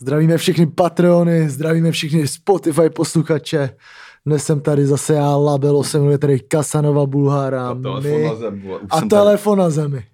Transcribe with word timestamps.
Zdravíme 0.00 0.38
všechny 0.38 0.66
Patreony, 0.66 1.50
zdravíme 1.50 1.92
všechny 1.92 2.28
Spotify 2.28 2.90
posluchače. 2.90 3.76
Dnes 4.26 4.44
jsem 4.44 4.60
tady 4.60 4.86
zase 4.86 5.14
já, 5.14 5.36
Labelo, 5.36 5.84
se 5.84 5.98
mnou 5.98 6.10
je 6.10 6.18
tady 6.18 6.40
Kasanova 6.40 7.06
Bulhára. 7.06 7.68
A 7.68 7.74
telefon 7.74 8.22
na 8.22 8.34
zem, 8.34 8.60
vole, 8.62 8.80
a 8.90 8.98
jsem 8.98 9.08
telefon 9.08 9.58
na 9.58 9.70
zemi. 9.70 10.06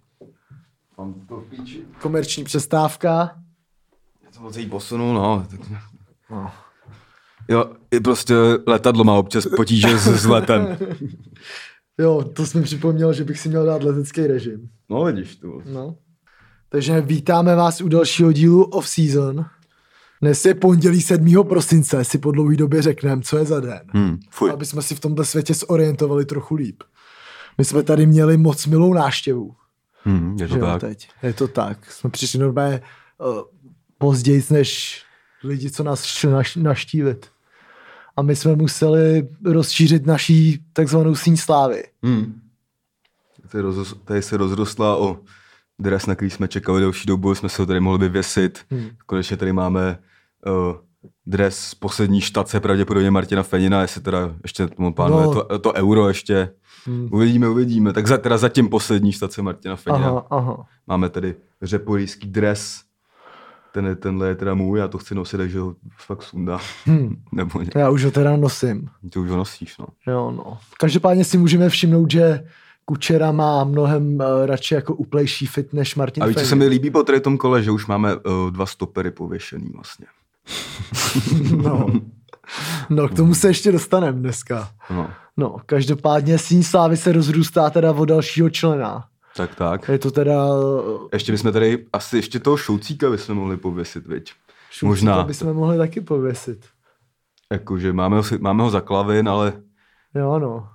Mám 0.99 1.15
to 1.29 1.37
píči. 1.37 1.83
Komerční 2.01 2.45
přestávka. 2.45 3.09
Já 4.25 4.31
to 4.37 4.41
moc 4.41 4.57
jí 4.57 4.67
posunul, 4.67 5.15
no. 5.15 5.47
Tak... 5.51 5.61
No. 6.31 6.51
Jo, 7.49 7.65
i 7.91 8.01
prostě 8.01 8.35
letadlo 8.67 9.05
má 9.05 9.15
občas 9.15 9.47
potíže 9.57 9.99
s, 9.99 10.23
s 10.23 10.27
letem. 10.27 10.79
Jo, 11.99 12.25
to 12.33 12.47
jsi 12.47 12.59
mi 12.59 12.65
připomněl, 12.65 13.13
že 13.13 13.25
bych 13.25 13.41
si 13.41 13.49
měl 13.49 13.67
dát 13.67 13.83
letecký 13.83 14.27
režim. 14.27 14.69
No 14.89 15.05
vidíš 15.05 15.37
tu. 15.37 15.63
No. 15.67 15.97
Takže 16.69 17.01
vítáme 17.01 17.55
vás 17.55 17.81
u 17.81 17.89
dalšího 17.89 18.33
dílu 18.33 18.65
Off 18.65 18.89
Season. 18.89 19.47
Dnes 20.23 20.45
je 20.45 20.55
pondělí 20.55 21.01
7. 21.03 21.45
prosince, 21.49 22.05
si 22.05 22.19
po 22.19 22.31
dlouhé 22.31 22.57
době 22.57 22.83
řekneme, 22.83 23.23
co 23.23 23.39
je 23.39 23.45
za 23.45 23.61
den. 23.61 23.81
Hmm, 23.89 24.19
fuj. 24.31 24.51
Aby 24.51 24.67
jsme 24.67 24.83
si 24.83 24.95
v 24.95 25.01
tomto 25.01 25.25
světě 25.25 25.55
zorientovali 25.55 26.25
trochu 26.25 26.55
líp. 26.55 26.83
My 27.59 27.65
jsme 27.65 27.83
tady 27.83 28.07
měli 28.07 28.37
moc 28.37 28.67
milou 28.67 28.95
návštěvu. 28.95 29.55
Hmm, 30.05 30.37
je 30.41 30.49
to 30.49 30.59
tak. 30.59 30.81
teď. 30.81 31.09
Je 31.23 31.33
to 31.33 31.49
tak. 31.49 31.93
Jsme 31.93 32.11
přišli 32.11 32.39
normálně 32.39 32.83
uh, 33.19 33.43
později 33.99 34.45
než 34.51 35.03
lidi, 35.45 35.71
co 35.71 35.83
nás 35.83 36.05
šli 36.05 36.31
naš- 36.33 36.63
naštívit. 36.63 37.27
A 38.17 38.23
my 38.23 38.37
jsme 38.37 38.57
museli 38.57 39.29
rozšířit 39.45 40.07
naší 40.07 40.65
takzvanou 40.73 41.15
síň 41.15 41.37
slávy. 41.37 41.85
Hmm. 42.03 42.41
Tady, 43.49 43.63
roz, 43.63 43.95
tady 44.05 44.23
se 44.23 44.37
rozrostla 44.37 44.97
o 44.97 45.21
dres, 45.79 46.07
na 46.07 46.15
který 46.15 46.31
jsme 46.31 46.49
čekali 46.49 46.81
delší 46.81 47.07
dobu, 47.07 47.35
jsme 47.35 47.49
se 47.49 47.63
ho 47.63 47.67
tady 47.67 47.81
mohli 47.81 47.99
vyvěsit. 47.99 48.59
Hmm. 48.71 48.91
Konečně 49.07 49.37
tady 49.37 49.53
máme 49.53 49.99
uh, 50.47 50.77
dres 51.27 51.59
z 51.59 51.75
poslední 51.75 52.21
štace, 52.21 52.61
pravděpodobně 52.61 53.11
Martina 53.11 53.43
Fenina, 53.43 53.83
jestli 53.83 54.01
teda 54.01 54.35
ještě 54.43 54.67
tomu 54.69 54.95
pánuje 54.95 55.27
No. 55.27 55.35
to, 55.35 55.59
to, 55.59 55.73
euro 55.73 56.09
ještě. 56.09 56.51
Hmm. 56.87 57.09
Uvidíme, 57.13 57.49
uvidíme. 57.49 57.93
Tak 57.93 58.07
za, 58.07 58.19
teda 58.19 58.39
zatím 58.39 58.69
poslední 58.69 59.13
štace 59.13 59.43
Martina 59.43 59.77
Fenina. 59.77 60.09
Aha, 60.09 60.27
aha. 60.31 60.67
Máme 60.87 61.09
tady 61.09 61.35
řeporijský 61.63 62.29
dres. 62.29 62.81
Ten, 63.73 63.97
tenhle 63.97 64.29
je 64.29 64.35
teda 64.35 64.55
můj, 64.55 64.79
já 64.79 64.89
to 64.89 64.99
chci 64.99 65.15
nosit, 65.15 65.37
takže 65.37 65.61
ho 65.61 65.75
fakt 65.99 66.23
sundám. 66.23 66.61
Hmm. 66.85 67.17
Nebo 67.33 67.61
ně, 67.63 67.71
Já 67.75 67.91
už 67.91 68.05
ho 68.05 68.11
teda 68.11 68.37
nosím. 68.37 68.89
ty 69.13 69.19
už 69.19 69.31
ho 69.31 69.37
nosíš, 69.37 69.79
no. 69.79 69.87
Jo, 70.07 70.31
no. 70.37 70.59
Každopádně 70.79 71.25
si 71.25 71.39
můžeme 71.39 71.69
všimnout, 71.69 72.11
že 72.11 72.45
Kučera 72.85 73.33
má 73.33 73.65
mnohem 73.65 74.15
uh, 74.15 74.47
radši 74.47 74.75
jako 74.75 74.95
uplejší 74.95 75.47
fit 75.47 75.73
než 75.73 75.95
Martin 75.95 76.23
A 76.23 76.27
víš, 76.27 76.37
co 76.37 76.45
se 76.45 76.55
mi 76.55 76.67
líbí 76.67 76.91
po 76.91 77.03
tady 77.03 77.21
tom 77.21 77.39
kole, 77.39 77.63
že 77.63 77.71
už 77.71 77.87
máme 77.87 78.17
uh, 78.17 78.51
dva 78.51 78.67
stopery 78.67 79.11
pověšený 79.11 79.71
vlastně. 79.75 80.07
No. 81.57 81.87
no, 82.91 83.09
k 83.09 83.15
tomu 83.15 83.35
se 83.35 83.49
ještě 83.49 83.73
dostaneme 83.73 84.19
dneska. 84.21 84.69
No, 84.91 85.11
No, 85.37 85.57
každopádně 85.67 86.39
síň 86.39 86.63
slávy 86.63 86.97
se 86.97 87.13
rozrůstá 87.13 87.71
teda 87.71 87.93
o 87.93 88.05
dalšího 88.05 88.51
člena. 88.51 89.05
tak 89.37 89.55
tak. 89.55 89.89
Je 89.89 89.99
to 89.99 90.11
teda... 90.11 90.47
Ještě 91.13 91.33
bychom 91.33 91.53
tady, 91.53 91.87
asi 91.93 92.17
ještě 92.17 92.41
toho 92.41 92.57
šoucíka 92.57 93.11
bychom 93.11 93.35
mohli 93.37 93.57
pověsit, 93.57 94.07
viď? 94.07 94.33
šup, 94.71 94.87
Možná. 94.87 95.23
Bychom 95.23 95.53
mohli 95.55 95.79
taky 95.79 96.01
pověsit. 96.01 96.67
Jakože 97.53 97.93
máme 97.93 98.17
ho, 98.17 98.23
máme 98.41 98.63
ho 98.63 98.71
za 98.71 98.81
klavin, 98.81 99.29
ale 99.29 99.53
Jo, 100.15 100.39
no. 100.39 100.69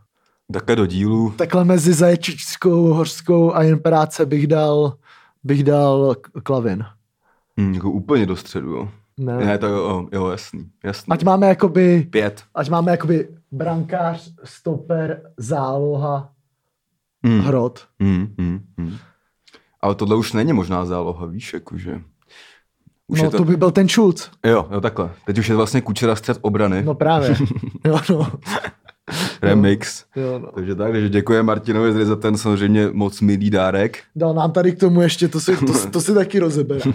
také 0.53 0.75
do 0.75 0.85
dílu. 0.85 1.33
Takhle 1.37 1.65
mezi 1.65 1.93
Zaječičskou, 1.93 2.93
Hořskou 2.93 3.53
a 3.55 3.63
jen 3.63 3.79
práce 3.79 4.25
bych 4.25 4.47
dal, 4.47 4.93
bych 5.43 5.63
dal 5.63 6.15
klavin. 6.43 6.85
Hm, 7.59 7.73
jako 7.73 7.91
úplně 7.91 8.25
do 8.25 8.35
středu, 8.35 8.69
jo. 8.71 8.89
Ne. 9.21 9.37
Ne, 9.37 9.57
to 9.57 9.67
jo, 9.67 10.07
jo, 10.11 10.29
jasný, 10.29 10.69
jasný. 10.83 11.11
Ať 11.11 11.23
máme 11.23 11.47
jakoby, 11.47 12.07
Pět. 12.09 12.43
ať 12.55 12.69
máme 12.69 12.91
jakoby 12.91 13.27
brankář, 13.51 14.33
stoper, 14.43 15.21
záloha, 15.37 16.29
Hm. 17.27 17.39
hrot. 17.39 17.79
Hm, 18.03 18.35
hm, 18.41 18.59
hm. 18.77 18.97
Ale 19.81 19.95
tohle 19.95 20.15
už 20.15 20.33
není 20.33 20.53
možná 20.53 20.85
záloha, 20.85 21.25
víš, 21.25 21.53
jakože. 21.53 22.01
Už 23.07 23.21
no 23.21 23.31
to... 23.31 23.37
to... 23.37 23.43
by 23.45 23.57
byl 23.57 23.71
ten 23.71 23.89
Schulz. 23.89 24.29
Jo, 24.45 24.67
jo, 24.71 24.81
takhle. 24.81 25.11
Teď 25.25 25.37
už 25.37 25.49
je 25.49 25.55
vlastně 25.55 25.81
kučera 25.81 26.15
střed 26.15 26.37
obrany. 26.41 26.83
No 26.83 26.93
právě. 26.93 27.35
jo, 27.85 27.99
no. 28.09 28.31
Remix. 29.41 30.05
Jo, 30.15 30.39
no. 30.39 30.51
Takže 30.51 30.75
tak, 30.75 30.91
takže 30.91 31.09
děkuji 31.09 31.43
Martinovi 31.43 32.05
za 32.05 32.15
ten 32.15 32.37
samozřejmě 32.37 32.89
moc 32.93 33.21
milý 33.21 33.49
dárek. 33.49 34.03
Dal 34.15 34.33
nám 34.33 34.51
tady 34.51 34.71
k 34.71 34.79
tomu 34.79 35.01
ještě, 35.01 35.27
to 35.27 35.39
si, 35.39 35.57
to, 35.57 35.89
to 35.91 36.01
si 36.01 36.13
taky 36.13 36.39
rozebere. 36.39 36.81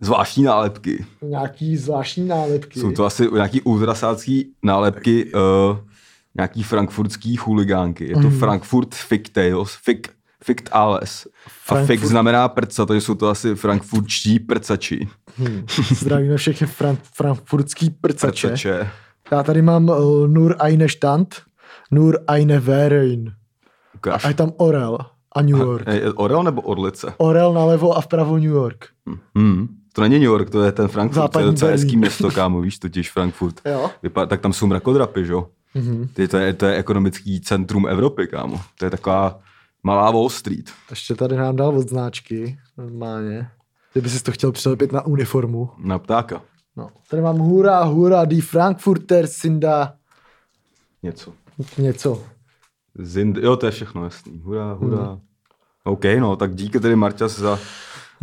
Zvláštní 0.00 0.44
nálepky. 0.44 1.04
Nějaký 1.22 1.76
zvláštní 1.76 2.28
nálepky. 2.28 2.80
Jsou 2.80 2.92
to 2.92 3.04
asi 3.04 3.28
nějaký 3.34 3.60
ultrasácký 3.60 4.52
nálepky, 4.62 5.32
uh, 5.34 5.40
nějaký 6.36 6.62
frankfurtský 6.62 7.36
chuligánky. 7.36 8.08
Je 8.08 8.14
to 8.14 8.20
Mhm. 8.28 8.38
Frankfurt 8.38 8.94
Ficktales, 8.94 9.78
Fick, 9.84 10.08
Fict 10.44 10.68
Ales. 10.72 11.26
A 11.68 11.74
Fick 11.84 12.04
znamená 12.04 12.48
prca, 12.48 12.86
takže 12.86 13.00
jsou 13.00 13.14
to 13.14 13.28
asi 13.28 13.54
frankfurtští 13.54 14.38
prcači. 14.40 15.08
Hmm. 15.36 15.64
Zdravíme 15.94 16.36
všechny 16.36 16.66
fran- 16.66 16.98
frankfurtský 17.14 17.90
prcače. 17.90 18.48
Prcače. 18.48 18.90
Já 19.30 19.42
tady 19.42 19.62
mám 19.62 19.88
uh, 19.88 20.28
Nur 20.28 20.56
eine 20.58 20.88
Stand, 20.88 21.34
Nur 21.90 22.18
eine 22.26 22.60
Verein. 22.60 23.32
Ukáž. 23.94 24.24
A 24.24 24.28
je 24.28 24.34
tam 24.34 24.52
Orel 24.56 24.98
a 25.36 25.42
New 25.42 25.58
York. 25.58 25.86
Je, 25.88 25.94
je 26.00 26.12
Orel 26.12 26.42
nebo 26.42 26.62
Orlice? 26.62 27.14
Orel 27.16 27.52
nalevo 27.52 27.96
a 27.96 28.00
vpravo 28.00 28.34
New 28.38 28.50
York. 28.50 28.86
Hmm. 29.34 29.68
To 29.94 30.00
není 30.02 30.14
New 30.14 30.22
York, 30.24 30.50
to 30.50 30.62
je 30.62 30.72
ten 30.72 30.88
Frankfurt, 30.88 31.22
Západní 31.22 31.32
to 31.44 31.48
je 31.48 31.52
docela 31.52 31.68
Berlín. 31.70 31.84
hezký 31.84 31.96
město, 31.96 32.30
kámo, 32.34 32.60
víš, 32.60 32.78
totiž 32.78 33.10
Frankfurt. 33.10 33.60
Jo. 33.64 33.90
Vypadá, 34.02 34.26
tak 34.26 34.40
tam 34.40 34.52
jsou 34.52 34.66
mrakodrapy, 34.66 35.26
že 35.26 35.32
jo? 35.32 35.48
Mhm. 35.74 36.08
Ty, 36.14 36.28
to, 36.28 36.36
je, 36.36 36.52
to 36.54 36.66
je 36.66 36.76
ekonomický 36.76 37.40
centrum 37.40 37.86
Evropy, 37.86 38.26
kámo. 38.26 38.60
To 38.78 38.84
je 38.84 38.90
taková 38.90 39.40
malá 39.82 40.10
Wall 40.10 40.28
Street. 40.28 40.70
Ještě 40.90 41.14
tady 41.14 41.36
nám 41.36 41.56
dal 41.56 41.78
od 41.78 41.88
značky, 41.88 42.58
normálně. 42.78 43.48
Kdyby 43.92 44.08
si 44.10 44.22
to 44.22 44.32
chtěl 44.32 44.52
přilepit 44.52 44.92
na 44.92 45.06
uniformu. 45.06 45.70
Na 45.78 45.98
ptáka. 45.98 46.42
No. 46.76 46.88
Tady 47.10 47.22
mám 47.22 47.38
hurá, 47.38 47.82
hurá, 47.84 48.24
die 48.24 48.42
Frankfurter 48.42 49.26
sind 49.26 49.60
da 49.60 49.94
Něco. 51.02 51.32
něco. 51.78 52.22
Zind, 52.98 53.36
jo, 53.36 53.56
to 53.56 53.66
je 53.66 53.72
všechno 53.72 54.04
jasný. 54.04 54.40
Hurá, 54.44 54.72
hurá. 54.72 55.02
Hmm. 55.04 55.20
OK, 55.84 56.04
no, 56.18 56.36
tak 56.36 56.54
díky 56.54 56.80
tedy 56.80 56.96
Marťas 56.96 57.38
za 57.38 57.58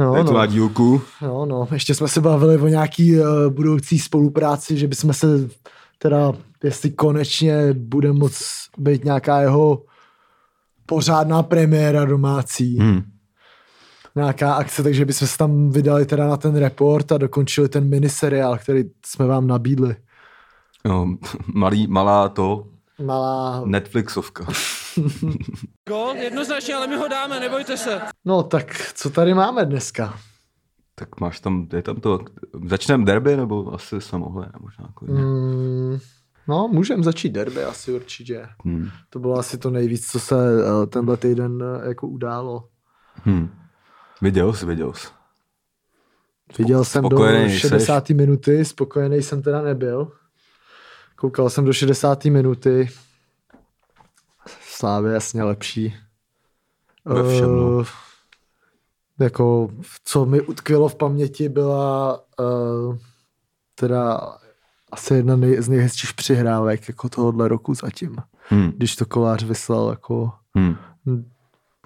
No, 0.06 0.24
tu 0.24 0.32
no. 0.32 0.38
nádílku. 0.38 1.02
No, 1.22 1.46
no, 1.46 1.68
ještě 1.72 1.96
jsme 1.96 2.08
se 2.08 2.22
bavili 2.22 2.58
o 2.58 2.68
nějaký 2.68 3.20
uh, 3.20 3.26
budoucí 3.50 4.00
spolupráci, 4.00 4.78
že 4.78 4.88
bychom 4.88 5.14
se 5.14 5.28
teda, 5.98 6.34
jestli 6.64 6.92
konečně 6.92 7.74
bude 7.74 8.14
moc 8.14 8.44
být 8.78 9.04
nějaká 9.06 9.42
jeho 9.42 9.84
pořádná 10.86 11.44
premiéra 11.44 12.06
domácí, 12.06 12.80
hmm. 12.80 13.02
Nějaká 14.16 14.54
akce, 14.54 14.84
takže 14.84 15.06
bychom 15.06 15.28
se 15.28 15.38
tam 15.38 15.70
vydali 15.70 16.06
teda 16.06 16.28
na 16.28 16.38
ten 16.38 16.56
report 16.56 17.12
a 17.12 17.18
dokončili 17.18 17.70
ten 17.70 17.90
miniseriál, 17.90 18.58
který 18.58 18.84
jsme 19.06 19.26
vám 19.26 19.48
nabídli. 19.48 19.96
Jo, 20.86 21.08
malý, 21.54 21.88
malá 21.88 22.30
to, 22.30 22.68
Malá... 23.02 23.62
Netflixovka. 23.66 24.46
Gol, 25.90 26.16
jednoznačně, 26.16 26.76
ale 26.76 26.88
my 26.88 26.96
ho 26.96 27.08
dáme, 27.08 27.40
nebojte 27.40 27.78
se. 27.78 28.02
No 28.26 28.44
tak, 28.44 28.92
co 28.94 29.10
tady 29.10 29.34
máme 29.34 29.66
dneska? 29.66 30.20
tak 31.02 31.20
máš 31.20 31.40
tam, 31.40 31.68
je 31.74 31.82
tam 31.82 31.96
to, 31.96 32.20
začneme 32.66 33.06
derby, 33.06 33.38
nebo 33.38 33.74
asi 33.74 33.96
ne, 33.96 34.52
možná 34.60 34.90
klidně. 34.94 35.22
Mm, 35.22 35.98
no, 36.48 36.70
můžeme 36.72 37.04
začít 37.04 37.30
derby 37.30 37.64
asi 37.64 37.94
určitě. 37.94 38.48
Hmm. 38.66 38.90
To 39.10 39.20
bylo 39.20 39.40
asi 39.40 39.58
to 39.58 39.70
nejvíc, 39.70 40.12
co 40.12 40.20
se 40.20 40.36
uh, 40.36 40.86
tenhle 40.86 41.18
týden 41.18 41.64
uh, 41.64 41.88
jako 41.88 42.08
událo. 42.08 42.68
Hmm. 43.16 43.50
Viděl 44.22 44.54
jsi, 44.54 44.66
viděl 44.66 44.94
jsi. 44.94 45.08
Viděl 46.58 46.84
jsem 46.84 47.04
do 47.04 47.10
spokojený 47.10 47.60
60. 47.60 48.10
minuty, 48.10 48.66
spokojený 48.66 49.22
jsem 49.22 49.42
teda 49.42 49.62
nebyl. 49.62 50.12
Koukal 51.16 51.50
jsem 51.50 51.66
do 51.66 51.74
60. 51.74 52.26
minuty. 52.26 52.90
Slávě 54.82 55.14
jasně 55.14 55.44
lepší. 55.44 55.94
Ve 57.06 57.36
všem, 57.36 57.56
no. 57.56 57.82
Eh, 57.82 59.24
jako, 59.24 59.70
co 60.04 60.26
mi 60.26 60.42
utkvělo 60.42 60.90
v 60.90 60.96
paměti, 60.96 61.50
byla 61.50 62.20
uh, 62.40 62.98
teda 63.76 64.20
asi 64.92 65.14
jedna 65.14 65.36
nej, 65.36 65.62
z 65.62 65.70
nejhezčích 65.70 66.14
přihrávek 66.14 66.88
jako 66.88 67.10
tohohle 67.10 67.48
roku 67.48 67.74
zatím. 67.76 68.16
Hmm. 68.50 68.72
Když 68.72 68.96
to 68.96 69.06
kolář 69.06 69.44
vyslal 69.44 69.90
jako 69.90 70.32
Hmm. 70.56 70.76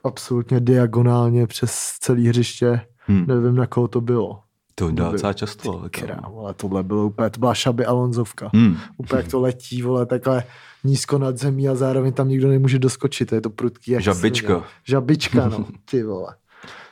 absolutně 0.03 0.59
diagonálně 0.59 1.47
přes 1.47 1.95
celý 1.99 2.27
hřiště. 2.27 2.81
Hmm. 2.97 3.25
Nevím, 3.27 3.55
na 3.55 3.67
koho 3.67 3.87
to 3.87 4.01
bylo. 4.01 4.41
To 4.75 4.91
dělá 4.91 5.09
by- 5.09 5.13
docela 5.13 5.33
často. 5.33 5.71
kámo. 5.73 5.89
Krám, 5.89 6.33
ale 6.37 6.53
tohle 6.53 6.83
bylo 6.83 7.05
úplně, 7.05 7.29
to 7.29 7.39
byla 7.39 7.53
šaby 7.53 7.85
Alonzovka. 7.85 8.49
Hmm. 8.53 8.77
Úplně 8.97 9.21
jak 9.21 9.31
to 9.31 9.39
letí, 9.39 9.81
vole, 9.81 10.05
takhle 10.05 10.43
nízko 10.85 11.17
nad 11.17 11.37
zemí 11.37 11.69
a 11.69 11.75
zároveň 11.75 12.13
tam 12.13 12.29
nikdo 12.29 12.47
nemůže 12.47 12.79
doskočit, 12.79 13.31
je 13.31 13.41
to 13.41 13.49
prudký. 13.49 13.91
Jak 13.91 14.03
Žabička. 14.03 14.47
svině. 14.47 14.63
Žabička, 14.83 15.47
no, 15.47 15.65
ty 15.85 16.03
vole. 16.03 16.35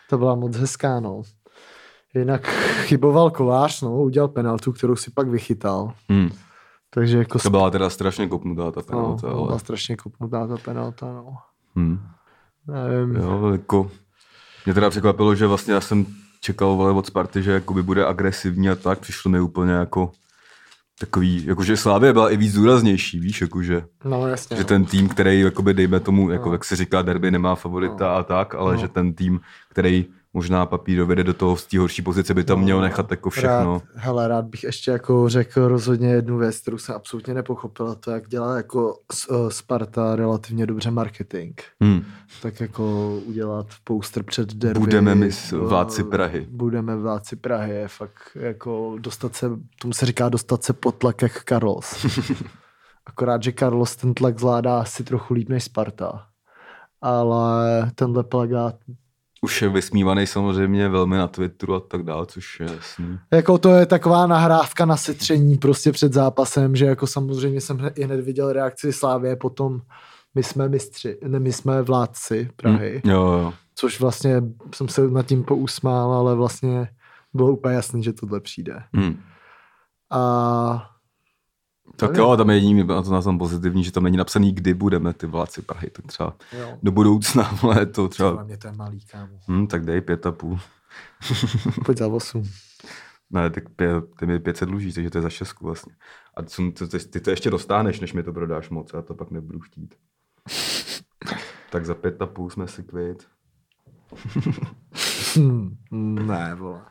To 0.10 0.18
byla 0.18 0.36
moc 0.36 0.56
hezká, 0.57 1.00
no. 1.00 1.22
Jinak 2.16 2.48
chyboval 2.84 3.31
Kovář, 3.31 3.81
no, 3.81 4.01
udělal 4.01 4.28
penaltu, 4.28 4.72
kterou 4.72 4.95
si 4.95 5.12
pak 5.12 5.28
vychytal. 5.28 5.94
Hmm. 6.10 6.30
Takže 6.90 7.18
jako 7.18 7.40
To 7.40 7.50
byla 7.50 7.69
teda 7.69 7.90
strašně 7.90 8.28
kopnutá 8.28 8.72
ta 8.72 8.81
no, 8.81 8.84
penalta, 8.84 9.28
byla 9.28 9.48
ale... 9.50 9.60
strašně 9.60 9.98
kopnutá 9.98 10.48
ta 10.48 10.57
penalta, 10.57 11.06
no. 11.06 11.36
Hmm. 11.75 12.00
Nevím. 12.68 13.16
Jo, 13.16 13.50
jako... 13.51 13.92
Mě 14.66 14.74
teda 14.74 14.89
překvapilo, 14.89 15.36
že 15.36 15.48
vlastně 15.48 15.74
já 15.74 15.81
jsem 15.81 16.06
čekal 16.42 16.75
vole, 16.75 16.92
od 16.92 17.06
Sparty, 17.06 17.44
že 17.44 17.51
jakoby 17.51 17.84
bude 17.84 18.06
agresivní 18.06 18.69
a 18.69 18.75
tak, 18.75 19.00
přišlo 19.00 19.31
mi 19.31 19.39
úplně 19.39 19.72
jako 19.72 20.12
takový, 21.00 21.45
jakože 21.45 21.78
Slávě 21.78 22.13
byla 22.13 22.30
i 22.30 22.38
víc 22.38 22.54
důraznější, 22.54 23.19
víš, 23.19 23.42
jakože, 23.42 23.84
No 24.06 24.28
jasně. 24.28 24.57
že 24.57 24.63
no. 24.63 24.68
ten 24.68 24.86
tým, 24.86 25.10
který, 25.10 25.42
jakoby, 25.42 25.74
dejme 25.74 26.00
tomu, 26.00 26.30
jako, 26.30 26.51
jak 26.51 26.66
se 26.66 26.75
říká, 26.75 27.01
derby 27.01 27.31
nemá 27.31 27.56
favorita 27.56 28.16
a 28.16 28.24
tak, 28.24 28.56
ale 28.56 28.74
No. 28.74 28.80
že 28.81 28.88
ten 28.88 29.13
tým, 29.13 29.40
který 29.69 30.06
možná 30.34 30.66
papírově 30.66 31.16
jde 31.16 31.24
do 31.24 31.34
toho 31.34 31.58
z 31.58 31.66
té 31.66 31.80
horší 31.80 32.02
pozice, 32.02 32.34
by 32.34 32.44
tam 32.44 32.62
měl 32.62 32.82
nechat 32.82 33.12
jako 33.12 33.30
všechno. 33.30 33.74
Rád, 33.74 33.84
hele, 33.96 34.28
rád 34.28 34.46
bych 34.46 34.64
ještě 34.64 34.92
jako 34.92 35.30
řekl 35.30 35.68
rozhodně 35.68 36.08
jednu 36.08 36.38
věc, 36.38 36.58
kterou 36.58 36.78
jsem 36.78 36.96
absolutně 36.96 37.34
nepochopil, 37.34 37.96
to 37.96 38.12
jak 38.12 38.28
dělá 38.28 38.58
jako 38.58 38.98
eh, 39.32 39.52
Sparta 39.52 40.16
relativně 40.16 40.66
dobře 40.66 40.92
marketing. 40.92 41.60
Hmm. 41.82 42.04
Tak 42.42 42.60
jako 42.60 43.16
udělat 43.26 43.68
poster 43.84 44.24
před 44.24 44.54
derby. 44.54 44.80
Budeme 44.80 45.16
my 45.16 45.30
eh, 45.54 45.58
vládci 45.58 46.04
Prahy. 46.04 46.48
Budeme 46.50 46.96
vládci 46.96 47.36
Prahy, 47.36 47.76
je 47.76 47.88
fakt 47.88 48.22
jako 48.36 48.96
dostat 49.00 49.36
se, 49.36 49.50
tomu 49.82 49.94
se 49.94 50.06
říká 50.06 50.30
dostat 50.30 50.64
se 50.64 50.74
pod 50.74 50.96
tlak 50.96 51.22
jak 51.22 51.44
Carlos. 51.44 52.06
Akorát, 53.06 53.44
že 53.44 53.52
Carlos 53.52 53.96
ten 53.96 54.14
tlak 54.14 54.40
zvládá 54.40 54.80
asi 54.80 55.04
trochu 55.04 55.34
líp 55.34 55.50
než 55.50 55.64
Sparta. 55.64 56.28
Ale 57.02 57.92
tenhle 57.96 58.24
plagát 58.24 58.76
Už 59.44 59.62
je 59.62 59.69
vysmívaný 59.69 60.28
samozřejmě 60.28 60.90
velmi 60.90 61.18
na 61.18 61.28
Twitteru 61.28 61.75
a 61.75 61.80
tak 61.80 62.04
dále, 62.04 62.25
což 62.25 62.60
je 62.60 62.68
jasný. 62.75 63.19
Jako 63.31 63.57
to 63.57 63.69
je 63.69 63.86
taková 63.86 64.28
nahrávka 64.28 64.86
na 64.86 64.98
setření 64.98 65.57
prostě 65.57 65.92
před 65.92 66.13
zápasem, 66.13 66.75
že 66.75 66.86
jako 66.86 67.07
samozřejmě 67.07 67.62
jsem 67.62 67.78
hned, 67.78 68.00
hned 68.00 68.22
viděl 68.22 68.54
reakci 68.54 68.94
Slávě, 68.94 69.36
potom 69.36 69.81
my 70.36 70.44
jsme 70.44 70.69
mistři, 70.69 71.18
ne, 71.28 71.40
my 71.40 71.54
jsme 71.54 71.81
vládci 71.81 72.50
Prahy, 72.56 73.01
Hmm. 73.06 73.13
Jo, 73.13 73.22
jo. 73.22 73.54
což 73.75 74.00
vlastně 74.00 74.44
jsem 74.75 74.88
se 74.88 75.07
nad 75.07 75.25
tím 75.25 75.44
pousmál, 75.44 76.13
ale 76.13 76.36
vlastně 76.36 76.88
bylo 77.34 77.51
úplně 77.51 77.75
jasný, 77.75 78.04
že 78.04 78.13
tohle 78.13 78.39
přijde. 78.39 78.84
Hmm. 78.94 79.19
A 80.12 80.89
Tak 81.95 82.18
jo, 82.18 82.38
tam 82.38 82.50
je 82.50 82.56
jediný, 82.56 82.84
na 82.84 83.01
to 83.01 83.12
na 83.12 83.22
tom 83.22 83.38
pozitivní, 83.38 83.84
že 83.84 83.92
tam 83.92 84.04
není 84.04 84.18
napsaný, 84.18 84.51
kdy 84.51 84.74
budeme 84.74 85.13
ty 85.13 85.28
vládci 85.28 85.62
Prahy, 85.62 85.90
tak 85.90 86.06
třeba 86.07 86.36
jo, 86.60 86.78
do 86.84 86.92
budoucna, 86.92 87.44
ale 87.63 87.86
to 87.86 88.01
ale 88.01 88.10
třeba, 88.10 88.44
mě 88.44 88.57
to 88.57 88.68
je 88.68 88.74
malý, 88.74 89.06
kámo. 89.06 89.40
hm, 89.48 89.68
tak 89.68 89.86
dej 89.86 90.01
pět 90.01 90.25
a 90.25 90.31
půl. 90.31 90.60
Pojď 91.86 91.98
za 91.98 92.07
osm. 92.07 92.44
Ne, 93.30 93.50
tak 93.50 93.69
pě, 93.69 94.01
ty 94.19 94.25
mi 94.25 94.40
500 94.40 94.69
dluží, 94.69 94.94
takže 94.94 95.10
to 95.10 95.18
je 95.18 95.22
za 95.22 95.30
šestku 95.30 95.66
vlastně. 95.66 95.95
A 96.38 96.42
ty, 96.42 97.00
ty, 97.10 97.19
to 97.19 97.30
ještě 97.30 97.50
dostáneš, 97.50 98.00
než 98.00 98.13
mi 98.13 98.24
to 98.24 98.34
prodáš 98.34 98.69
moc, 98.69 98.94
já 98.94 99.01
to 99.01 99.13
pak 99.13 99.31
nebudu 99.31 99.60
chtít. 99.60 99.96
tak 101.69 101.86
za 101.86 101.96
pět 101.96 102.22
a 102.22 102.25
půl 102.25 102.50
jsme 102.50 102.68
si 102.68 102.84
kvit. 102.84 103.28
Hm, 105.39 105.75
ne, 106.28 106.56
vole. 106.56 106.81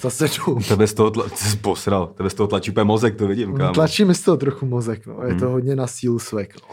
Za 0.00 0.10
sedm. 0.10 0.62
Tebe 0.68 0.86
z 0.86 0.94
toho, 0.94 1.10
tla, 1.10 1.28
jsi 1.34 1.56
posral, 1.56 2.06
tebe 2.06 2.30
z 2.30 2.34
toho 2.34 2.46
tlačí 2.46 2.70
úplně 2.70 2.84
mozek, 2.84 3.16
to 3.16 3.26
vidím, 3.26 3.54
kámo. 3.56 3.72
Tlačí 3.74 4.04
mi 4.04 4.14
z 4.14 4.22
toho 4.22 4.36
trochu 4.36 4.66
mozek, 4.66 5.06
no. 5.06 5.22
Je 5.22 5.30
Hmm. 5.30 5.40
to 5.40 5.48
hodně 5.50 5.76
na 5.76 5.86
sílu 5.86 6.18
svek, 6.18 6.54
no. 6.62 6.68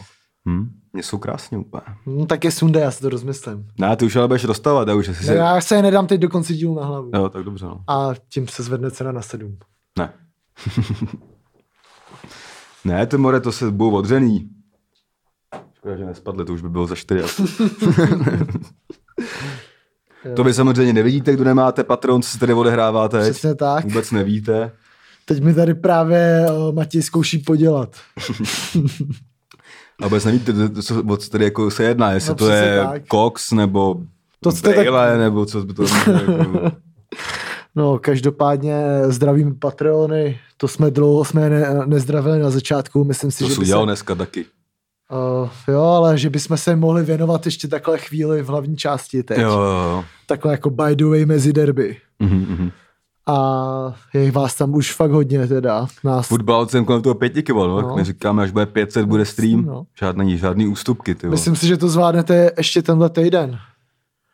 Hm? 0.49 0.69
Mě 0.93 1.03
jsou 1.03 1.17
krásně 1.17 1.57
úplně. 1.57 1.83
Hm, 2.05 2.25
tak 2.25 2.43
je 2.43 2.51
sunde, 2.51 2.79
já 2.79 2.91
si 2.91 3.01
to 3.01 3.09
rozmyslím. 3.09 3.67
Ne, 3.79 3.95
ty 3.95 4.05
už 4.05 4.15
ale 4.15 4.27
budeš 4.27 4.43
dostávat, 4.43 4.87
já 4.87 4.95
už 4.95 5.09
asi 5.09 5.27
Ne, 5.27 5.33
já 5.35 5.61
se 5.61 5.75
je 5.75 5.81
nedám 5.81 6.07
teď 6.07 6.21
do 6.21 6.29
konce 6.29 6.53
dílu 6.53 6.75
na 6.75 6.85
hlavu. 6.85 7.11
Jo, 7.15 7.29
tak 7.29 7.43
dobře, 7.43 7.65
no. 7.65 7.83
A 7.87 8.09
tím 8.29 8.47
se 8.47 8.63
zvedne 8.63 8.91
cena 8.91 9.11
na 9.11 9.21
sedm. 9.21 9.57
Ne. 9.99 10.13
ne, 12.85 13.05
ty 13.07 13.17
more, 13.17 13.39
to 13.41 13.51
se 13.51 13.71
budou 13.71 13.91
odřený. 13.91 14.49
Škoda, 15.73 15.97
že 15.97 16.05
nespadly, 16.05 16.45
to 16.45 16.53
už 16.53 16.61
by 16.61 16.69
bylo 16.69 16.87
za 16.87 16.95
čtyři. 16.95 17.23
asi. 17.23 17.43
to 20.35 20.44
vy 20.44 20.53
samozřejmě 20.53 20.94
nevidíte, 20.94 21.33
kdo 21.33 21.44
nemáte 21.44 21.83
Patron, 21.83 22.21
co 22.21 22.29
se 22.29 22.39
tady 22.39 22.53
odehrává 22.53 23.07
teď. 23.07 23.21
Přesně 23.21 23.56
tak. 23.56 23.85
Vůbec 23.85 24.12
nevíte. 24.12 24.71
Teď 25.25 25.44
mi 25.44 25.53
tady 25.53 25.73
právě 25.73 26.45
uh, 26.69 26.75
Matěj 26.75 27.01
zkouší 27.01 27.38
podělat. 27.38 27.95
A 30.01 30.03
vůbec 30.03 30.25
nevíte, 30.25 30.53
co, 30.81 31.03
o 31.07 31.18
co 31.18 31.29
tady 31.29 31.44
jako 31.44 31.71
se 31.71 31.83
jedná, 31.83 32.12
jestli 32.12 32.29
No, 32.29 32.35
to 32.35 32.50
je 32.50 32.79
tak. 32.91 33.01
Cox, 33.12 33.51
nebo 33.51 33.95
To 34.39 34.51
jste 34.51 34.73
tak- 34.73 34.88
Braille, 34.88 35.18
nebo 35.18 35.45
co 35.45 35.62
by 35.65 35.73
to 35.73 35.83
jako, 35.83 36.71
No, 37.75 38.00
každopádně 38.00 38.83
zdravím 39.07 39.59
Patreony. 39.59 40.39
To 40.57 40.67
jsme 40.67 40.91
dlouho 40.91 41.25
jsme 41.25 41.50
ne, 41.50 41.67
nezdravili 41.85 42.39
na 42.39 42.50
začátku. 42.50 43.03
Myslím 43.03 43.31
si, 43.31 43.44
To 43.44 43.50
že 43.50 43.59
by 43.59 43.65
se, 43.65 43.75
dneska 43.83 44.15
taky. 44.15 44.45
Jo, 45.67 45.81
ale 45.81 46.17
že 46.17 46.29
bychom 46.29 46.57
se 46.57 46.75
mohli 46.75 47.03
věnovat 47.03 47.45
ještě 47.45 47.67
takhle 47.67 47.97
chvíli 47.97 48.41
v 48.41 48.47
hlavní 48.47 48.77
části 48.77 49.23
teď. 49.23 49.37
Jo, 49.37 49.51
jo, 49.51 49.59
jo. 49.59 50.03
Takhle 50.25 50.51
jako 50.51 50.69
by 50.69 50.95
the 50.95 51.05
way 51.05 51.25
mezi 51.25 51.53
derby. 51.53 51.97
Mhm, 52.19 52.45
mhm. 52.49 52.71
A 53.27 53.93
je 54.13 54.31
vás 54.31 54.55
tam 54.55 54.73
už 54.73 54.93
fakt 54.93 55.11
hodně 55.11 55.47
teda. 55.47 55.87
Nás 56.03 56.27
Fotbal 56.27 56.67
jsem 56.67 56.85
kolem 56.85 57.01
toho 57.01 57.15
pěti 57.15 57.43
kilo, 57.43 57.67
no. 57.67 57.81
No. 57.81 57.95
My 57.95 58.03
říkáme, 58.03 58.43
až 58.43 58.51
bude 58.51 58.65
500, 58.65 59.05
bude 59.05 59.25
stream. 59.25 59.65
No. 59.65 59.83
Žádný, 59.99 60.37
žádný 60.37 60.67
ústupky, 60.67 61.15
ty. 61.15 61.27
Myslím 61.27 61.55
si, 61.55 61.67
že 61.67 61.77
to 61.77 61.89
zvládnete 61.89 62.51
ještě 62.57 62.81
tenhle 62.81 63.09
týden. 63.09 63.59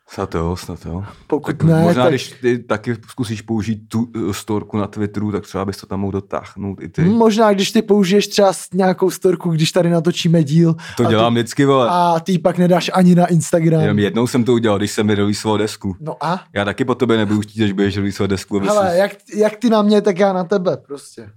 Snad 0.09 0.35
jo, 0.35 0.55
snad 0.55 0.85
jo. 0.85 1.03
Pokud 1.27 1.57
Tak 1.57 1.63
ne, 1.63 1.83
možná, 1.83 2.03
tak... 2.03 2.11
když 2.11 2.33
ty 2.41 2.59
taky 2.59 2.95
zkusíš 3.09 3.41
použít 3.41 3.81
tu 3.87 3.99
uh, 4.15 4.31
storku 4.31 4.77
na 4.77 4.87
Twitteru, 4.87 5.31
tak 5.31 5.43
třeba 5.43 5.65
bys 5.65 5.77
to 5.77 5.87
tam 5.87 5.99
mohl 5.99 6.11
dotáhnout 6.11 6.81
i 6.81 6.89
ty. 6.89 7.01
Možná, 7.01 7.53
když 7.53 7.71
ty 7.71 7.81
použiješ 7.81 8.27
třeba 8.27 8.51
nějakou 8.73 9.09
storku, 9.09 9.49
když 9.49 9.71
tady 9.71 9.89
natočíme 9.89 10.43
díl 10.43 10.75
to 10.97 11.05
dělám 11.05 11.33
ty, 11.33 11.39
vždycky, 11.39 11.65
vole. 11.65 11.87
a 11.91 12.19
ty 12.19 12.39
pak 12.39 12.57
nedáš 12.57 12.91
ani 12.93 13.15
na 13.15 13.25
Instagram. 13.25 13.81
Jenom 13.81 13.99
jednou 13.99 14.27
jsem 14.27 14.43
to 14.43 14.53
udělal, 14.53 14.77
když 14.77 14.91
jsem 14.91 15.07
vyreleasoval 15.07 15.57
desku. 15.57 15.95
No 15.99 16.15
a? 16.21 16.43
Já 16.53 16.65
taky 16.65 16.85
po 16.85 16.95
tobě 16.95 17.17
nebudu 17.17 17.41
chtít, 17.41 17.63
až 17.63 17.71
budeš 17.71 17.95
releaseovat 17.95 18.29
desku. 18.29 18.57
aby 18.57 18.67
Hele, 18.67 18.91
si... 18.91 18.97
jak, 18.97 19.11
jak 19.35 19.55
ty 19.55 19.69
na 19.69 19.81
mě, 19.81 20.01
tak 20.01 20.19
já 20.19 20.33
na 20.33 20.43
tebe 20.43 20.77
prostě. 20.77 21.29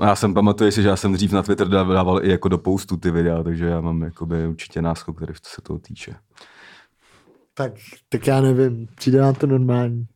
No, 0.00 0.06
já 0.06 0.16
jsem 0.16 0.34
pamatuju 0.34 0.70
si, 0.70 0.82
že 0.82 0.88
já 0.88 0.96
jsem 0.96 1.12
dřív 1.12 1.32
na 1.32 1.42
Twitter 1.42 1.68
dával 1.68 2.24
i 2.24 2.30
jako 2.30 2.48
do 2.48 2.58
postu 2.58 2.96
ty 2.96 3.10
videa, 3.10 3.42
takže 3.42 3.66
já 3.66 3.80
mám 3.80 4.02
jakoby 4.02 4.46
určitě 4.46 4.82
náskok, 4.82 5.16
který 5.16 5.32
se 5.46 5.62
toho 5.62 5.78
týče. 5.78 6.14
Tak, 7.54 7.72
tak 8.08 8.26
já 8.26 8.40
nevím, 8.40 8.88
přijde 8.94 9.20
nám 9.20 9.34
to 9.34 9.46
normální. 9.46 10.06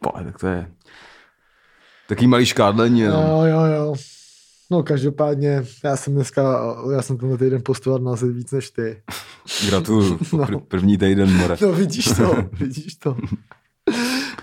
Pole, 0.00 0.24
tak 0.24 0.38
to 0.38 0.46
je 0.46 0.70
taký 2.08 2.26
malý 2.26 2.46
škádlení. 2.46 3.02
No. 3.02 3.12
Jo, 3.12 3.42
jo, 3.44 3.64
jo. 3.64 3.94
No 4.70 4.82
každopádně, 4.82 5.64
já 5.84 5.96
jsem 5.96 6.14
dneska, 6.14 6.60
já 6.94 7.02
jsem 7.02 7.18
tenhle 7.18 7.38
týden 7.38 7.62
postoval 7.64 7.98
na 7.98 8.14
víc 8.34 8.52
než 8.52 8.70
ty. 8.70 9.02
Gratuluju. 9.68 10.18
No. 10.32 10.44
Pr- 10.44 10.60
první 10.60 10.98
týden, 10.98 11.36
more. 11.36 11.56
No 11.60 11.72
vidíš 11.72 12.04
to, 12.04 12.36
vidíš 12.52 12.94
to. 12.94 13.16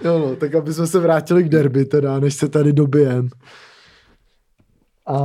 Jo 0.04 0.20
no, 0.20 0.36
tak 0.36 0.56
aby 0.56 0.74
jsme 0.74 0.88
se 0.88 1.00
vrátili 1.00 1.44
k 1.44 1.50
derby 1.50 1.86
teda, 1.86 2.20
než 2.20 2.34
se 2.34 2.48
tady 2.48 2.74
dobijem. 2.74 3.30
A 5.08 5.20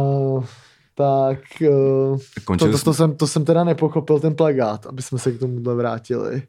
tak 0.95 1.39
uh, 1.61 2.19
to, 2.59 2.69
to, 2.69 2.79
to, 2.79 2.95
jsem, 2.95 3.17
to 3.17 3.27
jsem 3.27 3.45
teda 3.45 3.65
nepochopil 3.65 4.21
ten 4.21 4.35
plagát, 4.35 4.87
aby 4.87 5.03
jsme 5.03 5.19
se 5.19 5.33
k 5.33 5.39
tomuhle 5.39 5.75
vrátili. 5.75 6.43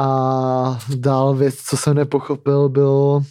A 0.00 0.78
dál 0.96 1.34
věc, 1.34 1.54
co 1.56 1.76
jsem 1.76 1.96
nepochopil, 1.96 2.68
bylo, 2.68 3.22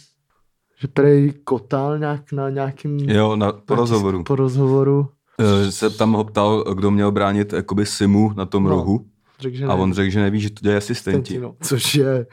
že 0.80 0.88
prej 0.88 1.32
kotal 1.44 1.98
nějak 1.98 2.32
na 2.32 2.50
nějakým 2.50 2.98
Jo, 3.10 3.36
na, 3.36 3.52
po 3.52 3.74
rozhovoru. 3.74 4.24
po 4.24 4.36
rozhovoru. 4.36 5.08
Eh, 5.40 5.72
se 5.72 5.90
tam 5.90 6.12
ho 6.12 6.24
ptal, 6.24 6.64
kdo 6.74 6.90
měl 6.90 7.12
bránit 7.12 7.52
jakoby 7.52 7.86
Simu 7.86 8.32
na 8.36 8.46
tom 8.46 8.64
No, 8.64 8.70
rohu 8.70 9.06
Řekl, 9.40 9.56
že 9.56 9.64
a 9.64 9.68
ne. 9.68 9.74
on 9.82 9.92
řekl, 9.92 10.10
že 10.10 10.20
neví, 10.20 10.40
že 10.40 10.50
to 10.50 10.60
dělají 10.62 10.78
asistenti. 10.78 11.38
No, 11.38 11.54
což 11.62 11.94
je 11.94 12.26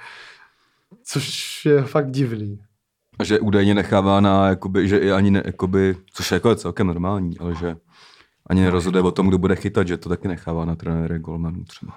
což 1.03 1.65
je 1.65 1.83
fakt 1.83 2.11
divný. 2.11 2.59
A 3.19 3.23
že 3.23 3.39
údajně 3.39 3.75
nechává 3.75 4.19
na, 4.19 4.47
jakoby, 4.49 4.87
že 4.87 4.97
i 4.97 5.11
ani 5.11 5.31
ne, 5.31 5.43
jakoby, 5.45 5.95
což 6.13 6.31
je 6.31 6.35
jako 6.35 6.55
celkem 6.55 6.87
normální, 6.87 7.37
ale 7.39 7.55
že 7.55 7.77
ani 8.47 8.61
nerozhoduje 8.61 9.03
o 9.03 9.11
tom, 9.11 9.27
kdo 9.27 9.37
bude 9.37 9.55
chytat, 9.55 9.87
že 9.87 9.97
to 9.97 10.09
taky 10.09 10.27
nechává 10.27 10.65
na 10.65 10.75
trenéry 10.75 11.19
golmanů 11.19 11.63
třeba. 11.63 11.93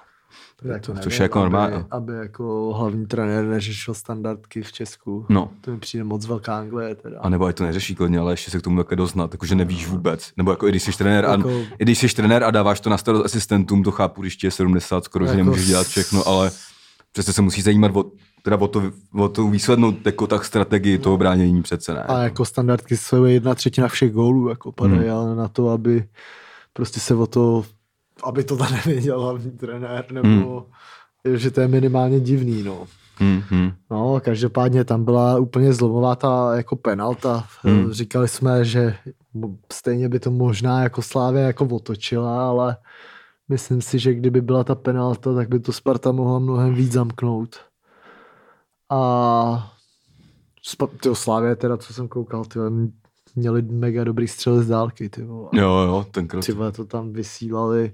Tak 0.68 0.82
to 0.86 0.92
což 0.92 1.04
nevím, 1.04 1.12
je 1.12 1.22
jako 1.22 1.38
normální. 1.38 1.74
Aby, 1.74 1.84
aby 1.90 2.12
jako 2.12 2.72
hlavní 2.76 3.06
trenér 3.06 3.44
neřešil 3.44 3.94
standardky 3.94 4.62
v 4.62 4.72
Česku. 4.72 5.26
No. 5.28 5.50
To 5.60 5.70
mi 5.70 5.78
přijde 5.78 6.04
moc 6.04 6.26
velká 6.26 6.58
Anglie 6.58 6.94
teda. 6.94 7.20
A 7.20 7.28
nebo 7.28 7.44
ať 7.44 7.56
to 7.56 7.64
neřeší 7.64 7.94
klidně, 7.94 8.18
ale 8.18 8.32
ještě 8.32 8.50
se 8.50 8.58
k 8.58 8.62
tomu 8.62 8.76
také 8.82 8.96
doznat, 8.96 9.34
jakože 9.34 9.54
nevíš 9.54 9.86
vůbec. 9.88 10.30
Nebo 10.36 10.50
jako 10.50 10.66
i 10.66 10.70
když 10.70 10.82
jsi 10.82 10.92
trenér 10.98 11.26
a, 11.26 11.30
Jako- 11.30 11.50
i 11.50 11.84
když 11.84 11.98
jsi 11.98 12.08
trenér 12.08 12.44
a 12.44 12.50
dáváš 12.50 12.80
to 12.80 12.90
na 12.90 12.98
starost 12.98 13.24
asistentům, 13.24 13.82
to 13.82 13.90
chápu, 13.90 14.20
když 14.20 14.36
ti 14.36 14.46
je 14.46 14.50
70 14.50 15.04
skoro, 15.04 15.24
že 15.24 15.30
Jako 15.30 15.36
nemůžeš 15.36 15.64
s- 15.64 15.68
dělat 15.68 15.86
všechno, 15.86 16.28
ale 16.28 16.50
přece 17.12 17.32
se 17.32 17.42
musí 17.42 17.62
zajímat 17.62 17.96
o, 17.96 18.04
teda 18.42 18.56
o, 18.56 18.68
to, 18.68 18.82
o 19.14 19.28
tu 19.28 19.50
výslednou 19.50 19.94
jako 20.04 20.26
tak 20.26 20.44
strategii 20.44 20.98
toho 20.98 21.16
bránění 21.16 21.62
přece 21.62 21.94
ne. 21.94 22.02
A 22.02 22.22
jako 22.22 22.44
standardky 22.44 22.96
jsou 22.96 23.24
jedna 23.24 23.54
třetina 23.54 23.88
všech 23.88 24.12
gólů, 24.12 24.48
jako 24.48 24.72
padají, 24.72 25.00
Hmm. 25.00 25.10
ale 25.12 25.36
na 25.36 25.48
to, 25.48 25.68
aby 25.68 26.04
prostě 26.72 27.00
se 27.00 27.14
o 27.14 27.26
to, 27.26 27.64
aby 28.24 28.44
to 28.44 28.56
tam 28.56 28.72
nevěděl 28.86 29.20
hlavní 29.20 29.50
trenér, 29.50 30.12
nebo 30.12 30.66
Hmm. 31.26 31.36
že 31.36 31.50
to 31.50 31.60
je 31.60 31.68
minimálně 31.68 32.20
divný, 32.20 32.62
no. 32.62 32.86
Hmm, 33.16 33.42
hmm. 33.48 33.72
No, 33.90 34.20
každopádně 34.20 34.84
tam 34.84 35.04
byla 35.04 35.38
úplně 35.38 35.72
zlomová 35.72 36.16
ta 36.16 36.56
jako 36.56 36.76
penalta. 36.76 37.44
Hmm. 37.62 37.92
Říkali 37.92 38.28
jsme, 38.28 38.64
že 38.64 38.96
stejně 39.72 40.08
by 40.08 40.20
to 40.20 40.30
možná 40.30 40.82
jako 40.82 41.02
Slávě 41.02 41.42
jako 41.42 41.66
otočila, 41.66 42.48
ale 42.48 42.76
myslím 43.48 43.82
si, 43.82 43.98
že 43.98 44.14
kdyby 44.14 44.40
byla 44.40 44.64
ta 44.64 44.74
penalta, 44.74 45.34
tak 45.34 45.48
by 45.48 45.60
to 45.60 45.72
Sparta 45.72 46.12
mohla 46.12 46.38
mnohem 46.38 46.74
víc 46.74 46.92
zamknout. 46.92 47.56
A 48.90 49.72
ty 51.00 51.14
Slávě 51.14 51.56
teda, 51.56 51.76
co 51.76 51.94
jsem 51.94 52.08
koukal, 52.08 52.44
ty 52.44 52.58
měli 53.40 53.62
mega 53.62 54.04
dobrý 54.04 54.28
střely 54.28 54.62
z 54.64 54.68
dálky, 54.68 55.08
ty 55.08 55.22
vole. 55.22 55.48
Jo, 55.52 55.68
jo, 55.68 56.06
tenkrát. 56.10 56.46
Ty 56.46 56.52
vole, 56.52 56.72
to 56.72 56.84
tam 56.84 57.12
vysílali 57.12 57.92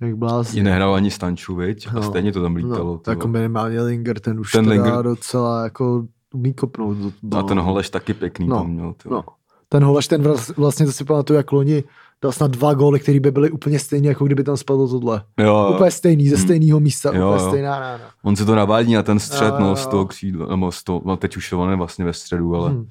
jak 0.00 0.16
blázni. 0.16 0.60
I 0.60 0.62
nehrál 0.62 0.94
ani 0.94 1.10
Stanču, 1.10 1.54
viď? 1.54 1.88
A 1.88 1.92
No. 1.94 2.02
stejně 2.02 2.32
to 2.32 2.42
tam 2.42 2.56
lítalo. 2.56 3.00
No, 3.06 3.12
jako 3.12 3.28
minimálně 3.28 3.80
Linger, 3.82 4.20
ten 4.20 4.40
už 4.40 4.52
Ten 4.52 4.66
Linger- 4.68 5.02
docela 5.02 5.64
jako 5.64 6.04
umí 6.34 6.54
kopnout. 6.54 6.96
do 6.96 7.06
A 7.08 7.12
balónu. 7.22 7.48
ten 7.48 7.58
Holeš 7.60 7.90
taky 7.90 8.14
pěkný 8.14 8.48
No, 8.48 8.56
tam 8.56 8.70
měl. 8.70 8.92
Ty 9.02 9.08
vole. 9.08 9.22
No. 9.26 9.32
Ten 9.68 9.84
Holeš, 9.84 10.08
ten 10.08 10.22
vlas- 10.22 10.52
vlastně, 10.56 10.86
to 10.86 10.92
si 10.92 11.04
pamatuju, 11.04 11.36
jak 11.36 11.52
loni 11.52 11.84
dal 12.22 12.32
snad 12.32 12.50
dva 12.50 12.74
góly, 12.74 13.00
které 13.00 13.20
by 13.20 13.30
byly 13.30 13.50
úplně 13.50 13.78
stejné, 13.78 14.08
jako 14.08 14.24
kdyby 14.24 14.44
tam 14.44 14.56
spadlo 14.56 14.88
tohle. 14.88 15.24
Jo, 15.38 15.46
jo. 15.46 15.72
Úplně 15.74 15.90
stejný, 15.90 16.28
ze 16.28 16.36
stejného 16.36 16.80
místa, 16.80 17.16
Jo, 17.16 17.28
úplně 17.34 17.48
stejná 17.48 17.78
rána. 17.80 18.04
On 18.22 18.36
se 18.36 18.44
to 18.44 18.54
navádí 18.54 18.94
na 18.94 19.02
ten 19.02 19.18
střed, 19.18 19.48
Jo, 19.54 19.60
no, 19.60 19.68
jo. 19.68 19.76
z 19.76 19.86
toho 19.86 20.06
křídla, 20.06 20.46
nebo 20.46 20.72
z 20.72 20.84
toho, 20.84 21.02
no, 21.04 21.16
teď 21.16 21.36
už 21.36 21.52
on 21.52 21.70
je 21.70 21.76
vlastně 21.76 22.04
ve 22.04 22.12
středu, 22.12 22.54
ale 22.56 22.70
Hmm. 22.70 22.86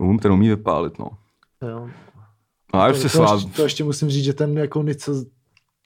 Um, 0.00 0.18
ten 0.18 0.32
umí 0.32 0.48
vypálit, 0.48 0.98
no. 0.98 1.06
Jo. 1.68 1.88
No 2.74 2.80
a 2.80 2.86
To, 2.86 2.92
ještě 2.92 3.02
to, 3.02 3.08
Sláv, 3.08 3.44
to, 3.56 3.62
ještě 3.62 3.84
musím 3.84 4.10
říct, 4.10 4.24
že 4.24 4.32
ten 4.32 4.58
jako 4.58 4.82
něco 4.82 5.24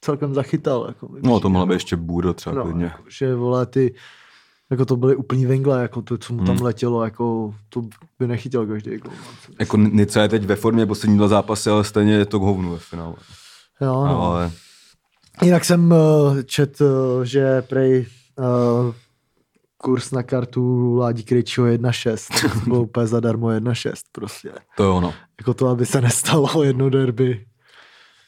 celkem 0.01 0.35
zachytal. 0.35 0.85
Jako, 0.89 1.09
no 1.23 1.41
to 1.41 1.49
mohla 1.49 1.67
být 1.67 1.73
ještě 1.75 1.97
Bůdo 1.97 2.35
třeba 2.35 2.57
no, 2.57 2.63
klidně. 2.63 2.85
jako, 2.85 3.03
že 3.09 3.35
vole, 3.35 3.67
ty, 3.67 3.95
jako 4.71 4.85
to 4.85 4.97
byly 4.97 5.17
úplný 5.17 5.47
vengle, 5.47 5.83
jako 5.83 6.03
to, 6.03 6.19
co 6.19 6.33
mu 6.33 6.45
tam 6.45 6.57
Hmm. 6.57 6.65
letělo, 6.65 7.05
jako 7.05 7.55
to 7.69 7.83
by 8.19 8.27
nechytil 8.27 8.67
každý 8.67 8.97
gol. 8.97 9.13
Jako 9.61 9.77
Nica 9.77 10.23
je 10.23 10.29
teď 10.29 10.45
ve 10.45 10.57
formě 10.57 10.87
poslední 10.87 11.17
dva 11.19 11.29
zápasy, 11.29 11.71
ale 11.71 11.85
stejně 11.85 12.13
je 12.13 12.27
to 12.27 12.39
k 12.39 12.43
hovnu 12.43 12.71
ve 12.73 12.79
finále. 12.79 13.15
Jo, 13.81 13.93
no. 13.93 14.23
Ale 14.23 14.51
Jinak 15.43 15.65
jsem 15.65 15.93
uh, 15.93 16.43
čet, 16.43 16.81
uh, 16.81 17.23
že 17.23 17.63
prej 17.63 18.07
uh, 18.39 18.95
kurz 19.85 20.11
na 20.11 20.23
kartu 20.23 20.95
Ládí 20.95 21.23
Krejčího 21.23 21.67
1.6, 21.67 22.43
tak 22.43 22.53
to 22.65 22.71
bylo 22.71 22.83
úplně 22.83 23.07
zadarmo 23.07 23.47
1.6 23.47 23.93
prostě. 24.13 24.53
to 24.77 24.83
je 24.83 24.89
ono. 24.89 25.15
Jako 25.41 25.55
to, 25.55 25.69
aby 25.69 25.87
se 25.87 26.01
nestalo 26.01 26.63
jedno 26.63 26.91
derby. 26.91 27.45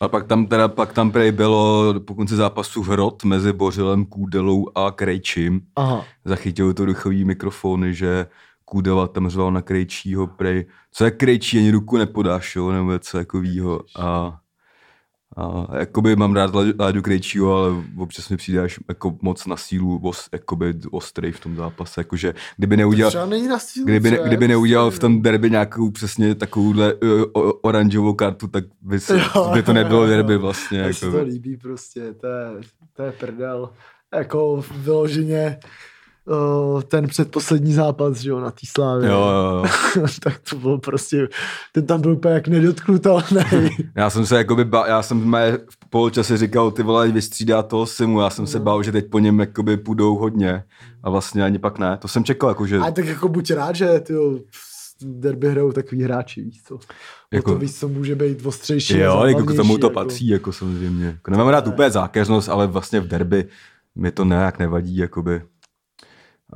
A 0.01 0.09
pak 0.09 0.27
tam 0.27 0.47
teda, 0.47 0.69
pak 0.69 0.93
tam 0.93 1.11
prej 1.11 1.33
bylo 1.33 1.95
po 2.01 2.15
konci 2.15 2.37
zápasu 2.37 2.83
hrot 2.83 3.25
mezi 3.25 3.53
Bořilem, 3.53 4.05
Kůdelou 4.05 4.67
a 4.75 4.91
Krejčím. 4.91 5.61
Aha, 5.77 6.05
Zachytil 6.25 6.75
to 6.75 6.87
duchový 6.87 7.25
mikrofony, 7.25 7.95
že 7.95 8.27
Kůdela 8.65 9.09
tam 9.09 9.29
řval 9.29 9.53
na 9.53 9.63
Krejčího 9.63 10.27
prej, 10.27 10.67
co 10.93 11.05
je 11.05 11.11
Krejčí, 11.11 11.59
ani 11.59 11.71
ruku 11.71 11.97
nepodáš, 11.97 12.57
jo, 12.57 12.71
nebo 12.73 12.93
něco 12.93 13.19
takovýho. 13.19 13.81
A, 13.99 14.39
a 15.37 15.67
jakoby 15.79 16.17
mám 16.17 16.35
rád 16.35 16.55
Lá- 16.55 16.75
Láďu 16.81 17.03
Krejčího, 17.03 17.57
ale 17.57 17.71
občas 17.99 18.29
mi 18.29 18.37
přijde 18.37 18.61
až 18.61 18.79
jako 18.89 19.17
moc 19.23 19.47
na 19.47 19.57
sílu 19.57 20.01
os, 20.05 20.29
jakoby 20.33 20.75
ostrý 20.91 21.33
v 21.33 21.41
tom 21.41 21.57
zápase, 21.57 22.01
jakože 22.01 22.35
kdyby 22.57 22.77
neudělal, 22.77 23.13
sílu, 23.59 23.87
kdyby, 23.87 24.11
ne, 24.11 24.19
kdyby 24.27 24.49
neudělal 24.49 24.91
v 24.91 24.99
tom 24.99 25.23
derby 25.23 25.51
nějakou 25.51 25.91
přesně 25.91 26.35
takovouhle 26.35 26.95
uh, 26.95 27.23
oranžovou 27.63 28.15
kartu, 28.15 28.49
tak 28.49 28.65
by, 28.83 29.01
se, 29.01 29.19
Jo, 29.19 29.51
by 29.55 29.63
to 29.63 29.73
nebylo 29.73 30.03
jo. 30.03 30.09
derby 30.11 30.37
vlastně. 30.39 30.79
Jako. 30.79 31.11
to 31.11 31.23
líbí 31.23 31.57
prostě, 31.57 32.13
to 32.13 32.27
je, 32.27 32.49
to 32.93 33.03
je 33.03 33.13
prdel. 33.13 33.71
Jako 34.15 34.65
vyloženě 34.77 35.59
uh, 36.27 36.83
ten 36.83 37.07
předposlední 37.07 37.73
zápas, 37.73 38.17
že 38.19 38.31
jo, 38.31 38.41
na 38.41 38.51
té 38.51 38.67
slávě. 38.67 39.09
Jo, 39.09 39.29
jo, 39.29 39.65
jo. 39.97 40.07
tak 40.23 40.41
to 40.51 40.57
bylo 40.57 40.79
prostě, 40.79 41.29
ten 41.73 41.87
tam 41.87 42.01
byl 42.01 42.13
úplně 42.13 42.35
jak 42.35 42.49
nedotknutelný. 42.49 43.25
Já 43.97 44.11
jsem 44.11 44.27
se 44.27 44.37
jakoby 44.37 44.65
ba, 44.65 44.87
já 44.87 45.03
jsem 45.03 45.25
mé 45.25 45.53
v 45.53 45.91
poločase 45.91 46.37
říkal, 46.37 46.71
ty 46.71 46.83
vole, 46.83 47.09
vystřídá 47.09 47.63
toho 47.63 47.87
Simu, 47.87 48.21
já 48.21 48.31
jsem 48.31 48.47
se 48.47 48.61
bál, 48.61 48.83
že 48.83 48.93
teď 48.93 49.11
po 49.11 49.19
něm 49.19 49.41
jakoby 49.41 49.77
půjdou 49.77 50.17
hodně 50.17 50.65
a 51.03 51.11
vlastně 51.11 51.45
ani 51.45 51.59
pak 51.59 51.79
ne. 51.79 51.97
To 52.01 52.09
jsem 52.09 52.25
čekal, 52.25 52.49
jako, 52.49 52.67
že 52.67 52.79
A 52.79 52.91
tak 52.91 53.07
jako 53.07 53.29
buď 53.29 53.51
rád, 53.51 53.77
že 53.77 54.01
ty 54.01 54.15
derby 55.03 55.51
hrajou 55.51 55.73
takový 55.73 56.03
hráči, 56.03 56.43
víš 56.43 56.63
co. 56.63 56.79
Jako, 57.33 57.53
to 57.53 57.59
víc, 57.59 57.79
co 57.79 57.89
může 57.89 58.15
být 58.15 58.47
ostřejší. 58.47 58.99
jo, 58.99 59.25
jako 59.25 59.45
k 59.45 59.57
tomu 59.57 59.79
to 59.79 59.87
jako. 59.87 59.95
patří, 59.95 60.29
jako 60.29 60.53
samozřejmě. 60.53 61.07
Jako 61.07 61.31
nemám 61.31 61.49
rád 61.49 61.67
úplně 61.67 61.91
zákeřnost, 61.91 62.49
ale 62.49 62.67
vlastně 62.67 63.01
v 63.01 63.09
derby 63.09 63.45
mi 63.95 64.11
to 64.11 64.25
nějak 64.25 64.59
nevadí, 64.59 64.97
jakoby. 64.97 65.43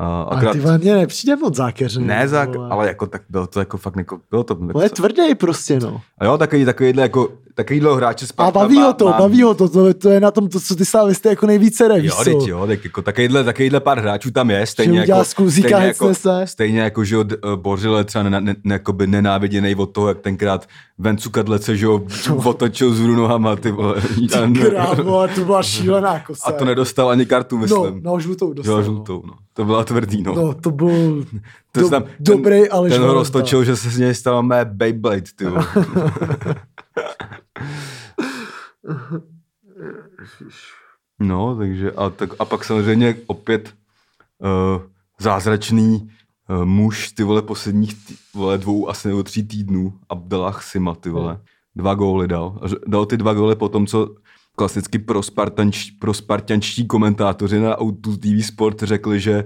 A 0.00 0.23
A 0.23 0.37
akorát, 0.37 0.52
ty 0.52 0.61
mně 0.78 0.95
nepřijde 0.95 1.37
moc 1.37 1.57
zákeřný. 1.57 2.07
ne 2.07 2.28
zák, 2.28 2.50
ale 2.71 2.87
jako 2.87 3.07
tak 3.07 3.23
bylo 3.28 3.47
to 3.47 3.59
jako 3.59 3.76
fakt 3.78 3.97
jako, 3.97 4.19
bylo 4.30 4.45
to 4.45 4.59
On 4.75 4.83
je 4.83 4.90
tvrdý 4.90 5.35
prostě, 5.35 5.80
no. 5.80 6.00
A 6.19 6.25
jo, 6.25 6.38
takový, 6.38 6.64
takovýhle 6.64 7.02
jako, 7.02 7.28
takovýhle 7.64 7.97
hráče 7.97 8.25
A 8.25 8.29
Sparta 8.29 8.59
baví 8.61 8.76
ho 8.81 8.93
to, 8.93 9.05
má- 9.05 9.19
baví 9.19 9.43
ho 9.43 9.55
to, 9.55 9.69
to, 9.69 9.95
to 9.95 10.09
je 10.09 10.21
na 10.21 10.31
tom, 10.31 10.49
to, 10.49 10.61
co 10.61 10.76
ty 10.76 10.85
slávisty 10.85 11.29
jako 11.29 11.47
nejvíce 11.47 11.88
jde, 11.88 12.00
víš 12.00 12.11
Jo, 12.19 12.25
teď 12.25 12.49
jo, 12.49 12.67
tak 12.67 12.85
jako 12.85 13.02
takovýhle, 13.02 13.45
takovýhle 13.45 13.81
pár 13.81 13.99
hráčů 14.00 14.31
tam 14.31 14.50
je, 14.50 14.67
stejně 14.67 15.02
udělá 15.02 15.19
jako, 15.19 15.31
z 15.31 15.35
kluzíka, 15.35 15.69
stejně, 15.69 15.87
jako, 15.87 16.14
se. 16.14 16.43
stejně 16.45 16.81
jako, 16.81 17.05
že 17.05 17.19
od 17.19 17.33
uh, 17.33 17.55
Bořile 17.57 18.05
třeba 18.05 18.23
ne, 18.23 18.40
ne, 18.40 18.55
ne, 18.64 18.81
nenáviděnej 19.07 19.75
od 19.79 19.87
toho, 19.87 20.09
jak 20.09 20.19
tenkrát 20.21 20.67
Vencu 20.99 21.31
Kadlece, 21.31 21.76
že 21.76 21.87
ho 21.87 22.00
otočil 22.45 22.95
z 22.95 23.00
nohama, 23.00 23.57
ty 23.57 23.71
vole. 23.71 23.95
A, 24.35 24.61
Krávo, 24.71 25.29
to 25.35 25.45
byla 25.45 25.62
šílená 25.62 26.19
kosa. 26.21 26.43
a 26.49 26.52
to 26.52 26.64
nedostal 26.64 27.09
ani 27.11 27.26
kartu, 27.26 27.57
No, 27.57 27.62
myslím. 27.62 28.00
no, 28.02 28.21
žlutou 28.21 28.52
dostal. 28.52 28.73
Jo, 28.73 28.79
no. 28.79 28.85
žlutou, 28.85 29.23
no. 29.26 29.33
To 29.55 29.64
byla 29.64 29.85
tvrdý, 29.85 30.23
no. 30.23 30.35
No, 30.35 30.55
to 30.55 30.71
byl 30.71 31.25
to 31.73 31.81
do, 31.81 31.90
tam, 31.90 32.05
dobrý, 32.21 32.69
ale 32.69 32.88
ten, 32.88 32.99
ten 32.99 33.09
ho 33.09 33.14
roztočil, 33.14 33.64
že 33.64 33.76
se 33.76 33.90
z 33.90 33.99
něj 33.99 34.14
stala 34.14 34.43
mé 34.43 34.64
Beyblade, 34.64 35.23
ty 35.37 35.45
vole. 35.45 35.67
No, 41.21 41.57
takže 41.57 41.93
a, 41.93 42.11
tak, 42.11 42.31
a 42.38 42.45
pak 42.45 42.64
samozřejmě 42.64 43.17
opět 43.26 43.75
uh, 44.38 44.83
zázračný 45.19 46.11
uh, 46.49 46.64
muž, 46.64 47.12
ty 47.12 47.23
vole, 47.23 47.43
posledních 47.43 48.07
tý, 48.07 48.17
vole, 48.35 48.59
dvou 48.59 48.88
asi 48.88 49.09
nebo 49.09 49.23
tří 49.23 49.43
týdnů, 49.43 49.99
Abdelah 50.09 50.62
Sima, 50.62 50.95
ty 50.95 51.11
vole. 51.11 51.40
Dva 51.76 51.95
góly 51.95 52.29
dal. 52.29 52.61
Dal 52.87 53.07
ty 53.07 53.17
dva 53.17 53.35
góly 53.35 53.57
po 53.57 53.69
tom, 53.69 53.87
co 53.87 54.14
klasicky 54.57 54.99
pro, 54.99 55.23
Spartanč, 55.23 55.90
pro 55.90 56.14
spartančtí 56.14 56.87
komentátoři 56.87 57.61
na 57.61 57.79
Auto 57.79 58.17
TV 58.17 58.47
Sport 58.47 58.83
řekli, 58.83 59.21
že 59.21 59.45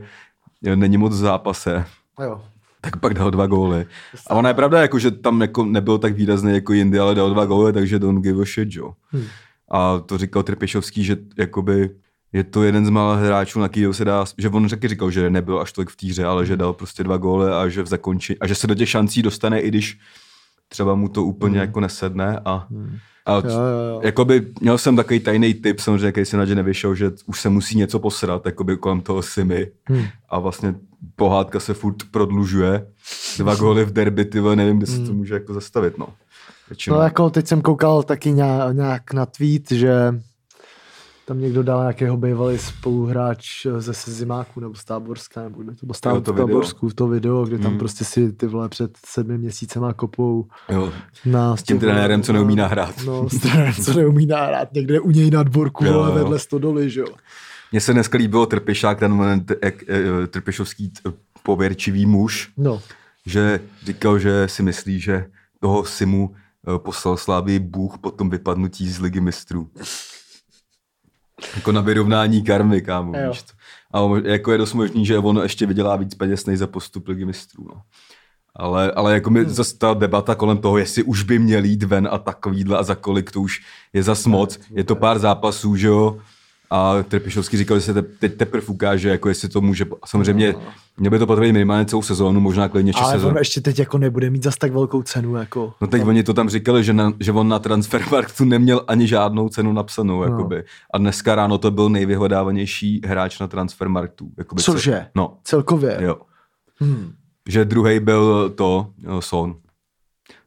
není 0.74 0.98
moc 0.98 1.12
v 1.12 1.16
zápase. 1.16 1.84
Jo. 2.22 2.42
Tak 2.84 2.96
pak 2.96 3.14
dal 3.14 3.30
dva 3.30 3.46
góly. 3.46 3.86
A 4.26 4.34
ona 4.34 4.48
je 4.48 4.54
pravda, 4.54 4.80
jako, 4.80 4.98
že 4.98 5.10
tam 5.10 5.40
jako 5.40 5.64
nebyl 5.64 5.98
tak 5.98 6.14
výrazný 6.14 6.52
jako 6.52 6.72
jindy, 6.72 6.98
ale 6.98 7.14
dal 7.14 7.30
dva 7.30 7.44
góly, 7.44 7.72
takže 7.72 7.98
don't 7.98 8.22
give 8.22 8.42
a 8.42 8.44
shit, 8.44 8.68
jo. 8.72 8.92
Hmm. 9.10 9.24
A 9.70 9.98
to 9.98 10.18
říkal 10.18 10.42
Trpišovský, 10.42 11.04
že 11.04 11.16
jakoby 11.38 11.90
je 12.32 12.44
to 12.44 12.62
jeden 12.62 12.86
z 12.86 12.90
mála 12.90 13.16
hráčů, 13.16 13.60
na 13.60 13.68
kterého 13.68 13.94
se 13.94 14.04
dá, 14.04 14.24
že 14.38 14.48
on 14.48 14.68
taky 14.68 14.88
říkal, 14.88 15.10
že 15.10 15.30
nebyl 15.30 15.60
až 15.60 15.72
tolik 15.72 15.90
v 15.90 15.96
té 15.96 16.06
hře, 16.06 16.24
ale 16.24 16.46
že 16.46 16.56
dal 16.56 16.72
prostě 16.72 17.04
dva 17.04 17.16
góly 17.16 17.52
a 17.52 17.68
že 17.68 17.82
v 17.82 17.86
zakonči, 17.86 18.38
a 18.38 18.46
že 18.46 18.54
se 18.54 18.66
do 18.66 18.74
těch 18.74 18.88
šancí 18.88 19.22
dostane, 19.22 19.60
i 19.60 19.68
když 19.68 19.98
třeba 20.68 20.94
mu 20.94 21.08
to 21.08 21.24
úplně 21.24 21.58
jako 21.58 21.80
nesedne 21.80 22.40
a, 22.44 22.66
a 23.26 23.34
Jo, 23.34 23.40
jo, 23.44 23.88
jo. 23.90 24.00
jakoby 24.04 24.46
měl 24.60 24.78
jsem 24.78 24.96
takový 24.96 25.20
tajný 25.20 25.54
tip, 25.54 25.80
samozřejmě, 25.80 26.12
který 26.12 26.26
si 26.26 26.36
na 26.36 26.44
že 26.44 26.54
nevyšel, 26.54 26.94
že 26.94 27.10
už 27.26 27.40
se 27.40 27.48
musí 27.48 27.76
něco 27.78 27.98
posrat, 27.98 28.46
jakoby 28.46 28.76
kolem 28.76 29.00
toho 29.00 29.22
Simy 29.22 29.70
Hmm. 29.88 30.04
a 30.28 30.38
vlastně 30.38 30.74
pohádka 31.16 31.60
se 31.60 31.74
furt 31.74 31.96
prodlužuje. 32.10 32.86
Dva 33.38 33.54
góly 33.54 33.84
v 33.84 33.92
derby, 33.92 34.24
ty 34.24 34.40
vole, 34.40 34.56
nevím, 34.56 34.78
kde 34.78 34.86
se 34.86 34.98
to 35.00 35.12
může 35.12 35.34
jako 35.34 35.54
zastavit, 35.54 35.98
no. 35.98 36.08
Většinou. 36.68 36.96
No 36.96 37.02
jako 37.02 37.30
teď 37.30 37.46
jsem 37.46 37.62
koukal 37.62 38.02
taky 38.02 38.32
nějak, 38.32 38.74
nějak 38.76 39.12
na 39.12 39.26
tweet, 39.26 39.70
že 39.70 39.94
tam 41.26 41.40
někdo 41.40 41.62
dal 41.62 41.80
nějakého 41.80 42.16
bývalý 42.16 42.58
spoluhráč 42.58 43.66
ze 43.78 43.94
Sezimáku 43.94 44.60
nebo 44.60 44.74
z 44.74 44.84
Táborska, 44.84 45.42
nebo 45.42 45.62
kde 45.62 45.72
to 45.74 45.86
bylo 45.86 46.20
to 46.20 46.32
v 46.32 46.34
video. 46.34 46.46
Táborsku, 46.46 46.90
to 46.94 47.08
video, 47.08 47.44
kde 47.44 47.58
tam 47.58 47.70
Hmm. 47.70 47.78
prostě 47.78 48.04
si 48.04 48.32
ty 48.32 48.46
vole 48.46 48.68
před 48.68 48.90
sedmi 49.06 49.38
měsícema 49.38 49.92
kopou 49.92 50.46
jo. 50.68 50.92
na... 51.24 51.56
S 51.56 51.62
tím 51.62 51.78
trenérem, 51.78 52.22
co 52.22 52.32
neumí 52.32 52.56
nahrát. 52.56 52.94
No, 53.06 53.28
s 53.30 53.38
trenérem, 53.40 53.74
co 53.74 53.94
neumí 53.94 54.26
nahrát, 54.26 54.72
někde 54.72 55.00
u 55.00 55.10
něj 55.10 55.30
na 55.30 55.42
dvorku, 55.42 55.84
Jo, 55.84 55.92
jo. 56.04 56.12
vedle 56.12 56.38
stodoly, 56.38 56.90
že 56.90 57.00
jo. 57.00 57.06
Mně 57.72 57.80
se 57.80 57.92
dneska 57.92 58.18
líbilo 58.18 58.46
Trpišák, 58.46 58.98
ten 58.98 59.12
moment, 59.12 59.52
jak 59.62 59.74
eh, 59.88 60.26
Trpišovský 60.26 60.92
pověrčivý 61.42 62.06
muž, 62.06 62.50
No, 62.56 62.82
že 63.26 63.60
říkal, 63.84 64.18
že 64.18 64.48
si 64.48 64.62
myslí, 64.62 65.00
že 65.00 65.26
toho 65.60 65.84
Simu 65.84 66.34
eh, 66.34 66.78
poslal 66.78 67.16
Slávy 67.16 67.58
Bůh 67.58 67.98
po 67.98 68.10
tom 68.10 68.30
vypadnutí 68.30 68.88
z 68.90 69.00
ligy 69.00 69.20
mistrů. 69.20 69.68
Jako 71.56 71.72
na 71.72 71.80
vyrovnání 71.80 72.42
karmy, 72.42 72.82
kámo. 72.82 73.12
Víš 73.28 73.42
co? 73.42 73.54
A 73.92 74.00
jako 74.24 74.52
je 74.52 74.58
dost 74.58 74.72
možný, 74.72 75.06
že 75.06 75.18
on 75.18 75.40
ještě 75.42 75.66
vydělá 75.66 75.96
víc 75.96 76.14
peněz 76.14 76.46
než 76.46 76.58
za 76.58 76.66
postup 76.66 77.08
ligy 77.08 77.24
mistrů. 77.24 77.64
No. 77.68 77.82
Ale, 78.56 78.92
ale 78.92 79.14
jako 79.14 79.30
mi 79.30 79.44
zase 79.44 79.78
ta 79.78 79.94
debata 79.94 80.34
kolem 80.34 80.58
toho, 80.58 80.78
jestli 80.78 81.02
už 81.02 81.22
by 81.22 81.38
měl 81.38 81.64
jít 81.64 81.82
ven 81.82 82.08
a 82.10 82.18
takovýhle 82.18 82.78
a 82.78 82.82
za 82.82 82.94
kolik, 82.94 83.30
to 83.30 83.40
už 83.40 83.60
je 83.92 84.02
zas 84.02 84.26
moc. 84.26 84.58
Je 84.70 84.84
to 84.84 84.96
pár 84.96 85.18
zápasů, 85.18 85.76
že 85.76 85.86
jo? 85.86 86.18
A 86.76 87.02
Trpišovský 87.08 87.56
říkal, 87.56 87.76
že 87.78 87.84
se 87.84 87.94
te, 87.94 88.02
teď 88.02 88.36
teprve 88.36 88.66
ukáže, 88.66 89.08
jako 89.08 89.28
jestli 89.28 89.48
to 89.48 89.60
může, 89.60 89.86
samozřejmě 90.06 90.52
No. 90.52 90.60
měl 90.96 91.10
by 91.10 91.18
to 91.18 91.26
potrvit 91.26 91.52
minimálně 91.52 91.84
celou 91.86 92.02
sezónu, 92.02 92.40
možná 92.40 92.68
klidně 92.68 92.92
či 92.92 93.00
Ale 93.00 93.12
sezónu. 93.14 93.38
ještě 93.38 93.60
teď 93.60 93.78
jako 93.78 93.98
nebude 93.98 94.30
mít 94.30 94.42
zas 94.42 94.56
tak 94.56 94.72
velkou 94.72 95.02
cenu, 95.02 95.36
jako. 95.36 95.74
No 95.80 95.86
teď 95.86 96.02
oni 96.04 96.22
to 96.22 96.34
tam 96.34 96.48
říkali, 96.48 96.84
že, 96.84 96.92
na, 96.92 97.12
že 97.20 97.32
on 97.32 97.48
na 97.48 97.58
Transfermarktu 97.58 98.44
neměl 98.44 98.84
ani 98.88 99.06
žádnou 99.06 99.48
cenu 99.48 99.72
napsanou, 99.72 100.16
No. 100.18 100.24
jakoby. 100.24 100.64
A 100.94 100.98
dneska 100.98 101.34
ráno 101.34 101.58
to 101.58 101.70
byl 101.70 101.88
nejvyhledávanější 101.88 103.00
hráč 103.06 103.38
na 103.40 103.46
Transfermarktu. 103.46 104.28
Jakoby 104.38 104.62
Cože? 104.62 105.06
No, 105.14 105.36
Celkově. 105.44 105.96
jo. 106.00 106.16
Hmm. 106.80 107.12
Že 107.48 107.64
druhý 107.64 108.00
byl 108.00 108.50
to, 108.50 108.86
jo, 109.02 109.20
Son, 109.20 109.54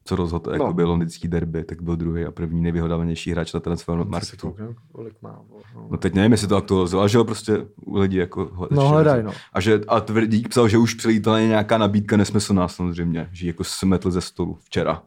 co 0.08 0.16
rozhodl, 0.16 0.52
jako 0.52 0.68
No. 0.68 0.74
byl 0.74 0.90
londýnský 0.90 1.28
derby, 1.28 1.64
tak 1.64 1.82
byl 1.82 1.96
druhý 1.96 2.26
a 2.26 2.32
první 2.32 2.62
nejvyhledávanější 2.62 3.32
hráč 3.32 3.54
na 3.54 3.60
Transfermarktu. 3.60 4.56
Kolik 4.92 5.14
má, 5.22 5.42
no. 5.76 5.88
No 5.92 5.98
teď 5.98 6.14
nevím, 6.14 6.32
jestli 6.32 6.48
to 6.48 6.58
aktualizoval, 6.58 7.02
ale 7.02 7.10
že 7.10 7.18
ho 7.18 7.26
prostě 7.26 7.66
u 7.86 7.98
lidí 7.98 8.18
jako 8.18 8.68
No, 8.72 8.88
hledaj, 8.88 9.24
no. 9.24 9.32
A, 9.54 9.62
že, 9.62 9.82
a 9.88 10.00
tvrdík 10.00 10.50
psal, 10.50 10.68
že 10.68 10.78
už 10.78 10.94
přilítala 10.94 11.40
nějaká 11.40 11.78
nabídka 11.78 12.18
nesmyslná 12.18 12.68
samozřejmě, 12.68 13.30
že 13.32 13.48
jako 13.48 13.64
smetl 13.64 14.12
ze 14.12 14.22
stolu 14.22 14.58
včera. 14.64 15.02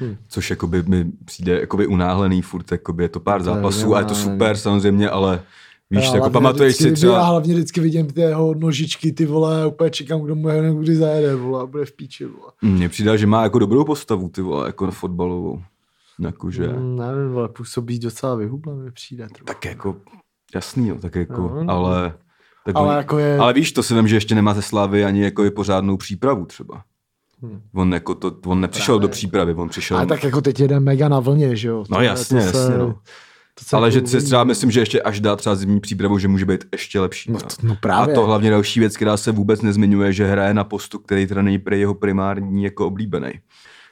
Hm. 0.00 0.16
Což 0.28 0.50
jakoby 0.50 0.82
mi 0.82 1.04
přijde 1.24 1.60
jakoby 1.60 1.86
unáhlený 1.86 2.42
furt, 2.42 2.72
jakoby 2.72 3.04
je 3.04 3.08
to 3.08 3.20
pár 3.20 3.42
zápasů 3.42 3.94
a 3.94 3.98
je 3.98 4.04
to 4.04 4.14
super 4.14 4.56
samozřejmě, 4.56 5.10
ale 5.10 5.42
víš, 5.90 6.04
Já 6.06 6.14
jako 6.14 6.30
pamatuješ 6.30 6.76
si 6.76 6.84
vidím- 6.84 6.92
Já 7.08 7.12
třeba, 7.14 7.24
hlavně 7.26 7.54
vždycky 7.54 7.80
vidím 7.80 8.06
ty 8.06 8.20
jeho 8.20 8.54
nožičky, 8.54 9.12
ty 9.12 9.26
vole, 9.26 9.66
úplně 9.66 9.90
čekám, 9.90 10.20
kdo 10.20 10.34
mu 10.34 10.48
je 10.48 10.74
kdy 10.80 10.96
zajede, 10.96 11.34
vole, 11.34 11.62
a 11.62 11.66
bude 11.66 11.84
v 11.84 11.92
píči, 11.92 12.24
vole. 12.24 12.52
mně 12.62 12.88
přijde, 12.88 13.18
že 13.18 13.26
má 13.26 13.42
jako 13.42 13.58
dobrou 13.58 13.84
postavu, 13.84 14.28
ty 14.28 14.40
vole, 14.42 14.66
jako 14.66 14.84
na 14.86 14.92
fotbalovou. 14.92 15.62
Jakože, 16.20 16.68
Mm, 16.68 16.96
nevím, 16.96 17.32
vole, 17.32 17.48
působí 17.48 17.98
docela 17.98 18.34
vyhublen, 18.34 18.78
mi 18.84 18.90
přijde. 18.92 19.26
Trochu. 19.28 19.44
tak 19.44 19.64
jako, 19.64 19.96
jasný, 20.54 20.88
jo, 20.88 20.96
tak 21.00 21.14
jako, 21.14 21.42
No, 21.42 21.64
no. 21.64 21.72
ale... 21.72 22.14
Tak 22.66 22.76
Ale 22.76 22.88
on- 22.88 22.96
jako 22.96 23.18
je- 23.18 23.38
ale 23.38 23.52
víš, 23.52 23.72
to 23.72 23.82
si 23.82 23.94
vím, 23.94 24.08
že 24.08 24.16
ještě 24.16 24.34
nemá 24.34 24.54
ze 24.54 24.62
Slávy 24.62 25.04
ani 25.04 25.22
jako 25.22 25.44
je 25.44 25.50
pořádnou 25.50 25.96
přípravu 25.96 26.46
třeba. 26.46 26.82
Hm. 27.42 27.60
On, 27.74 27.92
jako 27.94 28.14
to, 28.14 28.36
on 28.46 28.60
nepřišel 28.60 28.94
Právě. 28.94 29.08
do 29.08 29.12
přípravy, 29.12 29.54
on 29.54 29.68
přišel... 29.68 29.96
Ale 29.96 30.06
tak 30.06 30.24
jako 30.24 30.40
teď 30.40 30.60
jede 30.60 30.80
mega 30.80 31.08
na 31.08 31.20
vlně, 31.20 31.56
že 31.56 31.68
jo. 31.68 31.84
No 31.90 31.96
To 31.96 32.02
jasně, 32.02 32.44
to 32.44 32.50
se- 32.50 32.58
jasně, 32.58 32.78
no. 32.78 32.94
To 33.58 33.64
se 33.64 33.76
ale 33.76 33.88
jako 33.88 34.06
že 34.06 34.20
si 34.20 34.26
třeba 34.26 34.44
myslím, 34.44 34.70
že 34.70 34.80
ještě 34.80 35.02
až 35.02 35.20
dá 35.20 35.36
třeba 35.36 35.54
zimní 35.54 35.80
přípravu, 35.80 36.18
že 36.18 36.28
může 36.28 36.44
být 36.46 36.64
ještě 36.72 37.00
lepší. 37.00 37.32
No, 37.32 37.38
to, 37.38 37.46
no 37.62 37.76
právě. 37.82 38.12
A 38.12 38.14
to 38.14 38.26
hlavně 38.26 38.50
další 38.50 38.80
věc, 38.80 38.96
která 38.96 39.16
se 39.16 39.32
vůbec 39.32 39.62
nezmiňuje, 39.62 40.12
že 40.12 40.26
hraje 40.26 40.54
na 40.54 40.64
postu, 40.64 40.98
který 40.98 41.26
teda 41.26 41.42
není 41.42 41.58
prej 41.58 41.80
jeho 41.80 41.94
primární 41.94 42.64
jako 42.64 42.86
oblíbený. 42.86 43.32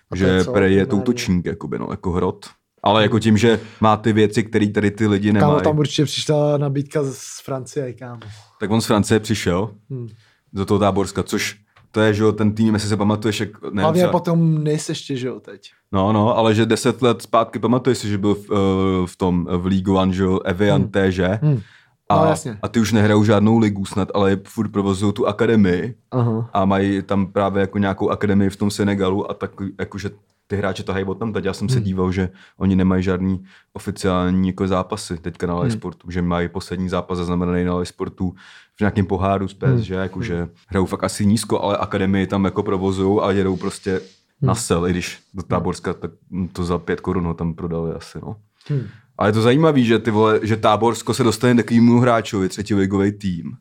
to 0.08 0.16
Že 0.16 0.26
prej 0.26 0.74
je 0.74 0.84
primární? 0.86 0.86
toutočník, 0.86 1.46
jakoby, 1.46 1.78
no, 1.78 1.86
jako 1.90 2.10
hrot. 2.12 2.46
Ale 2.82 3.02
jako 3.02 3.18
tím, 3.18 3.36
že 3.38 3.60
má 3.80 3.96
ty 3.96 4.12
věci, 4.12 4.42
které 4.42 4.68
tady 4.68 4.90
ty 4.90 5.06
lidi 5.06 5.32
Kámo, 5.32 5.40
nemají, 5.46 5.62
tam 5.64 5.78
určitě 5.78 6.04
přišla 6.04 6.58
nabídka 6.58 7.02
z 7.02 7.40
Francie, 7.44 7.92
kámo. 7.92 8.20
tak 8.60 8.70
on 8.70 8.80
z 8.80 8.86
Francie 8.86 9.20
přišel 9.20 9.70
Hm. 9.90 10.08
do 10.52 10.64
toho 10.66 10.78
Táborska, 10.80 11.22
což 11.22 11.56
to 11.90 12.00
je, 12.00 12.14
že 12.14 12.22
jo, 12.22 12.32
ten 12.32 12.52
tým, 12.54 12.74
jestli 12.74 12.88
se 12.88 12.96
pamatuješ, 12.96 13.40
jak, 13.40 13.62
ne, 13.72 13.82
Hlavně 13.82 14.00
třeba- 14.02 14.12
potom 14.12 14.64
nejsi 14.64 14.90
ještě, 14.90 15.16
že 15.16 15.26
jo, 15.26 15.40
teď. 15.40 15.70
No, 15.92 16.12
no, 16.12 16.36
ale 16.38 16.54
že 16.54 16.66
deset 16.66 17.02
let 17.02 17.22
zpátky, 17.22 17.58
pamatuješ 17.58 17.98
si, 17.98 18.08
že 18.08 18.18
byl 18.18 18.34
v, 18.34 18.50
eh, 18.52 19.06
v 19.06 19.16
tom, 19.16 19.46
v 19.50 19.66
League 19.66 19.88
One, 19.88 20.12
že 20.12 20.22
jo, 20.22 20.40
Evian 20.44 20.82
Hmm. 20.82 20.90
TŽ. 20.90 21.18
Hm. 21.42 21.60
A, 22.08 22.16
No, 22.16 22.24
jasně. 22.26 22.58
a 22.62 22.68
ty 22.68 22.80
už 22.80 22.92
nehrajou 22.92 23.24
žádnou 23.24 23.58
ligu 23.58 23.84
snad, 23.84 24.08
ale 24.14 24.38
furt 24.48 24.68
provozují 24.68 25.12
tu 25.12 25.26
akademii 25.26 25.94
Aha. 26.10 26.50
a 26.52 26.64
mají 26.64 27.02
tam 27.02 27.26
právě 27.26 27.60
jako 27.60 27.78
nějakou 27.78 28.10
akademii 28.10 28.50
v 28.50 28.56
tom 28.56 28.70
Senegalu 28.70 29.30
a 29.30 29.34
tak 29.34 29.50
jakože 29.78 30.10
ty 30.46 30.56
hráče 30.56 30.82
tahají 30.82 31.04
od 31.04 31.18
tam, 31.18 31.32
teď 31.32 31.44
já 31.44 31.52
jsem 31.52 31.68
se 31.68 31.74
Hmm. 31.74 31.84
díval, 31.84 32.12
že 32.12 32.28
oni 32.58 32.76
nemají 32.76 33.02
žádný 33.02 33.44
oficiální 33.72 34.48
jako 34.48 34.68
zápasy 34.68 35.18
teďka 35.18 35.46
na 35.46 35.54
Hmm. 35.54 35.62
Live 35.62 35.76
Sportu, 35.76 36.10
že 36.10 36.22
mají 36.22 36.48
poslední 36.48 36.88
zápas 36.88 37.18
zaznamenaný 37.18 37.64
na 37.64 37.74
Live 37.74 37.86
Sportu 37.86 38.34
v 38.76 38.80
nějakém 38.80 39.06
poháru 39.06 39.48
z 39.48 39.54
PSG, 39.54 39.90
Hmm. 39.90 40.02
jakože 40.02 40.48
hrajou 40.68 40.86
fakt 40.86 41.04
asi 41.04 41.26
nízko, 41.26 41.60
ale 41.62 41.76
akademii 41.76 42.26
tam 42.26 42.44
jako 42.44 42.62
provozují 42.62 43.20
a 43.22 43.30
jedou 43.30 43.56
prostě 43.56 44.00
Hmm. 44.40 44.48
na 44.48 44.54
sel, 44.54 44.86
i 44.86 44.90
když 44.90 45.18
do 45.34 45.42
Táborska 45.42 45.94
tak 45.94 46.10
to 46.52 46.64
za 46.64 46.78
pět 46.78 47.00
korun 47.00 47.24
ho 47.24 47.34
tam 47.34 47.54
prodali 47.54 47.94
asi, 47.94 48.18
no. 48.22 48.36
Hm. 48.70 48.86
Ale 49.18 49.28
je 49.28 49.32
to 49.32 49.42
zajímavé, 49.42 49.80
že, 49.80 49.98
ty 49.98 50.10
vole, 50.10 50.40
že 50.42 50.56
Táborsko 50.56 51.14
se 51.14 51.24
dostane 51.24 51.54
takovému 51.54 52.00
hráčovi, 52.00 52.48
třetiligový 52.48 53.12
tým. 53.12 53.52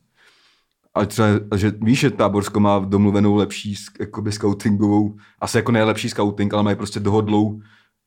A 0.94 1.06
třeba, 1.06 1.28
že 1.56 1.74
víš, 1.82 2.00
že 2.00 2.12
Táborsko 2.12 2.60
má 2.60 2.80
domluvenou 2.80 3.36
lepší 3.36 3.76
jakoby 4.00 4.32
scoutingovou, 4.32 5.16
asi 5.40 5.58
jako 5.58 5.72
nejlepší 5.72 6.10
scouting, 6.10 6.54
ale 6.54 6.64
mají 6.64 6.76
prostě 6.76 7.00
dohodlou 7.00 7.62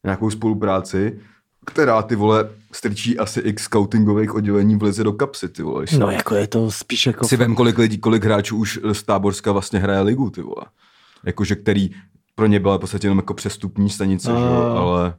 nějakou 0.04 0.30
spolupráci, 0.30 1.20
která 1.66 2.02
ty 2.02 2.16
vole 2.16 2.50
strčí 2.72 3.18
asi 3.18 3.40
x 3.40 3.62
scoutingových 3.62 4.34
oddělení 4.34 4.76
vleze 4.76 5.04
do 5.04 5.12
kapsy, 5.12 5.48
ty 5.48 5.62
vole. 5.62 5.84
No 5.98 6.10
jako 6.10 6.34
je 6.34 6.46
to 6.46 6.70
spíš 6.70 7.06
jako... 7.06 7.28
Si 7.28 7.36
vem, 7.36 7.54
kolik 7.54 7.78
lidí, 7.78 7.98
kolik 7.98 8.24
hráčů 8.24 8.56
už 8.56 8.80
z 8.92 9.02
Táborska 9.02 9.52
vlastně 9.52 9.78
hraje 9.78 10.00
ligu, 10.00 10.30
ty 10.30 10.42
vole. 10.42 10.64
Jakože 11.24 11.54
který 11.54 11.90
pro 12.38 12.46
ně 12.46 12.60
byla 12.60 12.76
v 12.76 12.80
podstatě 12.80 13.06
jenom 13.06 13.18
jako 13.18 13.34
přestupní 13.34 13.90
stanice, 13.90 14.30
že 14.30 14.44
jo, 14.44 14.74
ale 14.76 15.14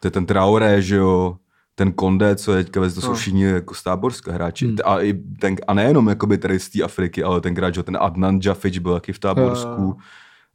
to 0.00 0.06
je 0.06 0.10
ten 0.10 0.26
Traoré, 0.26 0.82
že 0.82 0.96
jo, 0.96 1.36
ten 1.74 1.92
Konde, 1.92 2.36
co 2.36 2.52
je 2.52 2.64
teďka, 2.64 2.80
to 2.80 2.90
jsou 2.90 3.08
No. 3.08 3.14
všichni 3.14 3.42
jako 3.42 3.74
z 3.74 3.82
Táborska 3.82 4.32
hráči. 4.32 4.66
Hmm. 4.66 4.76
A, 4.84 5.00
i 5.00 5.12
ten, 5.12 5.56
a 5.66 5.74
nejenom 5.74 6.08
jakoby 6.08 6.38
tady 6.38 6.58
z 6.58 6.68
té 6.68 6.82
Afriky, 6.82 7.22
ale 7.22 7.40
ten 7.40 7.56
hráč, 7.56 7.74
že 7.74 7.82
ten 7.82 7.98
Adnan 8.00 8.40
Jafič 8.44 8.78
byl 8.78 8.92
taky 8.94 9.12
v 9.12 9.18
Táborsku. 9.18 9.96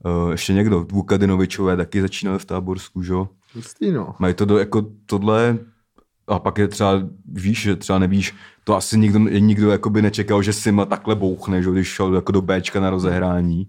Uh, 0.05 0.31
ještě 0.31 0.53
někdo, 0.53 0.85
Vukadinovičové 0.91 1.77
taky 1.77 2.01
začínali 2.01 2.39
v 2.39 2.45
Táborsku, 2.45 3.03
že 3.03 3.13
jo. 3.13 3.27
Jistý, 3.55 3.91
no. 3.91 4.15
Mají 4.19 4.33
to 4.33 4.45
do, 4.45 4.57
jako 4.57 4.85
tohle, 5.05 5.57
a 6.27 6.39
pak 6.39 6.57
je 6.57 6.67
třeba, 6.67 7.01
víš, 7.31 7.61
že 7.61 7.75
třeba 7.75 7.99
nevíš, 7.99 8.35
to 8.63 8.75
asi 8.75 8.97
nikdo, 8.97 9.19
nikdo 9.19 9.71
jakoby 9.71 10.01
nečekal, 10.01 10.41
že 10.41 10.53
Sima 10.53 10.85
takhle 10.85 11.15
bouchne, 11.15 11.63
že 11.63 11.71
když 11.71 11.87
šel 11.87 12.15
jako 12.15 12.31
do 12.31 12.41
Bčka 12.41 12.79
na 12.79 12.89
rozehrání, 12.89 13.67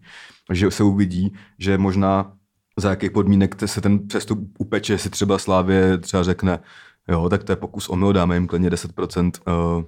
že 0.55 0.71
se 0.71 0.83
uvidí, 0.83 1.35
že 1.59 1.79
možná 1.79 2.33
za 2.77 2.91
jakých 2.91 3.11
podmínek 3.11 3.55
te- 3.55 3.69
se 3.69 3.81
ten 3.81 4.09
přestup 4.09 4.39
upeče, 4.59 4.93
jestli 4.93 5.11
třeba 5.11 5.39
Slávě 5.39 5.99
třeba 5.99 6.23
řekne, 6.23 6.59
jo, 7.09 7.29
tak 7.29 7.45
to 7.45 7.53
je 7.53 7.57
pokus 7.57 7.89
o 7.89 7.97
mil, 7.97 8.13
dáme 8.13 8.35
jim 8.37 8.47
klidně 8.47 8.71
10% 8.71 9.31
uh, 9.77 9.85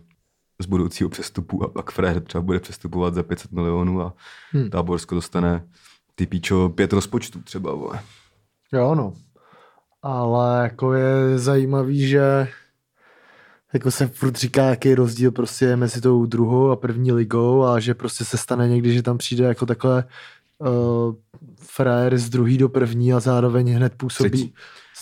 z 0.60 0.66
budoucího 0.66 1.10
přestupu 1.10 1.64
a 1.64 1.68
pak 1.68 1.90
Frér 1.90 2.20
třeba 2.20 2.42
bude 2.42 2.60
přestupovat 2.60 3.14
za 3.14 3.22
500 3.22 3.52
milionů 3.52 4.02
a 4.02 4.12
Hm. 4.54 4.60
hmm. 4.60 4.70
Táborsko 4.70 5.14
dostane 5.14 5.64
ty 6.14 6.26
píčo 6.26 6.68
pět 6.68 6.92
rozpočtů 6.92 7.42
třeba, 7.42 7.74
vole. 7.74 8.00
Jo, 8.72 8.94
no. 8.94 9.12
Ale 10.02 10.62
jako 10.62 10.92
je 10.92 11.38
zajímavý, 11.38 12.08
že 12.08 12.48
jako 13.72 13.90
se 13.90 14.06
furt 14.06 14.36
říká, 14.36 14.64
jaký 14.64 14.94
rozdíl 14.94 15.30
prostě 15.30 15.64
je 15.64 15.76
mezi 15.76 16.00
tou 16.00 16.26
druhou 16.26 16.70
a 16.70 16.76
první 16.76 17.12
ligou 17.12 17.64
a 17.64 17.80
že 17.80 17.94
prostě 17.94 18.24
se 18.24 18.36
stane 18.38 18.68
někdy, 18.68 18.94
že 18.94 19.02
tam 19.02 19.18
přijde 19.18 19.44
jako 19.44 19.66
takhle 19.66 20.04
uh, 20.58 20.68
frajer 21.60 22.18
z 22.18 22.28
druhý 22.28 22.58
do 22.58 22.68
první 22.68 23.12
a 23.12 23.20
zároveň 23.20 23.72
hned 23.72 23.92
působí 23.96 24.30
Třetí. 24.30 24.54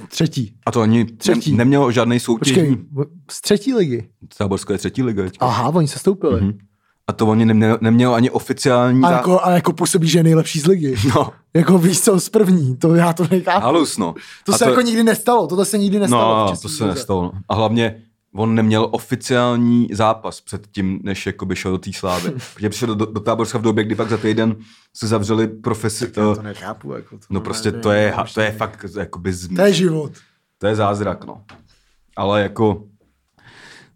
Třetí. 0.08 0.54
A 0.66 0.70
to 0.70 0.80
ani 0.80 1.04
Třetí. 1.04 1.50
ne, 1.52 1.56
nemělo 1.58 1.92
žádný 1.92 2.20
soutěžní. 2.20 2.76
Počkej, 2.76 3.14
z 3.30 3.40
třetí 3.40 3.74
ligy. 3.74 4.08
Táborsko 4.38 4.72
je 4.72 4.78
třetí 4.78 5.02
liga. 5.02 5.22
teďka. 5.22 5.46
Aha, 5.46 5.68
oni 5.74 5.88
se 5.88 5.98
stoupili. 5.98 6.40
Mhm. 6.40 6.58
A 7.06 7.12
to 7.12 7.26
oni 7.26 7.44
nemělo, 7.44 7.78
nemělo 7.80 8.14
ani 8.14 8.30
oficiální... 8.30 9.02
A, 9.04 9.08
zá- 9.08 9.12
jako, 9.12 9.40
a 9.44 9.50
jako 9.50 9.72
působí, 9.72 10.08
že 10.08 10.18
je 10.18 10.22
nejlepší 10.22 10.60
z 10.60 10.66
ligy. 10.66 10.94
No, 11.16 11.32
Jako 11.54 11.78
víš 11.78 12.00
co, 12.00 12.20
z 12.20 12.28
první, 12.28 12.76
to 12.76 12.94
já 12.94 13.12
to 13.12 13.26
nechápu. 13.30 13.64
halus, 13.64 13.98
no. 13.98 14.14
To 14.44 14.54
A 14.54 14.58
se 14.58 14.64
jako 14.68 14.80
nikdy 14.80 15.04
nestalo, 15.04 15.46
tohle 15.46 15.64
se 15.64 15.78
nikdy 15.78 15.98
nestalo. 15.98 16.46
No, 16.50 16.56
to 16.56 16.68
se 16.68 16.86
nestalo. 16.86 17.22
No. 17.22 17.32
A 17.48 17.54
hlavně 17.54 18.02
on 18.34 18.54
neměl 18.54 18.88
oficiální 18.90 19.88
zápas 19.92 20.40
před 20.40 20.66
tím, 20.66 21.00
než 21.02 21.26
jakoby 21.26 21.56
šel 21.56 21.72
do 21.72 21.78
té 21.78 21.92
slávy. 21.92 22.30
Protože 22.54 22.68
přišel 22.68 22.94
do, 22.94 23.06
do, 23.06 23.20
Táborska 23.20 23.58
v 23.58 23.62
době, 23.62 23.84
kdy 23.84 23.94
fakt 23.94 24.08
za 24.08 24.16
týden 24.16 24.56
se 24.96 25.06
zavřeli 25.06 25.48
profesi... 25.48 26.06
Uh, 26.06 26.12
to 26.12 26.42
nechápu. 26.42 26.92
Jako 26.92 27.18
to 27.18 27.26
no 27.30 27.40
prostě 27.40 27.68
nevím, 27.68 27.82
to 27.82 27.90
je, 27.90 28.14
no, 28.16 28.24
to 28.34 28.40
je 28.40 28.52
fakt 28.52 28.86
jakoby 28.98 29.32
z, 29.32 29.56
To 29.56 29.62
je 29.62 29.72
život. 29.72 30.12
To 30.58 30.66
je 30.66 30.76
zázrak, 30.76 31.24
no. 31.24 31.42
Ale 32.16 32.42
jako... 32.42 32.84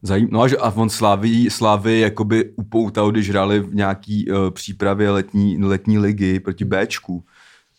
Zajím... 0.03 0.29
No 0.31 0.43
a, 0.43 0.49
že, 0.49 0.57
a 0.57 0.71
on 0.71 0.89
Slávy, 0.89 1.51
Slávy 1.51 2.01
jakoby 2.01 2.53
upoutal, 2.57 3.11
když 3.11 3.31
hráli 3.31 3.61
v 3.61 3.75
nějaký 3.75 4.31
uh, 4.31 4.51
přípravě 4.51 5.11
letní, 5.11 5.65
letní 5.65 5.99
ligy 5.99 6.41
proti 6.41 6.65
Bčku. 6.65 7.25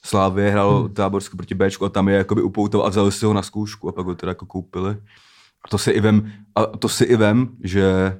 Slávě 0.04 0.52
hrál 0.52 0.84
hmm. 0.84 0.94
Táborsko 0.94 1.38
proti 1.38 1.56
Bčku 1.56 1.86
a 1.86 1.90
tam 1.90 2.10
je 2.10 2.16
jakoby 2.16 2.42
upoutal 2.42 2.84
a 2.86 2.90
vzali 2.90 3.12
si 3.12 3.26
ho 3.26 3.34
na 3.34 3.42
zkoušku 3.42 3.90
a 3.90 3.92
pak 3.92 4.06
ho 4.06 4.16
teda 4.16 4.30
jako 4.30 4.46
koupili. 4.46 4.98
A 5.66 5.68
to 5.70 5.78
si 5.78 5.92
i 5.92 6.00
vem, 6.00 6.32
a 6.58 6.66
to 6.78 6.90
si 6.90 7.04
i 7.04 7.16
vem, 7.16 7.50
že 7.64 8.18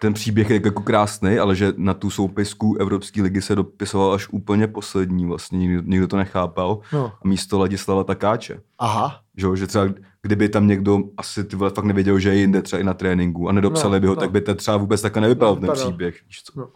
ten 0.00 0.14
příběh 0.14 0.50
je 0.50 0.60
jako 0.64 0.82
krásný, 0.82 1.38
ale 1.38 1.56
že 1.56 1.72
na 1.76 1.94
tu 1.94 2.10
soupisku 2.10 2.76
Evropské 2.80 3.22
ligy 3.22 3.42
se 3.42 3.54
dopisoval 3.54 4.12
až 4.12 4.28
úplně 4.28 4.66
poslední, 4.66 5.26
vlastně 5.26 5.58
nikdo, 5.58 5.82
nikdo 5.84 6.08
to 6.08 6.16
nechápal. 6.16 6.80
No. 6.92 7.12
A 7.24 7.28
místo 7.28 7.58
Ladislava 7.58 8.04
Takáče. 8.04 8.60
Aha. 8.78 9.20
Že, 9.36 9.46
že 9.54 9.66
třeba 9.66 9.88
kdyby 10.22 10.48
tam 10.48 10.66
někdo 10.66 10.98
asi 11.16 11.44
ty 11.44 11.56
vole 11.56 11.70
fakt 11.70 11.84
nevěděl, 11.84 12.18
že 12.18 12.28
je 12.28 12.36
jinde 12.40 12.62
třeba 12.62 12.80
i 12.80 12.84
na 12.84 12.94
tréninku 12.94 13.48
a 13.48 13.52
nedopsali 13.52 13.94
No, 13.96 14.00
by 14.00 14.06
ho, 14.06 14.14
no. 14.14 14.20
tak 14.20 14.30
by 14.30 14.40
to 14.40 14.54
třeba 14.54 14.76
vůbec 14.76 15.00
takhle 15.02 15.22
nevypadal 15.22 15.54
No, 15.54 15.60
ten 15.60 15.70
příběh. 15.84 16.14
Víš 16.26 16.42
co? 16.42 16.60
No. 16.60 16.68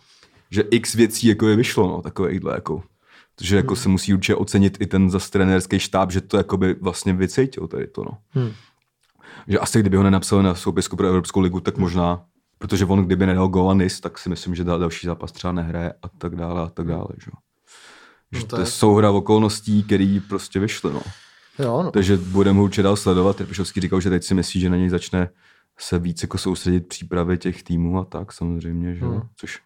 Že 0.51 0.63
x 0.71 0.95
věcí 0.95 1.27
jako 1.27 1.49
je 1.49 1.57
vyšlo, 1.57 1.87
no, 1.89 2.03
takovýhle 2.03 2.55
jako. 2.55 2.83
Takže 3.35 3.57
jako 3.57 3.75
Hmm. 3.75 3.83
se 3.83 3.89
musí 3.89 4.15
určitě 4.15 4.35
ocenit 4.35 4.79
i 4.81 4.87
ten 4.87 5.11
zase 5.11 5.31
trenérský 5.31 5.79
štáb, 5.79 6.11
že 6.11 6.21
to 6.21 6.37
jakoby 6.37 6.75
vlastně 6.81 7.13
vycítil 7.13 7.67
tady 7.69 7.87
to, 7.87 8.05
no. 8.05 8.11
Hm. 8.35 8.53
Že 9.47 9.59
asi 9.59 9.81
kdyby 9.81 9.97
ho 9.97 10.03
nenapsal 10.03 10.43
na 10.43 10.55
soupisku 10.55 10.97
pro 10.97 11.07
Evropskou 11.07 11.41
ligu, 11.41 11.61
tak 11.61 11.79
možná, 11.79 12.25
protože 12.59 12.85
on 12.85 13.05
kdyby 13.05 13.27
nedal 13.27 13.49
gól 13.49 13.71
a 13.71 13.75
nis, 13.75 14.01
tak 14.01 14.19
si 14.19 14.29
myslím, 14.29 14.55
že 14.55 14.65
dal 14.65 14.79
další 14.79 15.07
zápas 15.07 15.33
třeba 15.33 15.53
nehraje 15.53 15.93
a 16.03 16.09
tak 16.09 16.37
dále 16.37 16.63
a 16.63 16.67
tak 16.67 16.87
dále. 16.87 17.09
Že, 17.19 17.31
že 18.33 18.41
No 18.41 18.47
to 18.47 18.61
je 18.61 18.67
souhra 18.67 19.11
okolností, 19.11 19.83
který 19.83 20.21
prostě 20.21 20.61
vyšly. 20.61 20.93
No. 20.93 21.03
Jo, 21.59 21.83
no. 21.83 21.91
Takže 21.91 22.17
budeme 22.17 22.59
ho 22.59 22.65
určitě 22.65 22.83
dál 22.83 22.97
sledovat. 22.97 23.37
Trpišovský 23.37 23.81
říkal, 23.81 24.01
že 24.01 24.11
teď 24.11 24.25
si 24.25 24.35
myslí, 24.35 24.61
že 24.61 24.71
na 24.71 24.77
něj 24.77 24.89
začne 24.89 25.29
se 25.79 25.99
víc 25.99 26.23
jako 26.23 26.39
soustředit 26.39 26.89
přípravy 26.89 27.39
těch 27.39 27.63
týmů 27.63 27.99
a 27.99 28.05
tak 28.05 28.33
samozřejmě, 28.33 28.95
že? 28.95 29.05
Hmm. 29.05 29.21
což 29.37 29.61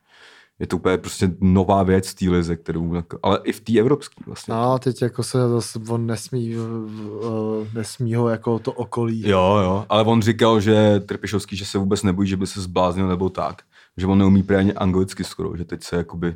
je 0.63 0.67
to 0.67 0.77
úplně 0.77 0.99
prostě 0.99 1.31
nová 1.41 1.83
věc 1.83 2.09
v 2.11 2.15
té 2.15 2.31
lize, 2.31 2.57
kterou, 2.57 2.95
jako- 2.95 3.19
ale 3.23 3.39
i 3.45 3.53
v 3.53 3.61
té 3.61 3.79
evropské 3.79 4.23
vlastně. 4.27 4.55
No, 4.55 4.79
teď 4.79 5.03
jako 5.03 5.23
se 5.23 5.49
zase 5.49 5.79
on 5.89 6.07
nesmí, 6.07 6.57
uh, 6.57 7.67
nesmí 7.75 8.15
ho 8.15 8.29
jako 8.29 8.59
to 8.59 8.73
okolí. 8.73 9.29
Jo, 9.29 9.59
jo, 9.63 9.85
ale 9.89 10.03
on 10.05 10.23
říkal, 10.23 10.61
že 10.61 11.01
Trpišovský, 11.07 11.57
že 11.57 11.65
se 11.67 11.79
vůbec 11.79 12.03
nebojí, 12.03 12.29
že 12.29 12.37
by 12.37 12.47
se 12.47 12.61
zbláznil 12.61 13.09
nebo 13.09 13.29
tak, 13.29 13.63
že 13.97 14.07
on 14.07 14.19
neumí 14.19 14.43
právě 14.43 14.61
ani 14.61 14.73
anglicky 14.73 15.25
skoro, 15.25 15.57
že 15.57 15.65
teď 15.65 15.83
se 15.83 15.97
jakoby, 15.97 16.35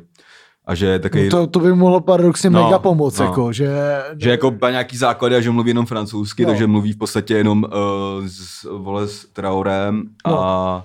a 0.65 0.75
že 0.75 0.85
je 0.85 0.99
takový, 0.99 1.23
No 1.23 1.29
to, 1.29 1.47
to 1.47 1.59
by 1.59 1.73
mohlo 1.73 2.01
paradoxně 2.01 2.49
No, 2.49 2.63
mega 2.63 2.79
pomoct, 2.79 3.19
no. 3.19 3.25
jako, 3.25 3.53
že... 3.53 3.69
že 4.17 4.29
jako 4.29 4.55
má 4.61 4.69
nějaký 4.69 4.97
základy 4.97 5.35
a 5.35 5.41
že 5.41 5.51
mluví 5.51 5.69
jenom 5.69 5.85
francouzsky, 5.85 6.43
No. 6.43 6.49
takže 6.49 6.67
mluví 6.67 6.93
v 6.93 6.97
podstatě 6.97 7.33
jenom 7.37 7.63
uh, 7.63 7.69
s, 8.27 8.63
vole, 8.77 9.07
s 9.07 9.25
Traorem 9.25 10.03
a, 10.23 10.29
No. 10.31 10.83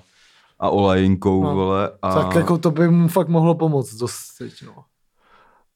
A 0.63 0.69
Olajinkou, 0.69 1.43
No. 1.43 1.55
vole. 1.55 1.91
A... 2.01 2.13
Tak 2.23 2.35
jako 2.35 2.57
to 2.57 2.71
by 2.71 2.87
mu 2.89 3.07
fakt 3.07 3.27
mohlo 3.27 3.55
pomoct 3.55 3.93
dost 3.95 4.17
teď, 4.37 4.53
no. 4.65 4.73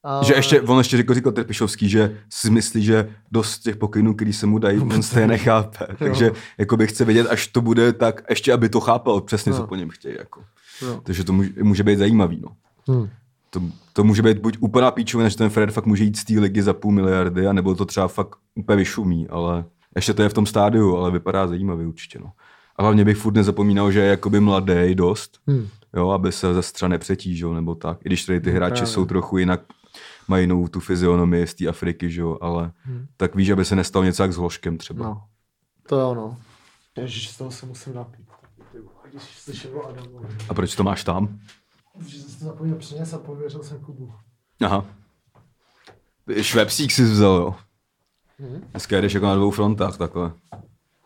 A... 0.04 0.22
Že 0.24 0.34
ještě, 0.34 0.60
on 0.60 0.78
ještě 0.78 0.96
řekl, 0.96 1.14
říkal 1.14 1.32
Trpišovský, 1.32 1.88
že 1.88 2.18
si 2.30 2.50
myslí, 2.50 2.82
že 2.84 3.10
dost 3.32 3.58
těch 3.58 3.76
pokynů, 3.76 4.14
který 4.14 4.32
se 4.32 4.46
mu 4.46 4.58
dají, 4.58 4.78
on 4.78 5.02
se 5.02 5.20
je 5.20 5.26
nechápe. 5.26 5.86
Takže 5.98 6.30
jako 6.58 6.76
by 6.76 6.86
chce 6.86 7.04
vědět, 7.04 7.26
až 7.26 7.46
to 7.46 7.60
bude 7.60 7.92
tak, 7.92 8.22
ještě 8.30 8.52
aby 8.52 8.68
to 8.68 8.80
chápal 8.80 9.20
přesně, 9.20 9.52
co 9.52 9.60
No. 9.60 9.66
po 9.66 9.74
něm 9.76 9.90
chtějí. 9.90 10.14
Jako. 10.18 10.40
No. 10.82 11.00
Takže 11.00 11.24
to 11.24 11.32
může, 11.32 11.50
může 11.62 11.82
být 11.82 11.98
zajímavý. 11.98 12.42
No. 12.42 12.50
Hm. 12.94 13.08
To, 13.50 13.60
to 13.92 14.04
může 14.04 14.22
být 14.22 14.38
buď 14.38 14.56
úplná 14.60 14.90
píčovina, 14.90 15.28
že 15.28 15.36
ten 15.36 15.50
Fred 15.50 15.70
fakt 15.70 15.86
může 15.86 16.04
jít 16.04 16.16
z 16.16 16.24
té 16.24 16.40
ligy 16.40 16.62
za 16.62 16.72
půl 16.72 16.92
miliardy, 16.92 17.46
anebo 17.46 17.74
to 17.74 17.84
třeba 17.84 18.08
fakt 18.08 18.36
úplně 18.54 18.76
vyšumí, 18.76 19.28
ale 19.28 19.64
ještě 19.96 20.14
to 20.14 20.22
je 20.22 20.28
v 20.28 20.34
tom 20.34 20.46
stádiu, 20.46 20.96
ale 20.96 21.10
vypadá 21.10 21.46
zajímavě 21.46 21.86
určitě. 21.86 22.18
No. 22.18 22.30
A 22.78 22.82
hlavně 22.82 23.04
bych 23.04 23.16
furt 23.16 23.32
nezapomínal, 23.34 23.92
že 23.92 24.00
je 24.00 24.06
jakoby 24.10 24.40
mladý 24.40 24.94
dost, 24.94 25.40
Hm. 25.50 25.68
jo, 25.96 26.10
aby 26.10 26.32
se 26.32 26.54
ze 26.54 26.62
střa 26.62 26.88
nepřetížil 26.88 27.54
nebo 27.54 27.74
tak. 27.74 27.98
I 28.04 28.08
když 28.08 28.24
tady 28.24 28.40
ty 28.40 28.50
hráči 28.50 28.70
No 28.72 28.76
právě. 28.76 28.86
jsou 28.92 29.04
trochu 29.06 29.38
jinak, 29.38 29.60
mají 30.28 30.42
jinou 30.42 30.68
tu 30.68 30.80
fyzionomii 30.80 31.46
z 31.46 31.54
té 31.54 31.68
Afriky, 31.68 32.10
že 32.10 32.20
jo, 32.20 32.38
ale 32.40 32.72
Hm. 32.84 33.06
tak 33.16 33.34
víš, 33.34 33.50
aby 33.50 33.64
se 33.64 33.76
nestalo 33.76 34.04
něco 34.04 34.22
jak 34.22 34.32
s 34.32 34.36
Hloškem 34.36 34.78
třeba. 34.78 35.04
No. 35.04 35.22
To 35.88 36.00
jo, 36.00 36.14
no. 36.14 36.36
Ježiš, 36.96 37.30
z 37.30 37.36
toho 37.38 37.50
se 37.50 37.66
musím 37.66 37.94
napít. 37.94 38.28
A 40.48 40.54
proč 40.54 40.74
to 40.76 40.84
máš 40.84 41.04
tam? 41.04 41.38
Že 42.06 42.18
jsem 42.22 42.38
to 42.38 42.44
zapomněl 42.44 42.76
přinést 42.76 43.12
a 43.14 43.18
pověřil 43.18 43.62
jsem 43.62 43.78
Kubu. 43.80 44.12
Aha. 44.64 44.84
Švepsík 46.42 46.92
si 46.92 47.02
vzal, 47.04 47.34
jo. 47.34 47.54
Mhm. 48.38 48.64
Dneska 48.70 49.00
jdeš 49.00 49.12
jako 49.12 49.26
na 49.26 49.34
dvou 49.34 49.50
frontách 49.50 49.96
takhle. 49.96 50.32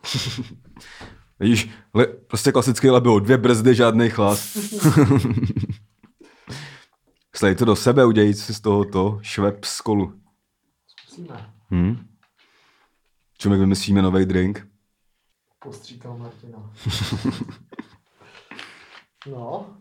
Vidíš, 1.43 1.69
le, 1.93 2.05
prostě 2.05 2.51
klasický 2.51 2.89
lebil, 2.89 3.19
dvě 3.19 3.37
brzdy, 3.37 3.75
žádný 3.75 4.09
chlad. 4.09 4.39
Slej 7.35 7.55
to 7.55 7.65
do 7.65 7.75
sebe, 7.75 8.05
udělej 8.05 8.33
si 8.33 8.53
z 8.53 8.61
tohoto 8.61 9.19
švep 9.21 9.65
z 9.65 9.81
kolu. 9.81 10.19
Zkusíme. 10.87 11.53
Hm? 11.71 12.07
Čumek 13.37 13.59
vymyslíme 13.59 14.01
nový 14.01 14.25
drink. 14.25 14.67
Postříkal 15.59 16.17
Martina. 16.17 16.71
no. 19.31 19.77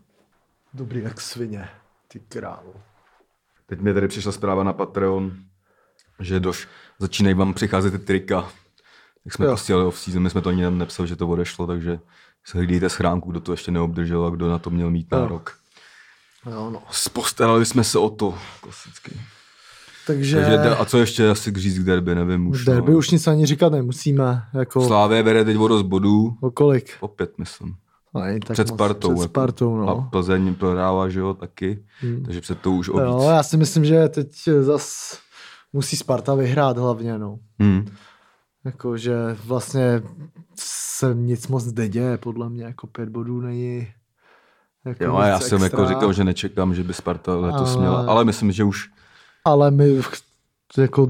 Dobrý 0.75 1.03
jak 1.03 1.21
svině. 1.21 1.69
Ty 2.09 2.21
králu. 2.21 2.75
Teď 3.67 3.81
mi 3.81 3.95
tady 3.95 4.09
přišla 4.09 4.33
zpráva 4.33 4.65
na 4.65 4.73
Patreon, 4.73 5.37
že 6.21 6.41
doš, 6.41 6.69
začínají 6.99 7.35
vám 7.35 7.55
přicházet 7.55 7.91
ty 7.91 7.99
trika. 7.99 8.53
Tak 9.25 9.33
jsme 9.33 9.45
Jo. 9.45 9.51
prostě 9.51 9.75
off-season, 9.75 10.23
my 10.23 10.31
jsme 10.31 10.41
to 10.41 10.49
ani 10.49 10.71
nepsali, 10.71 11.09
že 11.09 11.17
to 11.17 11.29
odešlo, 11.29 11.67
takže 11.67 11.99
se 12.45 12.59
hlídejte 12.59 12.89
schránku, 12.89 13.31
kdo 13.31 13.41
to 13.41 13.53
ještě 13.53 13.71
neobdržel 13.71 14.27
a 14.27 14.31
kdo 14.31 14.49
na 14.51 14.59
to 14.59 14.71
měl 14.71 14.91
mít 14.91 15.11
nárok. 15.13 15.57
Jo, 16.51 16.71
no. 16.71 16.83
Postarali 17.13 17.67
jsme 17.67 17.85
se 17.85 17.99
o 17.99 18.11
to, 18.11 18.35
klasicky. 18.61 19.21
Takže, 20.07 20.37
Takže, 20.37 20.71
a 20.77 20.85
co 20.85 20.99
ještě 20.99 21.31
asi 21.31 21.53
k 21.53 21.57
říct 21.57 21.79
k 21.79 21.85
derby, 21.85 22.15
nevím 22.15 22.47
už. 22.47 22.65
derby 22.65 22.93
no. 22.93 22.99
už 22.99 23.11
nic 23.11 23.27
ani 23.27 23.47
říkat 23.47 23.73
nemusíme. 23.73 24.43
Jako 24.55 24.87
Slávě 24.87 25.23
bere 25.23 25.45
teď 25.45 25.57
o 25.57 25.69
dost 25.69 25.83
bodů, 25.83 26.37
o 26.41 26.51
kolik? 26.51 26.97
opět 27.01 27.39
myslím. 27.39 27.75
No, 28.15 28.21
není 28.21 28.41
tak 28.41 28.53
před. 28.53 28.69
Spartou. 28.69 29.09
Před 29.09 29.21
jako. 29.21 29.29
Spartou, 29.29 29.77
no. 29.77 29.89
A 29.89 30.09
Plzeň 30.11 30.55
prohrává, 30.55 31.09
že 31.09 31.21
jo, 31.21 31.35
taky. 31.35 31.85
Hmm. 32.01 32.23
Takže 32.25 32.41
před 32.41 32.61
to 32.61 32.71
už 32.73 32.89
o 32.89 33.01
Jo, 33.01 33.17
víc. 33.19 33.25
já 33.29 33.43
si 33.43 33.57
myslím, 33.57 33.85
že 33.85 34.09
teď 34.09 34.49
zas 34.61 35.19
musí 35.73 35.97
Sparta 35.97 36.35
vyhrát 36.35 36.79
hlavně, 36.79 37.19
no. 37.19 37.39
Hmm. 37.61 37.87
Jako, 38.65 38.97
že 38.97 39.15
vlastně 39.45 40.03
se 40.59 41.15
nic 41.15 41.49
moc 41.49 41.73
neděje, 41.73 42.19
podle 42.19 42.49
mě, 42.51 42.65
jako 42.65 42.87
pět 42.87 43.09
bodů 43.09 43.41
není 43.41 43.89
jako 44.85 45.05
Jo, 45.05 45.17
a 45.17 45.27
já 45.27 45.41
jsem 45.41 45.63
extra, 45.65 45.81
jako 45.83 45.95
říkal, 45.95 46.13
že 46.13 46.25
nečekám, 46.25 46.75
že 46.75 46.83
by 46.83 46.95
Sparta 46.95 47.37
letos 47.37 47.71
Ale- 47.71 47.81
měla, 47.81 48.05
ale 48.07 48.25
myslím, 48.25 48.53
že 48.53 48.65
už 48.65 48.89
Ale 49.45 49.71
my, 49.71 50.01
jako 50.79 51.09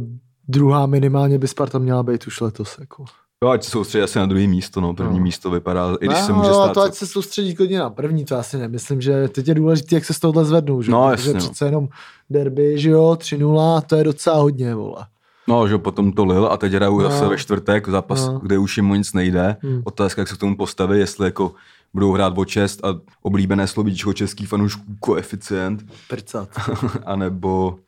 druhá 0.48 0.86
minimálně 0.86 1.38
by 1.38 1.48
Sparta 1.48 1.78
měla 1.78 2.02
být 2.02 2.26
už 2.26 2.40
letos, 2.40 2.78
jako. 2.78 3.04
Jo, 3.44 3.50
ať 3.50 3.64
se 3.64 3.70
soustředí 3.70 4.02
asi 4.04 4.18
na 4.18 4.26
druhé 4.26 4.46
místo, 4.46 4.80
no. 4.80 4.94
První 4.94 5.18
No. 5.18 5.24
místo 5.24 5.50
vypadá, 5.50 5.96
i 6.00 6.06
když 6.06 6.18
no, 6.20 6.26
se 6.26 6.32
může 6.32 6.48
stát. 6.48 6.72
to 6.74 6.82
ať 6.82 6.94
se 6.94 7.06
soustředí 7.06 7.54
klidně 7.54 7.78
na 7.78 7.90
první, 7.90 8.24
to 8.24 8.36
asi 8.36 8.58
nemyslím, 8.58 9.00
že 9.00 9.28
teď 9.28 9.48
je 9.48 9.54
důležité, 9.54 9.94
jak 9.94 10.04
se 10.04 10.14
z 10.14 10.18
tohohle 10.20 10.44
zvednou, 10.44 10.82
že? 10.82 10.90
No, 10.90 11.08
Protože 11.10 11.30
jasně, 11.30 11.32
no. 11.32 11.38
přece 11.40 11.64
jenom 11.64 11.88
derby, 12.30 12.78
že 12.78 12.90
jo, 12.90 13.16
3-0, 13.18 13.80
to 13.80 13.96
je 13.96 14.04
docela 14.04 14.36
hodně, 14.36 14.74
vole. 14.74 15.06
No, 15.48 15.66
že 15.68 15.72
jo, 15.74 15.78
potom 15.78 16.12
to 16.12 16.24
lil 16.24 16.46
a 16.46 16.56
teď 16.56 16.72
hrajou 16.72 17.00
No. 17.00 17.10
zase 17.10 17.28
ve 17.28 17.38
čtvrtek, 17.38 17.88
zápas, 17.88 18.26
No. 18.26 18.38
kde 18.38 18.58
už 18.58 18.76
jim 18.76 18.88
nic 18.92 19.12
nejde. 19.12 19.56
Hmm. 19.62 19.82
Otázka, 19.84 20.20
jak 20.22 20.28
se 20.28 20.34
k 20.34 20.38
tomu 20.38 20.56
postaví, 20.56 20.98
jestli 20.98 21.24
jako 21.26 21.52
budou 21.94 22.12
hrát 22.12 22.38
o 22.38 22.44
čest 22.44 22.84
a 22.84 22.88
oblíbené 23.22 23.66
slovíčko 23.66 24.12
český 24.12 24.46
fanoušků 24.46 24.82
koeficient, 25.00 25.82
Prcat. 26.08 26.48
anebo 27.04 27.78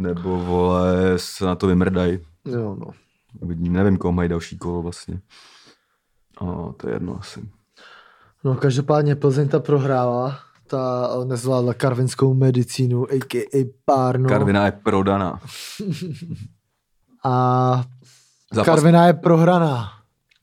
nebo 0.00 0.38
vole 0.44 0.94
se 1.16 1.44
na 1.44 1.54
to 1.54 1.66
vymrdají. 1.66 2.18
jo, 2.44 2.76
no. 2.80 2.86
Uvidím, 3.40 3.72
nevím, 3.72 3.96
koho 3.96 4.12
mají 4.12 4.28
další 4.28 4.58
kolo 4.58 4.82
vlastně. 4.82 5.20
A 6.40 6.44
to 6.76 6.88
je 6.88 6.94
jedno 6.94 7.18
asi. 7.20 7.48
No, 8.44 8.54
každopádně 8.54 9.16
Plzeň 9.16 9.48
ta 9.48 9.60
prohrála, 9.60 10.38
ta 10.66 11.08
nezvládla 11.24 11.74
karvinskou 11.74 12.34
medicínu, 12.34 13.06
a.k.a. 13.12 13.70
Párno. 13.84 14.28
Karvina 14.28 14.66
je 14.66 14.72
prodaná. 14.72 15.40
A 17.24 17.84
Zápas, 18.52 18.66
Karvina 18.66 19.06
je 19.06 19.12
prohraná. 19.12 19.88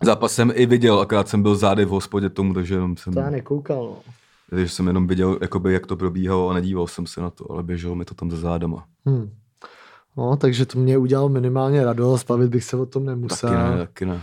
zápas 0.03 0.31
jsem 0.33 0.51
i 0.55 0.65
viděl, 0.65 0.99
akorát 0.99 1.27
jsem 1.27 1.41
byl 1.43 1.55
zády 1.55 1.85
v 1.85 1.89
hospodě 1.89 2.29
tomu, 2.29 2.53
takže 2.53 2.75
jenom 2.75 2.97
jsem, 2.97 3.13
To 3.13 3.19
já 3.19 3.29
nekoukal, 3.29 3.83
no. 3.85 3.97
takže 4.49 4.69
jsem 4.69 4.87
jenom 4.87 5.07
viděl, 5.07 5.37
jakoby, 5.41 5.73
jak 5.73 5.87
to 5.87 5.95
probíhalo 5.97 6.49
a 6.49 6.53
nedíval 6.53 6.87
jsem 6.87 7.07
se 7.07 7.21
na 7.21 7.29
to, 7.29 7.51
ale 7.51 7.63
běželo 7.63 7.95
mi 7.95 8.05
to 8.05 8.13
tam 8.13 8.31
za 8.31 8.37
zádama. 8.37 8.85
Hm. 9.09 9.29
No, 10.17 10.37
takže 10.37 10.65
to 10.65 10.79
mě 10.79 10.97
udělalo 10.97 11.29
minimálně 11.29 11.85
radost, 11.85 12.23
bavit 12.27 12.49
bych 12.49 12.63
se 12.63 12.77
o 12.77 12.85
tom 12.85 13.05
nemusel. 13.05 13.49
Taky 13.49 13.63
ne, 13.71 13.77
taky 13.77 14.05
ne. 14.05 14.21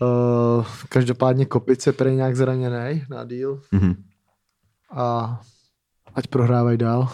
Uh, 0.00 0.64
každopádně 0.88 1.46
Kopic 1.46 1.86
je 1.86 1.92
prej 1.92 2.16
nějak 2.16 2.36
zraněný 2.36 3.04
na 3.10 3.24
díl 3.24 3.60
Mhm. 3.72 3.94
a 4.92 5.40
ať 6.14 6.26
prohrávají 6.26 6.78
dál. 6.78 7.08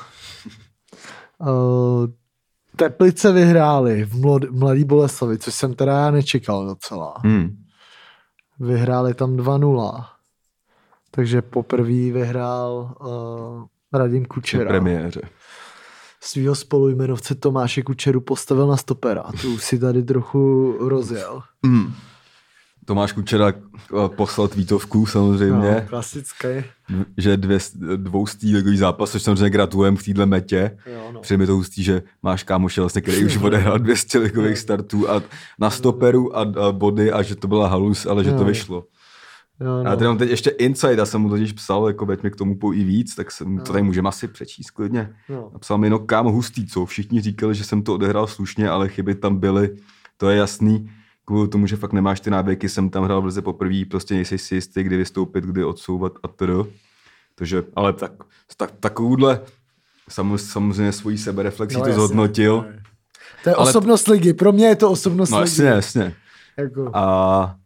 Uh, 1.38 2.06
Teplice 2.76 3.32
vyhráli 3.32 4.04
v 4.04 4.20
mlad, 4.20 4.42
Mladý 4.50 4.84
Boleslavi, 4.84 5.38
což 5.38 5.54
jsem 5.54 5.74
teda 5.74 5.92
já 5.92 6.10
nečekal 6.10 6.66
docela. 6.66 7.14
Hmm. 7.24 7.56
Vyhráli 8.60 9.14
tam 9.14 9.36
2-0. 9.36 10.04
Takže 11.10 11.42
poprvé 11.42 12.10
vyhrál 12.12 12.94
uh, 13.00 13.98
Radim 14.00 14.24
Kučera. 14.24 14.68
premiéře. 14.68 15.20
Svýho 16.20 16.54
spolujmenovce 16.54 17.34
Tomáše 17.34 17.82
Kučeru 17.82 18.20
postavil 18.20 18.66
na 18.66 18.76
stopera. 18.76 19.22
To 19.42 19.48
už 19.48 19.64
si 19.64 19.78
tady 19.78 20.02
trochu 20.02 20.74
rozjel. 20.88 21.42
Hmm. 21.64 21.94
Tomáš 22.84 23.12
Kučera 23.12 23.48
eh, 23.48 24.08
poslal 24.16 24.48
tweetovku 24.48 25.06
samozřejmě, 25.06 25.70
No, 25.74 25.88
klasický. 25.88 26.48
že 27.16 27.36
dvě, 27.36 27.58
dvou 27.96 28.24
ligový 28.54 28.76
zápas, 28.76 29.10
což 29.10 29.22
samozřejmě 29.22 29.50
gratulujeme 29.50 29.96
v 29.96 30.02
téhle 30.02 30.26
metě. 30.26 30.78
Jo, 30.86 31.10
no. 31.12 31.20
Přijde 31.20 31.38
mi 31.38 31.46
to 31.46 31.54
hustý, 31.54 31.82
že 31.82 32.02
máš 32.22 32.42
kámoše, 32.42 32.80
vlastně, 32.80 33.00
který 33.02 33.24
už 33.24 33.36
odehrál 33.42 33.78
200 33.78 34.18
ligových 34.18 34.58
startů 34.58 35.10
a 35.10 35.22
na 35.58 35.70
stoperu 35.70 36.36
a, 36.38 36.40
a 36.66 36.72
body 36.72 37.12
a 37.12 37.22
že 37.22 37.36
to 37.36 37.48
byla 37.48 37.68
halus, 37.68 38.06
ale 38.06 38.24
že 38.24 38.30
to 38.30 38.36
Jo. 38.38 38.44
vyšlo. 38.44 38.76
Jo, 39.60 39.82
No. 39.84 39.90
A 39.90 39.96
teď 39.96 40.06
mám 40.08 40.18
teď 40.18 40.30
ještě 40.30 40.50
insight, 40.50 40.98
já 40.98 41.06
jsem 41.06 41.20
mu 41.20 41.28
totiž 41.28 41.52
psal, 41.52 41.86
jako 41.86 42.06
veď 42.06 42.22
mi 42.22 42.30
k 42.30 42.36
tomu 42.36 42.58
pojí 42.58 42.84
víc, 42.84 43.14
tak 43.14 43.30
jsem, 43.30 43.58
to 43.58 43.72
tady 43.72 43.82
můžeme 43.82 44.08
asi 44.08 44.28
přečíst 44.28 44.70
klidně. 44.70 45.12
no. 45.28 45.50
Napsal 45.52 45.78
mi, 45.78 45.90
no 45.90 45.98
kámo 45.98 46.30
hustý, 46.32 46.66
co? 46.66 46.86
Všichni 46.86 47.20
říkali, 47.20 47.54
že 47.54 47.64
jsem 47.64 47.82
to 47.82 47.94
odehrál 47.94 48.26
slušně, 48.26 48.68
ale 48.68 48.88
chyby 48.88 49.14
tam 49.14 49.36
byly, 49.36 49.70
to 50.16 50.30
je 50.30 50.36
jasný. 50.36 50.90
Kvůli 51.24 51.48
tomu, 51.48 51.66
že 51.66 51.76
fakt 51.76 51.92
nemáš 51.92 52.20
ty 52.20 52.30
návyky, 52.30 52.68
jsem 52.68 52.90
tam 52.90 53.04
hrál 53.04 53.22
brze 53.22 53.42
poprvé, 53.42 53.84
prostě 53.90 54.14
nejsi 54.14 54.38
si 54.38 54.54
jistý, 54.54 54.82
kdy 54.82 54.96
vystoupit, 54.96 55.44
kdy 55.44 55.64
odsouvat 55.64 56.12
a 56.22 56.28
tedy. 56.28 56.52
Takže, 57.34 57.62
ale 57.76 57.92
tak, 57.92 58.12
tak 58.56 58.70
takovouhle 58.80 59.40
sam- 60.08 60.38
samozřejmě 60.38 60.92
svojí 60.92 61.18
sebereflexí 61.18 61.76
No, 61.78 61.82
to 61.82 61.88
jasně, 61.88 61.98
zhodnotil. 62.06 62.56
no. 62.56 62.64
To 63.44 63.48
je 63.50 63.54
Ale- 63.54 63.68
osobnost 63.70 64.08
ligy. 64.08 64.32
Pro 64.34 64.52
mě 64.52 64.66
je 64.66 64.76
to 64.76 64.90
osobnost 64.90 65.30
No 65.30 65.38
ligy. 65.38 65.50
jasně, 65.50 65.64
jasně. 65.66 66.14
Jako. 66.56 66.90
A, 66.94 67.56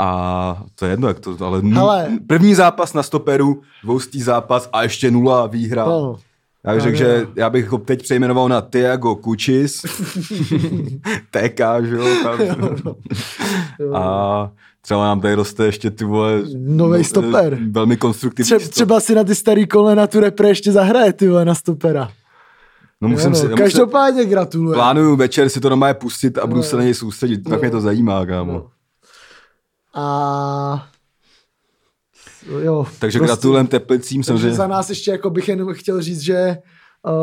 a 0.00 0.64
to 0.74 0.84
je 0.84 0.90
jedno, 0.90 1.08
jak 1.08 1.20
to, 1.20 1.36
ale 1.46 1.60
Hele. 1.60 2.18
první 2.26 2.54
zápas 2.54 2.92
na 2.94 3.02
stoperu, 3.02 3.62
dvoustý 3.82 4.22
zápas 4.22 4.68
a 4.72 4.82
ještě 4.82 5.10
nula 5.10 5.46
výhra. 5.46 5.84
No. 5.84 6.16
Já 6.66 6.74
bych 6.74 6.84
No, 6.84 6.90
řekl, 6.90 6.98
no. 6.98 7.04
že 7.08 7.26
já 7.36 7.50
bych 7.50 7.68
ho 7.68 7.78
teď 7.78 8.02
přejmenoval 8.02 8.48
na 8.48 8.60
Tiago 8.60 9.14
Kučis, 9.16 9.82
TK, 11.30 11.60
že 11.84 11.94
jo, 11.96 12.04
tam. 12.22 12.38
Jo. 13.78 13.94
A 13.94 14.50
třeba 14.80 15.04
nám 15.04 15.20
tady 15.20 15.34
roste 15.34 15.64
ještě 15.66 15.90
ty 15.90 16.04
vole... 16.04 16.42
Novej 16.56 17.00
no, 17.00 17.04
stoper. 17.04 17.58
Velmi 17.70 17.96
konstruktivní 17.96 18.50
Tře- 18.52 18.68
třeba 18.68 19.00
si 19.00 19.14
na 19.14 19.24
ty 19.24 19.34
starý 19.34 19.66
kolena 19.66 20.06
tu 20.06 20.20
repre 20.20 20.48
ještě 20.48 20.72
zahraje, 20.72 21.12
ty 21.12 21.28
vole, 21.28 21.44
na 21.44 21.54
stopera. 21.54 22.10
No 23.00 23.08
musím 23.08 23.30
no. 23.30 23.36
si, 23.36 23.46
já 23.46 23.56
Každopádně 23.56 24.24
gratuluju. 24.24 24.74
plánuju 24.74 25.16
večer 25.16 25.48
si 25.48 25.60
to 25.60 25.68
doma 25.68 25.94
pustit 25.94 26.38
a 26.38 26.46
budu 26.46 26.56
No. 26.60 26.62
se 26.62 26.76
na 26.76 26.82
něj 26.82 26.94
soustředit, 26.94 27.38
tak 27.38 27.52
No. 27.52 27.58
mě 27.58 27.70
to 27.70 27.80
zajímá, 27.80 28.26
kámo. 28.26 28.52
No. 28.52 28.66
A... 29.94 30.86
Jo, 32.62 32.86
Takže 32.98 33.18
prostě- 33.18 33.26
gratulujem 33.34 33.66
Teplicím, 33.66 34.20
Takže 34.20 34.26
samozřejmě. 34.26 34.54
za 34.54 34.66
nás 34.66 34.88
ještě 34.90 35.10
jako 35.10 35.30
bych 35.30 35.48
jenom 35.48 35.74
chtěl 35.74 36.02
říct, 36.02 36.20
že 36.20 36.56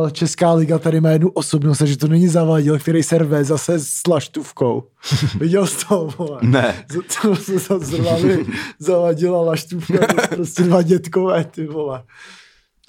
uh, 0.01 0.09
Česká 0.09 0.53
liga 0.53 0.79
tady 0.79 1.01
má 1.01 1.09
jednu 1.09 1.29
osobnost, 1.29 1.81
že 1.81 1.97
to 1.97 2.07
není 2.07 2.27
zavadil, 2.27 2.79
který 2.79 3.03
se 3.03 3.17
rve 3.17 3.43
zase 3.43 3.79
s 3.79 4.01
laštůvkou. 4.09 4.83
Viděl 5.39 5.67
jsi 5.67 5.85
to, 5.87 6.09
vole? 6.17 6.37
Ne. 6.41 6.85
Z- 6.91 7.21
To 7.21 7.35
se 7.35 7.59
zrovna 7.79 8.11
zavadila 8.79 9.41
laštůvka, 9.41 10.05
prostě 10.35 10.63
dva 10.63 10.81
dětkové, 10.81 11.43
ty 11.43 11.67
vole. 11.67 12.03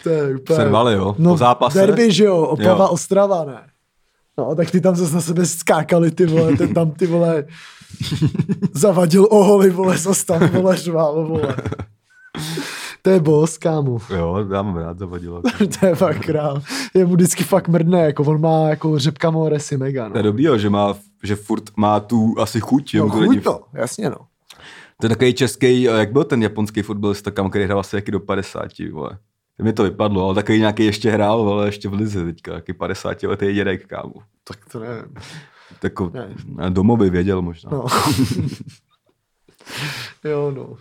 To 0.02 0.08
je 0.10 0.36
úplně... 0.36 0.56
Se 0.56 0.64
rvali, 0.64 0.94
jo? 0.94 1.14
No, 1.18 1.30
Po 1.30 1.36
zápase? 1.36 1.78
Derby, 1.78 2.12
že 2.12 2.24
jo? 2.24 2.36
Opava, 2.38 2.84
Jo. 2.84 2.90
Ostrava, 2.90 3.44
ne? 3.44 3.60
No, 4.38 4.54
tak 4.54 4.70
ty 4.70 4.80
tam 4.80 4.96
zase 4.96 5.14
na 5.14 5.20
sebe 5.20 5.46
skákali, 5.46 6.10
ty 6.10 6.26
vole, 6.26 6.56
ten 6.56 6.74
tam, 6.74 6.90
ty 6.90 7.06
vole, 7.06 7.44
zavadil 8.74 9.26
oholy, 9.30 9.70
vole, 9.70 9.98
zase 9.98 10.26
tam, 10.26 10.48
vole, 10.48 10.76
řval, 10.76 11.26
vole. 11.26 11.56
To 13.02 13.10
je 13.10 13.20
boss, 13.20 13.58
kámo. 13.58 13.98
Jo, 14.16 14.46
já 14.52 14.62
mám 14.62 14.76
rád 14.76 14.98
zavadilo. 14.98 15.42
to 15.80 15.86
je 15.86 15.94
fakt 15.94 16.18
král. 16.20 16.62
Je 16.94 17.06
mu 17.06 17.14
vždycky 17.14 17.44
fakt 17.44 17.68
mrdné, 17.68 18.00
jako 18.04 18.22
on 18.22 18.40
má 18.40 18.68
jako 18.68 18.98
řepka 18.98 19.30
Moresy 19.30 19.76
mega, 19.76 20.04
no. 20.08 20.12
To 20.12 20.18
je 20.18 20.22
dobrý, 20.22 20.44
jo, 20.44 20.58
že, 20.58 20.70
má, 20.70 20.94
že 21.22 21.36
furt 21.36 21.64
má 21.76 22.00
tu 22.00 22.34
asi 22.38 22.60
chuť. 22.60 22.94
Jo, 22.94 23.04
No, 23.04 23.10
chuť 23.10 23.42
to, 23.44 23.60
jasně 23.74 24.10
no. 24.10 24.16
to 25.00 25.06
je 25.06 25.08
takový 25.08 25.34
český, 25.34 25.82
jak 25.82 26.12
byl 26.12 26.24
ten 26.24 26.42
japonský 26.42 26.82
fotbalista, 26.82 27.30
kam, 27.30 27.50
který 27.50 27.64
hrál 27.64 27.80
asi 27.80 27.96
jaký 27.96 28.10
do 28.10 28.20
50, 28.20 28.66
vole. 28.92 29.18
To 29.56 29.64
mi 29.64 29.72
to 29.72 29.82
vypadlo, 29.82 30.24
ale 30.24 30.34
takový 30.34 30.58
nějaký 30.58 30.84
ještě 30.84 31.10
hrál, 31.10 31.48
ale 31.48 31.68
ještě 31.68 31.88
v 31.88 31.92
lize 31.94 32.24
teďka, 32.24 32.54
jaký 32.54 32.72
50 32.72 33.22
letý 33.22 33.52
dědek, 33.54 33.86
kámo. 33.86 34.12
Tak 34.44 34.58
to 34.72 34.78
nevím. 34.80 35.14
Tako, 35.80 36.12
Ne. 36.14 36.70
domů 36.70 36.96
by 36.96 37.10
věděl 37.10 37.42
možná. 37.42 37.70
No. 37.72 37.84
jo, 40.24 40.50
no. 40.56 40.76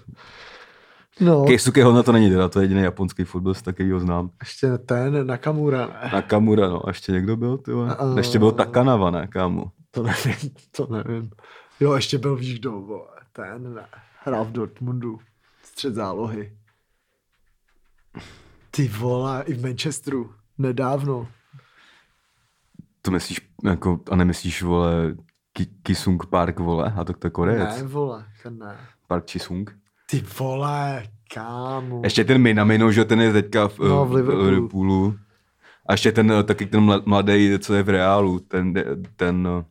No, 1.22 1.46
Keisuke 1.46 1.84
Honda 1.84 2.04
to 2.04 2.12
není 2.12 2.30
teda, 2.30 2.50
to 2.50 2.60
je 2.60 2.64
jediný 2.64 2.82
japonský 2.82 3.24
fotbalista, 3.24 3.74
který 3.74 3.92
ho 3.92 4.00
znám. 4.00 4.30
ještě 4.40 4.78
ten 4.78 5.28
Nakamura, 5.28 5.88
ne? 5.88 6.10
Nakamura, 6.14 6.68
no, 6.70 6.86
a 6.86 6.90
ještě 6.90 7.12
někdo 7.12 7.38
byl, 7.38 7.58
ty 7.58 7.72
vole? 7.72 7.98
Ještě 8.18 8.40
byl 8.40 8.52
Takanava, 8.52 9.12
ne, 9.12 9.28
kámo. 9.28 9.72
To 9.92 10.04
nevím, 10.04 10.36
to 10.72 10.88
nevím. 10.92 11.30
Jo, 11.80 11.94
ještě 11.94 12.18
byl 12.18 12.36
víš 12.36 12.60
kdo, 12.60 12.72
vole. 12.72 13.08
Ten, 13.32 13.74
ne. 13.74 13.86
Hrál 14.24 14.46
v 14.46 14.52
Dortmundu. 14.52 15.20
Střed 15.64 15.94
zálohy. 15.94 16.58
Ty 18.72 18.88
vole, 18.88 19.44
i 19.48 19.54
v 19.54 19.62
Manchesteru. 19.64 20.34
Nedávno. 20.58 21.28
To 23.02 23.12
myslíš, 23.12 23.50
jako, 23.64 24.00
a 24.12 24.16
nemyslíš, 24.16 24.64
vole, 24.64 25.16
Ki- 25.54 25.68
Kisung 25.84 26.26
Park, 26.26 26.60
vole, 26.60 26.94
a 26.98 27.04
to, 27.04 27.14
to 27.14 27.28
je 27.28 27.32
Korejec. 27.32 27.78
Ne, 27.78 27.84
vole, 27.84 28.26
ten 28.44 28.58
ne. 28.60 28.78
Park 29.08 29.30
Chisung. 29.30 29.78
Ty 30.10 30.24
vole, 30.40 31.04
kámo. 31.34 32.02
Ještě 32.04 32.24
ten 32.24 32.42
Minamino, 32.42 32.92
že 32.92 33.06
ten 33.06 33.22
je 33.22 33.34
teďka 33.34 33.68
v, 33.68 33.80
No, 33.80 34.06
v 34.06 34.10
v 34.10 34.14
Liverpoolu. 34.14 34.46
Liverpoolu. 34.50 35.16
A 35.88 35.94
ještě 35.94 36.12
ten, 36.12 36.32
eh, 36.32 36.44
taky 36.44 36.66
ten 36.66 36.80
mla- 36.82 37.04
mladý, 37.06 37.50
co 37.60 37.74
je 37.74 37.84
v 37.84 37.90
Reálu, 37.90 38.40
ten, 38.40 38.74
ten 39.16 39.48
eh, 39.60 39.66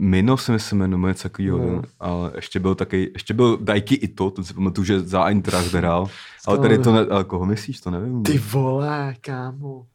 Mino 0.00 0.36
se 0.36 0.52
myslím 0.52 0.78
jmenuje 0.78 1.10
něco 1.10 1.22
takového, 1.22 1.58
No. 1.58 1.66
no. 1.72 1.82
ale 2.00 2.32
ještě 2.36 2.60
byl 2.60 2.74
taky, 2.74 3.10
ještě 3.14 3.34
byl 3.34 3.58
Daiki 3.60 3.94
Ito, 3.94 4.30
ten 4.30 4.44
si 4.44 4.54
pamatuju, 4.54 4.84
že 4.84 5.00
za 5.00 5.24
Eintracht 5.24 5.74
hrál, 5.74 6.06
ale 6.46 6.58
tady 6.58 6.78
to, 6.78 6.92
ne, 6.92 7.00
ale 7.10 7.24
koho 7.24 7.46
myslíš, 7.46 7.80
to 7.80 7.90
nevím. 7.90 8.22
Ty 8.22 8.38
vole, 8.38 9.14
kámo. 9.20 9.86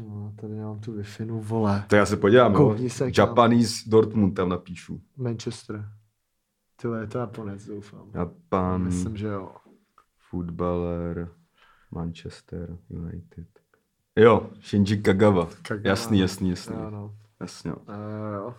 No, 0.00 0.32
tady 0.40 0.54
mám 0.54 0.78
tu 0.80 0.92
wi 0.92 1.02
vole. 1.40 1.84
To 1.88 1.96
já 1.96 2.06
se 2.06 2.16
podívám, 2.16 2.52
jo. 2.52 2.58
Koukni 2.58 2.90
se, 2.90 3.12
kámo. 3.12 3.28
Japanese 3.28 3.74
Dortmund 3.86 4.34
tam 4.34 4.48
napíšu. 4.48 5.00
Manchester. 5.16 5.84
Vole, 6.84 7.00
je 7.00 7.06
to 7.06 7.18
Japonec, 7.18 7.66
doufám. 7.66 8.10
Japan, 8.14 8.82
Myslím, 8.82 9.16
že 9.16 9.26
jo. 9.26 9.52
fotbaler, 10.30 11.28
Manchester 11.90 12.76
United. 12.90 13.46
Jo, 14.16 14.50
Shinji 14.62 15.02
Kagawa. 15.02 15.48
Kagawa, 15.62 15.88
Jasný, 15.88 16.18
jasný, 16.20 16.50
jasný. 16.50 16.76
Jo, 16.76 16.90
no. 16.90 17.14
Jasně. 17.40 17.72
Uh, 17.72 17.78
jo. 18.34 18.54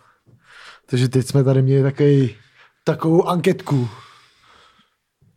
Takže 0.85 1.09
teď 1.09 1.27
jsme 1.27 1.43
tady 1.43 1.61
měli 1.61 1.83
takový, 1.83 2.35
takovou 2.83 3.27
anketku 3.27 3.89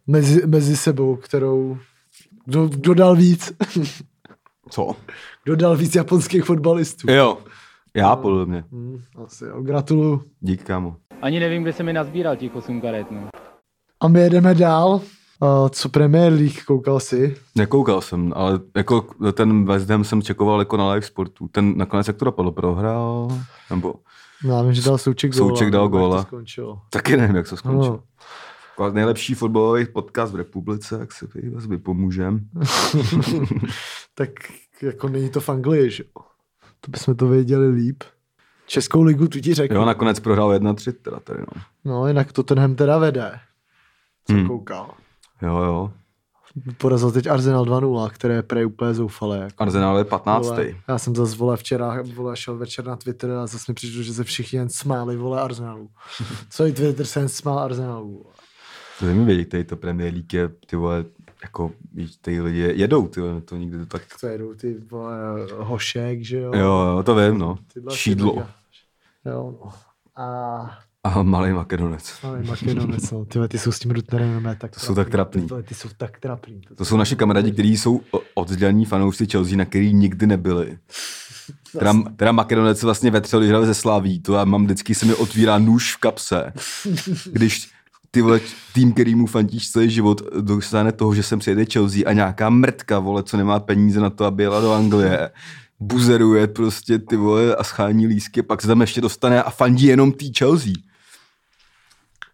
mezi, 0.07 0.47
mezi 0.47 0.77
sebou, 0.77 1.17
kterou 1.17 1.79
kdo, 2.45 2.69
kdo 2.69 2.95
dal 2.95 3.17
víc? 3.17 3.53
Co? 4.71 4.97
kdo 5.45 5.57
dal 5.57 5.77
víc 5.77 5.95
japonských 5.95 6.45
fotbalistů? 6.45 7.11
Jo, 7.11 7.39
já 7.95 8.17
podle 8.17 8.47
mě. 8.47 8.65
Hmm, 8.73 9.03
asi 9.25 9.45
jo, 9.45 9.63
gratuluju. 9.63 10.25
Dík, 10.41 10.65
kámo. 10.65 10.97
Ani 11.23 11.41
nevím, 11.41 11.63
kde 11.63 11.73
se 11.73 11.83
mi 11.83 11.93
nazbíral 11.93 12.37
těch 12.37 12.57
8 12.57 12.81
karet, 12.81 13.11
no. 13.11 13.29
A 14.01 14.09
my 14.09 14.21
jedeme 14.21 14.55
dál. 14.55 15.01
Uh, 15.41 15.69
co 15.69 15.89
Premier 15.89 16.33
League, 16.33 16.65
koukal 16.65 17.01
jsi? 17.01 17.37
Nekoukal 17.55 18.01
jsem, 18.01 18.33
ale 18.37 18.61
jako 18.77 19.07
ten 19.33 19.65
West 19.65 19.91
Ham 19.91 20.05
jsem 20.05 20.23
čekoval 20.23 20.59
jako 20.59 20.77
na 20.77 20.93
live 20.93 21.07
sportu. 21.07 21.49
Ten 21.49 21.77
nakonec 21.79 22.07
jak 22.09 22.17
to 22.17 22.25
dopadlo, 22.25 22.53
prohrál? 22.53 23.29
Nebo 23.71 23.95
No, 24.45 24.55
Já 24.57 24.63
vím, 24.63 24.73
že 24.73 24.83
dal 24.83 24.99
Souček 24.99 25.33
góla. 25.37 25.49
Souček 25.49 25.71
dal 25.71 25.89
góla. 25.89 26.17
To 26.17 26.23
skončilo. 26.23 26.81
taky 26.91 27.17
nevím, 27.17 27.37
jak 27.37 27.49
to 27.49 27.57
skončilo. 27.57 27.97
No. 27.97 28.03
Jako 28.71 28.95
nejlepší 28.95 29.35
fotbalový 29.35 29.87
podcast 29.87 30.33
v 30.33 30.37
republice, 30.37 30.97
jak 31.01 31.13
si 31.13 31.27
vy- 31.35 31.51
vás 31.51 31.67
vypomůžem. 31.67 32.41
tak 34.15 34.31
jako 34.83 35.09
není 35.09 35.31
to 35.31 35.41
v 35.41 35.49
Anglii, 35.49 35.91
že 35.91 36.05
jo? 36.05 36.25
To 36.81 36.91
bychom 36.91 37.17
to 37.17 37.29
věděli 37.29 37.69
líp. 37.69 38.03
Českou 38.73 39.03
ligu 39.03 39.29
tu 39.29 39.41
ti 39.41 39.55
řeknu. 39.55 39.77
Jo, 39.77 39.85
nakonec 39.85 40.21
prohrál 40.21 40.49
1-3 40.59 40.93
teda 41.03 41.21
tady, 41.21 41.41
no. 41.41 41.63
No, 41.85 42.07
jinak 42.09 42.33
Tottenham 42.33 42.75
teda 42.75 42.99
vede. 42.99 43.39
Co 44.27 44.33
Hmm. 44.33 44.47
koukal. 44.49 44.91
Jo, 45.43 45.57
jo. 45.63 45.93
Porazil 46.79 47.13
teď 47.13 47.27
Arsenal 47.27 47.65
2-0, 47.65 48.11
které 48.11 48.35
je 48.35 48.43
prej 48.43 48.67
úplně 48.67 48.95
zoufalé. 48.95 49.39
Jako. 49.39 49.63
Arsenal 49.63 49.99
je 49.99 50.05
15. 50.05 50.47
Vole, 50.47 50.67
já 50.89 50.99
jsem 50.99 51.17
zase 51.17 51.37
vole 51.37 51.57
včera, 51.57 51.99
vole, 52.15 52.37
šel 52.37 52.57
večer 52.59 52.85
na 52.85 52.97
Twitter 52.97 53.31
a 53.31 53.47
zase 53.47 53.65
mi 53.73 53.75
přišlo, 53.75 54.03
že 54.03 54.15
se 54.15 54.25
všichni 54.25 54.59
jen 54.59 54.69
smáli, 54.69 55.17
vole, 55.17 55.41
Arsenalu. 55.43 55.89
Celý 56.51 56.73
Twitter 56.73 57.07
se 57.07 57.21
jen 57.21 57.29
smál 57.29 57.59
Arsenalu. 57.59 58.27
To 58.99 59.05
mi 59.05 59.25
vědět, 59.25 59.49
tady 59.49 59.65
to 59.65 59.77
Premier 59.77 60.13
League 60.13 60.35
je, 60.35 60.49
ty 60.67 60.77
vole, 60.77 61.05
jako, 61.43 61.71
víš, 61.95 62.17
ty 62.21 62.41
lidi 62.41 62.73
jedou, 62.75 63.09
ty 63.09 63.21
vole, 63.21 63.41
to 63.41 63.57
nikdy 63.57 63.79
to 63.79 63.87
tak... 63.87 64.03
To 64.21 64.27
jedou 64.27 64.55
ty, 64.55 64.77
vole, 64.91 65.15
hošek, 65.57 66.25
že 66.25 66.39
jo? 66.39 66.53
Jo, 66.55 66.87
jo, 66.97 67.03
to 67.03 67.15
vím, 67.15 67.39
no. 67.39 67.59
Tyhle 67.73 67.97
Šídlo. 67.97 68.35
mega. 68.35 68.49
Jo, 69.27 69.55
no. 69.61 69.71
A 70.17 70.79
A 71.05 71.23
malý 71.23 71.53
makedonec. 71.53 72.15
Ale 72.23 72.43
Makedonec, 72.43 73.11
no. 73.11 73.25
Tyhle, 73.25 73.49
ty 73.49 73.59
jsou 73.59 73.73
s 73.73 73.79
tím 73.79 73.91
Rutnerem 73.91 74.57
tak 74.59 74.71
To 74.71 74.81
jsou 74.81 74.95
tak 74.95 75.11
trapný. 75.11 75.43
Tyhle, 75.43 75.63
ty 75.63 75.75
jsou 75.75 75.89
tak 75.97 76.21
trapný. 76.21 76.61
To 76.77 76.85
jsou 76.85 76.97
naši 76.97 77.17
kamarádi, 77.17 77.53
kteří 77.53 77.77
jsou 77.77 78.01
oddělení 78.35 78.85
fanoušci 78.85 79.27
Chelsea, 79.27 79.57
na 79.57 79.65
který 79.65 79.95
nikdy 79.95 80.27
nebyli. 80.27 80.79
Teda, 81.79 81.95
teda 82.17 82.33
Makedonec 82.33 82.83
vlastně 82.83 83.11
vetřel, 83.11 83.41
hrali 83.41 83.67
ze 83.67 83.75
Slaví, 83.75 84.21
to 84.21 84.35
já 84.35 84.45
mám 84.45 84.65
vždycky 84.65 84.95
se 84.95 85.07
mi 85.07 85.15
otvírá 85.15 85.59
nůž 85.59 85.95
v 85.95 85.99
kapse, 85.99 86.53
když 87.33 87.71
ty 88.11 88.23
vole, 88.23 88.41
tým, 88.75 88.93
který 88.93 89.15
mu 89.15 89.27
fantíš 89.27 89.71
celý 89.71 89.91
život, 89.91 90.23
dostane 90.41 90.93
toho, 90.93 91.15
že 91.15 91.23
sem 91.23 91.39
přijede 91.39 91.65
Chelsea 91.73 92.03
a 92.07 92.13
nějaká 92.13 92.51
mrtka, 92.51 92.99
vole, 92.99 93.23
co 93.23 93.37
nemá 93.37 93.61
peníze 93.61 94.01
na 94.01 94.11
to, 94.11 94.25
aby 94.25 94.43
jela 94.43 94.61
do 94.61 94.73
Anglie, 94.73 95.31
buzeruje 95.83 96.47
prostě 96.47 96.99
ty 96.99 97.17
vole 97.17 97.57
a 97.57 97.65
schání 97.65 98.07
lísky, 98.07 98.43
pak 98.43 98.63
se 98.63 98.69
tam 98.69 98.81
ještě 98.81 99.01
dostane 99.01 99.43
a 99.43 99.51
fandí 99.51 99.87
jenom 99.87 100.13
tý 100.13 100.33
Chelsea. 100.39 100.73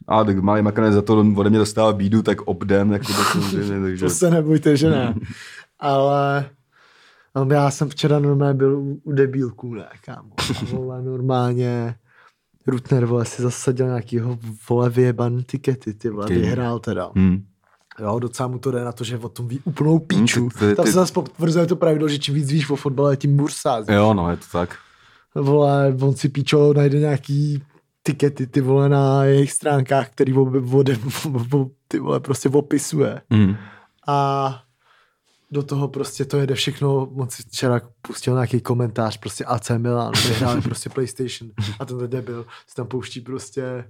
A 0.09 0.25
tak 0.25 0.39
malý 0.39 0.63
makanec 0.63 0.95
za 0.95 1.03
to 1.03 1.25
ode 1.37 1.51
mě 1.51 1.59
dostává 1.59 1.93
bídu, 1.93 2.23
tak 2.23 2.41
obden, 2.41 2.93
jako 2.93 3.07
to 3.07 3.13
samozřejmě, 3.13 3.81
takže... 3.81 4.05
To 4.07 4.11
se 4.11 4.31
nebojte, 4.31 4.77
že 4.77 4.91
ne. 4.91 5.15
Ale 5.81 6.51
ale 7.35 7.55
já 7.55 7.71
jsem 7.71 7.89
včera 7.89 8.19
normálně 8.19 8.55
byl 8.55 8.79
u, 8.79 9.01
u 9.05 9.13
debílků, 9.13 9.75
ne, 9.75 9.89
kámo. 10.05 10.35
A 10.39 10.65
vole, 10.65 11.03
normálně 11.03 11.95
Rutner, 12.67 13.07
vole, 13.07 13.25
si 13.25 13.43
zasadil 13.43 13.87
nějakýho, 13.87 14.39
vole, 14.69 14.91
vyjebaný 14.91 15.45
tikety, 15.45 15.95
ty 15.95 16.11
vole, 16.11 16.27
vyhrál 16.27 16.79
teda. 16.79 17.11
Hmm. 17.15 17.45
Jo, 18.01 18.19
docela 18.19 18.49
mu 18.49 18.59
to 18.59 18.71
jde 18.71 18.85
na 18.85 18.93
to, 18.93 19.05
že 19.05 19.19
o 19.19 19.29
tom 19.29 19.49
ví 19.49 19.61
úplnou 19.65 19.99
píču. 19.99 20.41
Hmm, 20.41 20.51
ty- 20.51 20.59
ty- 20.59 20.75
Tam 20.75 20.87
se 20.87 20.93
zase 20.93 21.13
potvrzuje 21.13 21.67
to 21.67 21.77
pravidlo, 21.77 22.09
že 22.09 22.19
čím 22.19 22.35
víc 22.35 22.51
víš 22.51 22.71
o 22.71 22.77
fotbale, 22.77 23.17
tím 23.17 23.47
sázíš. 23.49 23.95
Jo, 23.95 24.15
no, 24.15 24.31
je 24.31 24.37
to 24.37 24.45
tak. 24.53 24.77
Vole, 25.35 25.95
on 26.01 26.17
si 26.17 26.29
píčo 26.29 26.73
najde 26.73 26.99
nějaký 26.99 27.63
tikety, 28.03 28.47
ty 28.47 28.61
vole, 28.61 28.89
na 28.89 29.25
jejich 29.25 29.53
stránkách, 29.53 30.09
který 30.11 30.33
ode, 30.33 30.61
ode, 30.77 30.97
ty 31.89 31.99
vole, 31.99 32.21
prostě 32.21 32.49
opisuje. 32.49 33.21
Hmm. 33.31 33.57
A 34.07 34.61
do 35.51 35.63
toho 35.63 35.89
prostě 35.89 36.25
to 36.25 36.37
jede 36.37 36.55
všechno, 36.55 37.05
on 37.05 37.31
si 37.31 37.43
včera 37.43 37.81
pustil 38.03 38.35
nějaký 38.35 38.61
komentář, 38.61 39.17
prostě 39.17 39.45
AC 39.45 39.71
Milan, 39.79 40.13
vyhráli 40.29 40.61
prostě 40.63 40.91
PlayStation 40.91 41.51
a 41.81 41.85
ten 41.85 41.99
debil 42.11 42.47
si 42.67 42.75
tam 42.75 42.87
pouští 42.87 43.21
prostě 43.21 43.85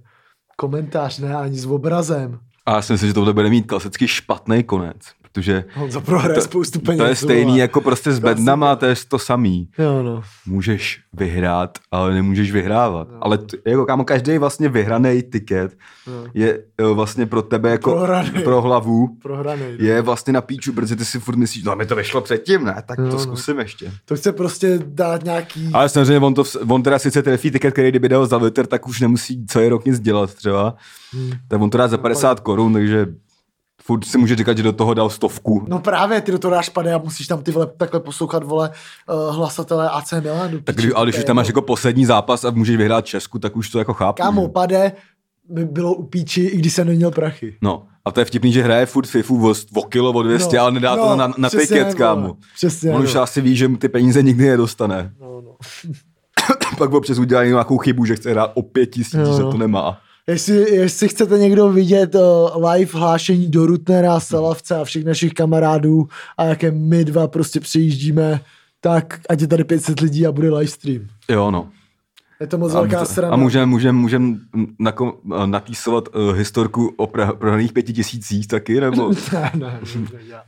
komentář, 0.57 1.19
ne 1.19 1.35
ani 1.35 1.57
s 1.59 1.65
obrazem. 1.65 2.39
A 2.69 2.75
já 2.75 2.81
si 2.81 2.93
myslím, 2.93 3.07
že 3.07 3.13
tohle 3.13 3.33
bude 3.33 3.49
mít 3.49 3.65
klasicky 3.65 4.07
špatný 4.07 4.63
konec, 4.63 5.13
protože 5.31 5.63
On 5.83 5.91
za 5.91 5.99
prohraje 5.99 6.35
to, 6.35 6.41
spoustu 6.41 6.79
peněz. 6.79 6.97
to 7.01 7.05
je 7.05 7.15
stejný 7.15 7.45
vole. 7.45 7.59
jako 7.59 7.81
prostě 7.81 8.11
s 8.11 8.19
bednama, 8.19 8.69
ne. 8.69 8.75
to 8.75 8.85
je 8.85 8.95
to 9.07 9.19
samý. 9.19 9.69
Jo, 9.77 10.03
no. 10.03 10.23
Můžeš 10.45 11.01
vyhrát, 11.13 11.77
ale 11.91 12.13
nemůžeš 12.13 12.51
vyhrávat. 12.51 13.07
Ale 13.21 13.37
t, 13.37 13.57
jako 13.65 13.85
kámo, 13.85 14.03
každý 14.05 14.37
vlastně 14.37 14.69
vyhraný 14.69 15.23
tiket 15.31 15.77
Jo. 16.07 16.25
je 16.33 16.59
eh, 16.77 16.83
vlastně 16.93 17.25
pro 17.25 17.41
tebe 17.41 17.69
jako 17.69 17.91
Prohraný. 17.91 18.29
pro 18.43 18.61
hlavu 18.61 19.07
Prohranej. 19.21 19.77
no. 19.79 19.85
je 19.87 20.01
vlastně 20.01 20.33
na 20.33 20.41
píču, 20.41 20.73
protože 20.73 20.95
ty 20.95 21.05
si 21.05 21.19
furt 21.19 21.35
myslíš, 21.35 21.63
no 21.63 21.75
mi 21.75 21.85
to 21.85 21.95
vyšlo 21.95 22.21
předtím, 22.21 22.63
ne? 22.65 22.83
Tak 22.87 22.99
Jo, 22.99 23.05
to 23.05 23.11
no. 23.13 23.19
zkusím 23.19 23.59
ještě. 23.59 23.91
To 24.05 24.15
chce 24.15 24.31
prostě 24.33 24.79
dát 24.85 25.23
nějaký... 25.23 25.69
Ale 25.73 25.89
samozřejmě 25.89 26.19
on, 26.19 26.33
to, 26.33 26.43
on 26.67 26.83
teda 26.83 26.99
sice 26.99 27.23
trefí 27.23 27.51
tiket, 27.51 27.73
který 27.73 27.89
kdyby 27.89 28.09
dal 28.09 28.25
za 28.25 28.37
litr, 28.37 28.65
tak 28.67 28.87
už 28.87 29.01
nemusí 29.01 29.45
celý 29.45 29.69
rok 29.69 29.85
nic 29.85 29.99
dělat 29.99 30.33
třeba. 30.33 30.75
Hmm. 31.13 31.31
Tak 31.47 31.61
on 31.61 31.69
to 31.69 31.77
dá 31.77 31.87
za 31.87 31.97
50 31.97 32.39
korun, 32.39 32.73
takže 32.73 33.05
furt 33.89 34.05
si 34.05 34.17
může 34.17 34.35
říkat, 34.35 34.57
že 34.57 34.63
do 34.63 34.73
toho 34.73 34.93
dal 34.93 35.09
stovku. 35.09 35.65
No 35.67 35.79
právě, 35.79 36.21
ty 36.21 36.31
do 36.31 36.39
toho 36.39 36.51
dáš 36.51 36.69
pade 36.69 36.93
a 36.93 36.97
musíš 36.97 37.27
tam 37.27 37.43
ty 37.43 37.51
vole 37.51 37.67
takhle 37.77 37.99
poslouchat, 37.99 38.43
vole, 38.43 38.69
uh, 38.69 39.35
hlasatele 39.35 39.89
AC 39.89 40.13
Milanu. 40.21 40.61
Tak 40.63 40.75
když, 40.75 40.91
ale 40.95 41.05
když 41.05 41.17
už 41.17 41.23
tam 41.23 41.35
máš 41.35 41.47
jako 41.47 41.61
poslední 41.61 42.05
zápas 42.05 42.45
a 42.45 42.51
můžeš 42.51 42.77
vyhrát 42.77 43.05
Česku, 43.05 43.39
tak 43.39 43.55
už 43.55 43.69
to 43.69 43.79
jako 43.79 43.93
chápu. 43.93 44.21
Kámo, 44.21 44.41
že? 44.41 44.47
pade 44.47 44.91
mi 45.49 45.65
bylo 45.65 45.93
u 45.93 46.03
píči, 46.03 46.41
i 46.41 46.57
když 46.57 46.73
jsem 46.73 46.87
neměl 46.87 47.11
prachy. 47.11 47.57
No, 47.61 47.83
a 48.05 48.11
to 48.11 48.21
je 48.21 48.25
vtipný, 48.25 48.53
že 48.53 48.63
hraje 48.63 48.85
furt 48.85 49.07
FIFU 49.07 49.49
o, 49.49 49.53
o 49.75 49.83
kilo, 49.83 50.11
o 50.11 50.23
200, 50.23 50.57
No, 50.57 50.63
ale 50.63 50.71
nedá 50.71 50.95
no, 50.95 51.07
to 51.07 51.15
na, 51.15 51.33
na 51.37 51.49
tiket, 51.49 51.83
vole, 51.83 51.95
kámo. 51.95 52.37
přesně, 52.55 52.91
On 52.91 53.01
už 53.01 53.13
no. 53.13 53.21
asi 53.21 53.41
ví, 53.41 53.55
že 53.55 53.67
mu 53.67 53.77
ty 53.77 53.89
peníze 53.89 54.23
nikdy 54.23 54.47
nedostane. 54.47 55.13
No, 55.21 55.41
no. 55.41 55.55
Pak 56.77 56.93
občas 56.93 57.17
udělá 57.17 57.43
nějakou 57.43 57.77
chybu, 57.77 58.05
že 58.05 58.15
chce 58.15 58.31
hrát 58.31 58.51
o 58.53 58.61
pět 58.61 58.85
tisíc, 58.85 59.11
že 59.35 59.43
no. 59.43 59.51
to 59.51 59.57
nemá. 59.57 59.97
Jestli, 60.29 60.75
jestli 60.75 61.07
chcete 61.07 61.37
někdo 61.37 61.69
vidět 61.69 62.15
uh, 62.15 62.69
live 62.69 62.99
hlášení 62.99 63.47
do 63.47 63.65
Rutnera, 63.65 64.19
Salavce 64.19 64.75
a 64.75 64.83
všech 64.83 65.05
našich 65.05 65.33
kamarádů 65.33 66.07
a 66.37 66.43
jaké 66.45 66.71
my 66.71 67.05
dva 67.05 67.27
prostě 67.27 67.59
přejíždíme, 67.59 68.41
tak 68.81 69.19
ať 69.29 69.41
je 69.41 69.47
tady 69.47 69.63
500 69.63 69.99
lidí 69.99 70.27
a 70.27 70.31
bude 70.31 70.49
livestream. 70.49 71.07
Jo, 71.29 71.51
no. 71.51 71.69
Je 72.39 72.47
to 72.47 72.57
moc 72.57 72.71
A, 72.71 72.79
velká 72.81 72.99
a 72.99 73.05
strana. 73.05 73.37
můžeme 73.37 73.65
můžem, 73.65 73.95
můžem 73.95 74.39
nako, 74.79 75.17
napísovat 75.45 76.15
uh, 76.15 76.35
historku 76.35 76.93
o 76.97 77.05
pra- 77.05 77.35
prohraných 77.35 77.73
pěti 77.73 77.93
tisících 77.93 78.47
taky, 78.47 78.81
nebo? 78.81 79.09
ne, 79.33 79.51
ne, 79.55 79.79
ne, 79.81 80.41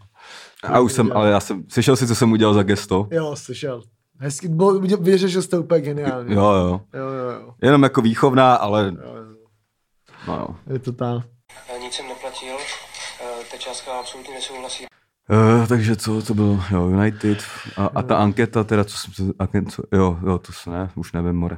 A 0.64 0.80
už 0.80 0.94
jsem, 0.94 1.12
ale 1.14 1.30
já 1.30 1.40
jsem, 1.40 1.64
slyšel 1.68 1.96
si, 1.96 2.08
co 2.08 2.16
jsem 2.16 2.32
udělal 2.32 2.54
za 2.54 2.64
gesto? 2.64 3.08
Jo, 3.12 3.36
slyšel. 3.36 3.82
Hezky, 4.18 4.48
bo, 4.48 4.80
vyřešil 4.80 5.42
jste 5.42 5.60
úplně 5.60 5.82
geniálně. 5.82 6.36
Jo, 6.36 6.42
jo. 6.42 6.82
jo, 6.94 7.08
jo. 7.08 7.32
jo. 7.42 7.54
Jenom 7.62 7.84
jako 7.84 8.02
výchovná, 8.02 8.56
ale 8.56 8.86
jo, 8.86 9.14
jo. 9.16 9.21
No 10.28 10.36
jo. 10.36 10.74
Je 10.74 10.80
to 10.80 10.92
tam. 10.92 11.24
Eh, 11.76 11.80
Nic 11.80 11.94
jsem 11.94 12.08
neplatil, 12.08 12.56
eh, 13.22 13.44
ta 13.52 13.58
částka 13.58 14.00
absolutně 14.00 14.34
nesouhlasí. 14.34 14.86
Uh, 15.30 15.68
takže 15.68 15.96
co 15.96 16.22
to 16.22 16.34
bylo? 16.34 16.64
Jo, 16.72 16.88
United. 16.88 17.44
A, 17.78 17.86
a 17.86 18.02
ta 18.02 18.18
anketa, 18.18 18.64
teda, 18.64 18.84
co 18.84 18.98
jsem, 18.98 19.34
anketa, 19.40 19.72
co, 19.72 19.84
jo, 19.92 20.20
jo, 20.26 20.38
to 20.38 20.52
se 20.54 20.70
ne, 20.70 20.92
už 20.96 21.12
nevím, 21.14 21.36
more. 21.36 21.58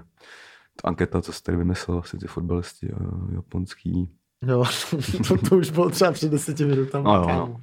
Ta 0.81 0.87
anketa, 0.87 1.21
co 1.21 1.33
jsi 1.33 1.43
tady 1.43 1.57
vymyslel, 1.57 1.99
asi 1.99 2.17
ty 2.17 2.27
fotbalisti, 2.27 2.87
jo, 2.91 2.97
japonský. 3.35 4.09
Jo, 4.47 4.65
to, 5.27 5.37
to 5.49 5.57
už 5.57 5.69
bylo 5.69 5.89
třeba 5.89 6.11
před 6.11 6.31
deseti 6.31 6.65
minutami. 6.65 7.03
No 7.03 7.13
jo, 7.13 7.27
no. 7.27 7.61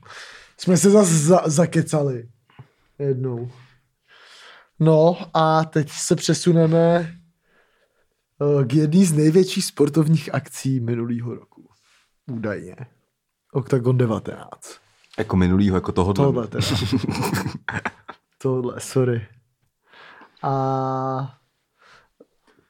Jsme 0.59 0.77
se 0.77 0.91
zase 0.91 1.19
za, 1.19 1.43
zakecali. 1.47 2.29
Jednou. 2.99 3.51
No 4.81 5.17
a 5.35 5.65
teď 5.65 5.91
se 5.91 6.17
přesuneme 6.17 7.15
k 8.67 8.73
jedné 8.73 9.05
z 9.05 9.13
největších 9.13 9.65
sportovních 9.65 10.35
akcí 10.35 10.81
minulého 10.81 11.35
roku. 11.35 11.69
Údajně. 12.27 12.77
Octagon 13.53 13.97
19. 13.99 14.81
Jako 15.19 15.37
minulýho, 15.37 15.77
jako 15.77 15.93
tohohle. 15.93 16.25
Tohle 16.27 16.49
teda. 16.49 16.67
Tohle, 18.39 18.81
sorry. 18.81 19.29
A 20.43 21.39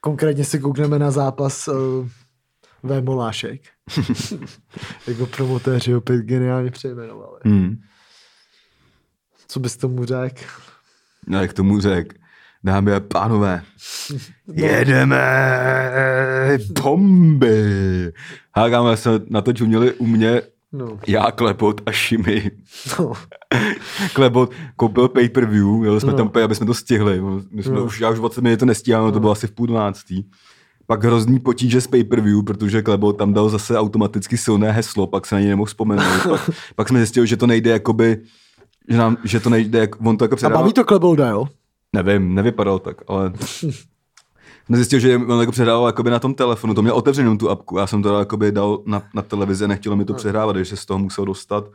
konkrétně 0.01 0.45
se 0.45 0.59
koukneme 0.59 0.99
na 0.99 1.11
zápas 1.11 1.67
uh, 1.67 2.07
V. 2.83 3.01
Molášek. 3.01 3.61
jako 5.07 5.25
promotéři 5.25 5.95
opět 5.95 6.21
geniálně 6.21 6.71
přejmenovali. 6.71 7.39
Hmm. 7.43 7.81
Co 9.47 9.59
bys 9.59 9.77
tomu 9.77 10.05
řekl? 10.05 10.43
No, 11.27 11.41
jak 11.41 11.53
tomu 11.53 11.79
řek, 11.79 12.19
dámy 12.63 12.93
a 12.93 12.99
pánové, 12.99 13.61
jedeme 14.53 15.21
bomby. 16.83 18.13
Hágáme 18.55 18.97
se 18.97 19.09
na 19.29 19.41
to 19.41 19.53
čuměli 19.53 19.93
u 19.93 20.05
mě 20.05 20.41
No, 20.73 20.99
já, 21.07 21.31
Klepot 21.31 21.81
a 21.85 21.91
Šimi. 21.91 22.51
no. 22.99 23.13
Klepot 24.13 24.51
koupil 24.75 25.07
pay-per-view, 25.07 25.83
jeli 25.83 26.01
jsme 26.01 26.11
No. 26.11 26.17
tam 26.17 26.27
úplně, 26.27 26.45
aby 26.45 26.55
jsme 26.55 26.65
to 26.65 26.73
stihli. 26.73 27.21
My 27.51 27.63
jsme 27.63 27.75
No. 27.75 27.83
už, 27.85 27.99
já 28.01 28.09
už 28.09 28.17
20 28.17 28.41
minut 28.41 28.59
to 28.59 28.65
nestíháme, 28.65 29.11
to 29.11 29.19
bylo 29.19 29.31
asi 29.31 29.47
v 29.47 29.51
půl 29.51 29.67
dvanáctý. 29.67 30.23
Pak 30.87 31.03
hrozný 31.03 31.39
potíže 31.39 31.81
s 31.81 31.87
pay-per-view, 31.87 32.43
protože 32.43 32.81
Klebo 32.81 33.13
tam 33.13 33.33
dal 33.33 33.49
zase 33.49 33.77
automaticky 33.77 34.37
silné 34.37 34.71
heslo, 34.71 35.07
pak 35.07 35.25
se 35.25 35.35
na 35.35 35.41
něj 35.41 35.49
nemohl 35.49 35.65
vzpomenout. 35.67 36.23
pak, 36.29 36.49
pak 36.75 36.89
jsme 36.89 36.99
zjistili, 36.99 37.27
že 37.27 37.37
to 37.37 37.47
nejde 37.47 37.71
jakoby, 37.71 38.17
že, 38.89 38.97
nám, 38.97 39.17
že 39.23 39.39
to 39.39 39.49
nejde, 39.49 39.79
jak, 39.79 40.05
on 40.05 40.17
to 40.17 40.23
jako 40.25 40.33
A 40.33 40.35
předával, 40.35 40.61
baví 40.63 40.73
to 40.73 40.83
Klebolda, 40.83 41.29
jo? 41.29 41.47
Nevím, 41.95 42.35
nevypadal 42.35 42.79
tak, 42.79 42.97
ale 43.07 43.33
zjistili, 44.69 45.01
že 45.01 45.17
on 45.17 45.39
jako 45.39 45.51
přehrával 45.51 45.85
jakoby 45.87 46.09
na 46.09 46.19
tom 46.19 46.33
telefonu, 46.33 46.73
to 46.73 46.81
měl 46.81 46.95
otevřenou 46.95 47.37
tu 47.37 47.49
apku, 47.49 47.77
já 47.77 47.87
jsem 47.87 48.03
to 48.03 48.19
jakoby 48.19 48.51
dal 48.51 48.79
na, 48.85 49.03
na 49.13 49.21
televizi, 49.21 49.67
nechtělo 49.67 49.95
mi 49.95 50.05
to 50.05 50.13
přehrávat, 50.13 50.55
takže 50.55 50.69
se 50.69 50.81
z 50.81 50.85
toho 50.85 50.99
musel 50.99 51.25
dostat 51.25 51.65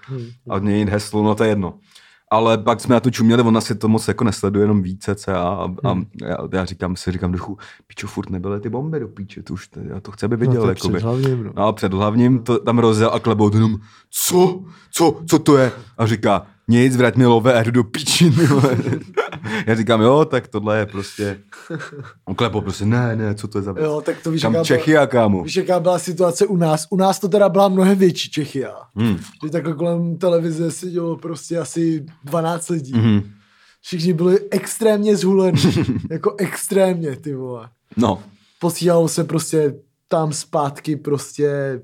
a 0.49 0.59
měnit 0.59 0.89
heslo, 0.89 1.23
no 1.23 1.35
to 1.35 1.45
je 1.45 1.51
jedno. 1.51 1.75
Ale 2.31 2.59
pak 2.59 2.81
jsme 2.81 2.95
na 2.95 3.01
to 3.01 3.11
čuměli, 3.11 3.43
ona 3.43 3.61
si 3.61 3.75
to 3.75 3.89
moc 3.89 4.09
jako 4.09 4.25
nesleduje, 4.25 4.63
jenom 4.65 4.83
více 4.83 5.15
CA 5.15 5.39
a, 5.43 5.65
a 5.91 5.95
já, 6.23 6.37
já, 6.53 6.65
říkám 6.65 6.97
si, 6.97 7.13
říkám 7.13 7.33
duchu, 7.33 7.59
pičo, 7.87 8.07
furt 8.07 8.31
nebyly 8.31 8.61
ty 8.61 8.69
bomby 8.69 9.01
do 9.01 9.09
píče, 9.09 9.43
to 9.43 9.53
už, 9.53 9.69
to, 9.69 9.81
já 9.81 10.01
to 10.01 10.13
chci, 10.13 10.27
aby 10.27 10.37
viděl, 10.37 10.55
No, 10.55 10.63
to 10.63 10.69
jakoby. 10.69 10.95
před 10.99 11.05
hlavním, 11.05 11.45
no. 11.45 11.53
No 11.57 11.67
a 11.67 11.73
před 11.73 11.93
hlavním 11.93 12.39
to 12.39 12.59
tam 12.59 12.79
rozjel 12.79 13.11
a 13.15 13.21
klebou 13.21 13.55
jenom, 13.55 13.79
co, 14.11 14.65
co, 14.91 15.21
co 15.31 15.39
to 15.39 15.57
je? 15.57 15.73
A 15.99 16.07
říká, 16.07 16.47
nic, 16.69 16.97
vrať 16.97 17.17
mi 17.17 17.27
lové 17.27 17.55
a 17.55 17.63
jdu 17.63 17.71
do 17.71 17.85
píčiny. 17.85 18.49
Já 19.67 19.75
říkám, 19.75 20.01
jo, 20.01 20.25
tak 20.25 20.49
tohle 20.49 20.79
je 20.79 20.87
prostě, 20.87 21.41
on 22.25 22.35
klepou 22.35 22.61
prostě, 22.61 22.85
ne, 22.85 23.17
ne, 23.17 23.35
co 23.35 23.49
to 23.49 23.59
je 23.59 23.63
za? 23.63 23.75
Jo, 23.81 24.03
tak 24.07 24.17
to 24.23 24.31
víš, 24.31 24.43
Kam 24.43 24.55
jaká 24.55 24.65
Čechy 24.65 24.97
a 24.97 25.07
kámo. 25.07 25.43
Víš, 25.43 25.57
jaká 25.57 25.81
byla 25.81 25.99
situace 25.99 26.47
u 26.47 26.57
nás? 26.57 26.87
U 26.91 26.97
nás 26.97 27.19
to 27.21 27.29
teda 27.29 27.49
byla 27.49 27.69
mnohem 27.69 27.99
větší 27.99 28.31
Čechia. 28.31 28.75
Hmm. 28.97 29.19
Že 29.45 29.51
takhle 29.51 29.75
kolem 29.75 30.17
televize 30.19 30.71
sedělo 30.71 31.17
prostě 31.17 31.59
asi 31.59 32.07
12 32.25 32.69
lidí. 32.69 32.93
Mhm. 32.93 33.23
Všichni 33.81 34.13
byli 34.13 34.39
extrémně 34.51 35.17
zhulení. 35.17 35.63
jako 36.11 36.35
extrémně, 36.39 37.17
ty 37.17 37.35
vole. 37.35 37.69
No, 37.97 38.23
Posílalo 38.61 39.09
se 39.09 39.25
prostě 39.25 39.75
tam 40.09 40.33
zpátky 40.33 40.97
prostě 40.97 41.81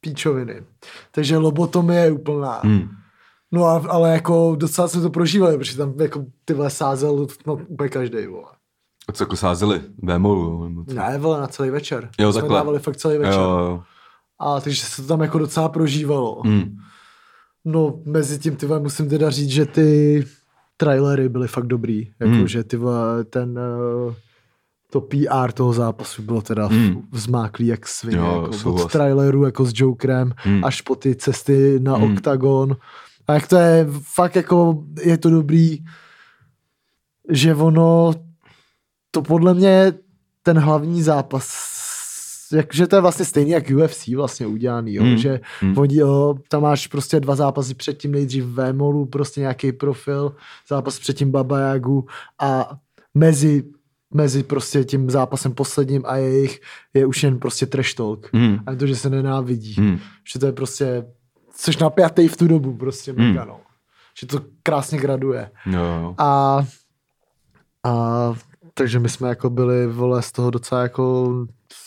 píčoviny. 0.00 0.62
Takže 1.10 1.36
lobotomie 1.36 2.00
je 2.00 2.10
úplná. 2.10 2.60
hmm. 2.64 2.88
No 3.52 3.64
a, 3.64 3.84
ale 3.88 4.10
jako 4.12 4.56
docela 4.58 4.88
jsme 4.88 5.02
to 5.02 5.10
prožívali, 5.10 5.58
protože 5.58 5.76
tam 5.76 5.94
jako 6.00 6.24
ty 6.44 6.54
vole 6.54 6.70
sázel 6.70 7.26
no, 7.46 7.54
úplně 7.68 7.88
každý 7.88 8.26
vole. 8.26 8.44
A 9.08 9.12
co 9.12 9.22
jako 9.24 9.36
sázeli? 9.36 9.80
Vémolu, 10.02 10.40
jo? 10.42 10.84
Ne, 10.94 11.18
vole, 11.18 11.40
na 11.40 11.46
celý 11.46 11.70
večer. 11.70 12.10
Jo, 12.20 12.32
jsme 12.32 12.40
takhle. 12.40 12.58
dávali 12.58 12.78
fakt 12.78 12.96
celý 12.96 13.14
Jo, 13.14 13.20
večer. 13.20 13.34
jo. 13.40 13.82
A 14.40 14.60
takže 14.60 14.82
se 14.82 15.02
to 15.02 15.08
tam 15.08 15.20
jako 15.20 15.38
docela 15.38 15.68
prožívalo. 15.68 16.42
Hmm. 16.44 16.76
No, 17.64 17.98
mezi 18.04 18.38
tím, 18.38 18.56
ty 18.56 18.66
vole, 18.66 18.80
musím 18.80 19.08
teda 19.08 19.30
říct, 19.30 19.50
že 19.50 19.66
ty 19.66 20.24
trailery 20.76 21.28
byly 21.28 21.48
fakt 21.48 21.66
dobrý. 21.66 22.12
Jako, 22.20 22.32
Hmm. 22.32 22.48
že 22.48 22.64
ty 22.64 22.76
vole, 22.76 23.24
ten 23.24 23.58
uh, 24.06 24.14
to 24.92 25.00
PR 25.00 25.52
toho 25.54 25.72
zápasu 25.72 26.22
bylo 26.22 26.42
teda 26.42 26.66
Hmm. 26.66 27.02
vzmáklý 27.12 27.66
jak 27.66 27.88
svině. 27.88 28.16
Jo, 28.18 28.48
jako, 28.52 28.74
od 28.74 28.92
traileru 28.92 29.44
jako 29.44 29.64
s 29.64 29.72
Jokerem 29.74 30.32
Hmm. 30.36 30.64
až 30.64 30.80
po 30.80 30.94
ty 30.96 31.14
cesty 31.14 31.80
na 31.80 31.96
Hmm. 31.96 32.12
Octagon. 32.12 32.76
A 33.30 33.34
jak 33.34 33.48
to 33.48 33.56
je, 33.56 33.86
fakt 34.14 34.36
jako 34.36 34.84
je 35.02 35.18
to 35.18 35.30
dobrý, 35.30 35.78
že 37.30 37.54
ono, 37.54 38.12
to 39.10 39.22
podle 39.22 39.54
mě 39.54 39.92
ten 40.42 40.58
hlavní 40.58 41.02
zápas 41.02 41.70
jak, 42.52 42.74
že 42.74 42.86
to 42.86 42.96
je 42.96 43.02
vlastně 43.02 43.24
stejný 43.24 43.50
jak 43.50 43.70
UFC 43.70 44.08
vlastně 44.08 44.46
udělaný, 44.46 44.94
jo, 44.94 45.02
Hmm. 45.02 45.16
že 45.16 45.40
Hmm. 45.60 45.74
jo, 45.90 46.34
tam 46.48 46.62
máš 46.62 46.86
prostě 46.86 47.20
dva 47.20 47.36
zápasy 47.36 47.74
předtím 47.74 48.12
nejdřív 48.12 48.44
v 48.44 48.72
Molu, 48.72 49.06
prostě 49.06 49.40
nějaký 49.40 49.72
profil, 49.72 50.34
zápas 50.68 50.98
předtím 50.98 51.30
Baba 51.30 51.58
Jagu 51.58 52.06
a 52.40 52.78
mezi, 53.14 53.64
mezi 54.14 54.42
prostě 54.42 54.84
tím 54.84 55.10
zápasem 55.10 55.52
posledním 55.52 56.02
a 56.06 56.16
jejich 56.16 56.60
je 56.94 57.06
už 57.06 57.22
jen 57.22 57.38
prostě 57.38 57.66
trash 57.66 57.94
talk. 57.94 58.30
Hmm. 58.32 58.58
A 58.66 58.74
to, 58.74 58.86
že 58.86 58.96
se 58.96 59.10
nenávidí. 59.10 59.74
Hmm. 59.78 59.98
Že 60.32 60.38
to 60.38 60.46
je 60.46 60.52
prostě, 60.52 61.06
což 61.60 61.76
napjatý 61.76 62.28
v 62.28 62.36
tu 62.36 62.46
dobu 62.48 62.76
prostě 62.76 63.12
Hmm. 63.12 63.26
mega, 63.28 63.44
no. 63.44 63.60
Že 64.20 64.26
to 64.26 64.40
krásně 64.62 64.98
graduje. 64.98 65.50
Jo. 65.66 66.14
A, 66.18 66.60
a 67.84 68.32
takže 68.74 68.98
my 68.98 69.08
jsme 69.08 69.28
jako 69.28 69.50
byli, 69.50 69.86
vole, 69.86 70.22
z 70.22 70.32
toho 70.32 70.50
docela 70.50 70.82
jako 70.82 71.32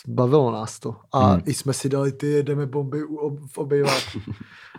bavilo 0.08 0.52
nás 0.52 0.78
to. 0.78 0.96
A 1.12 1.26
Hmm. 1.26 1.40
i 1.46 1.54
jsme 1.54 1.72
si 1.72 1.88
dali 1.88 2.12
ty 2.12 2.26
jedeme 2.26 2.66
bomby 2.66 3.04
u, 3.04 3.16
ob, 3.16 3.38
v 3.52 3.58
obejváku. 3.58 4.20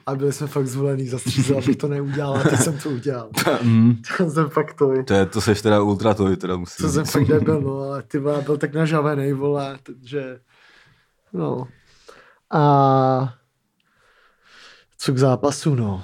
A 0.06 0.16
byli 0.16 0.34
jsme 0.34 0.48
fakt 0.48 0.68
zvolený 0.68 1.08
za 1.08 1.20
střízel, 1.20 1.58
abych 1.58 1.76
to 1.76 1.88
neudělal, 1.88 2.36
a 2.36 2.44
teď 2.44 2.60
jsem 2.60 2.78
to 2.78 2.90
udělal. 2.90 3.30
Hmm. 3.62 3.96
To 4.18 4.30
jsem 4.32 4.50
fakt 4.50 4.74
to, 4.74 5.04
To, 5.04 5.14
je, 5.14 5.26
to 5.26 5.42
seš 5.42 5.62
teda 5.62 5.82
ultra 5.82 6.14
to, 6.14 6.36
teda 6.36 6.58
musím 6.58 6.86
to 6.86 6.92
jsem 6.92 7.06
fakt 7.06 7.28
nebyl, 7.28 7.62
no, 7.66 7.78
ale 7.80 8.04
ty 8.04 8.20
vole, 8.20 8.42
byl 8.42 8.58
tak 8.58 8.74
nažavený, 8.74 9.34
vole, 9.34 9.78
takže, 9.84 10.40
no. 11.34 11.68
A 12.54 13.34
co 15.06 15.14
k 15.14 15.18
zápasu, 15.18 15.76
no. 15.76 16.04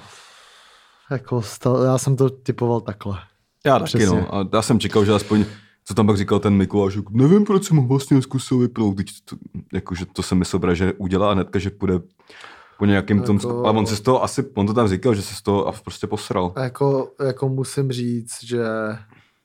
Jako, 1.10 1.42
stal, 1.42 1.82
já 1.82 1.98
jsem 1.98 2.16
to 2.16 2.30
typoval 2.30 2.80
takhle. 2.80 3.18
Já 3.66 3.78
taky, 3.78 3.84
Přesně. 3.84 4.06
no. 4.06 4.34
A 4.34 4.48
já 4.52 4.62
jsem 4.62 4.80
čekal, 4.80 5.04
že 5.04 5.12
aspoň, 5.12 5.44
co 5.84 5.94
tam 5.94 6.06
pak 6.06 6.16
říkal 6.16 6.38
ten 6.38 6.54
Mikuláš, 6.54 6.94
jako, 6.94 7.12
nevím, 7.14 7.44
proč 7.44 7.64
jsem 7.64 7.76
ho 7.76 7.86
vlastně 7.86 8.14
neskusil 8.16 8.58
vypnout. 8.58 8.96
Teď 8.96 9.06
to, 9.24 9.36
jakože 9.72 10.06
to 10.06 10.22
jsem 10.22 10.38
myslel, 10.38 10.74
že 10.74 10.92
udělá 10.92 11.32
hnedka, 11.32 11.58
že 11.58 11.70
půjde 11.70 11.94
po 12.78 12.86
nějakým 12.86 13.22
tom, 13.22 13.36
Jako- 13.36 13.66
ale 13.66 13.78
on 13.78 13.86
se 13.86 13.96
z 13.96 14.00
toho 14.00 14.22
asi, 14.24 14.44
on 14.54 14.66
to 14.66 14.74
tam 14.74 14.88
říkal, 14.88 15.14
že 15.14 15.22
se 15.22 15.34
z 15.34 15.42
toho 15.42 15.66
a 15.66 15.72
prostě 15.72 16.06
posral. 16.06 16.52
A 16.56 16.62
Jako, 16.62 17.10
jako 17.26 17.48
musím 17.48 17.92
říct, 17.92 18.44
že 18.44 18.64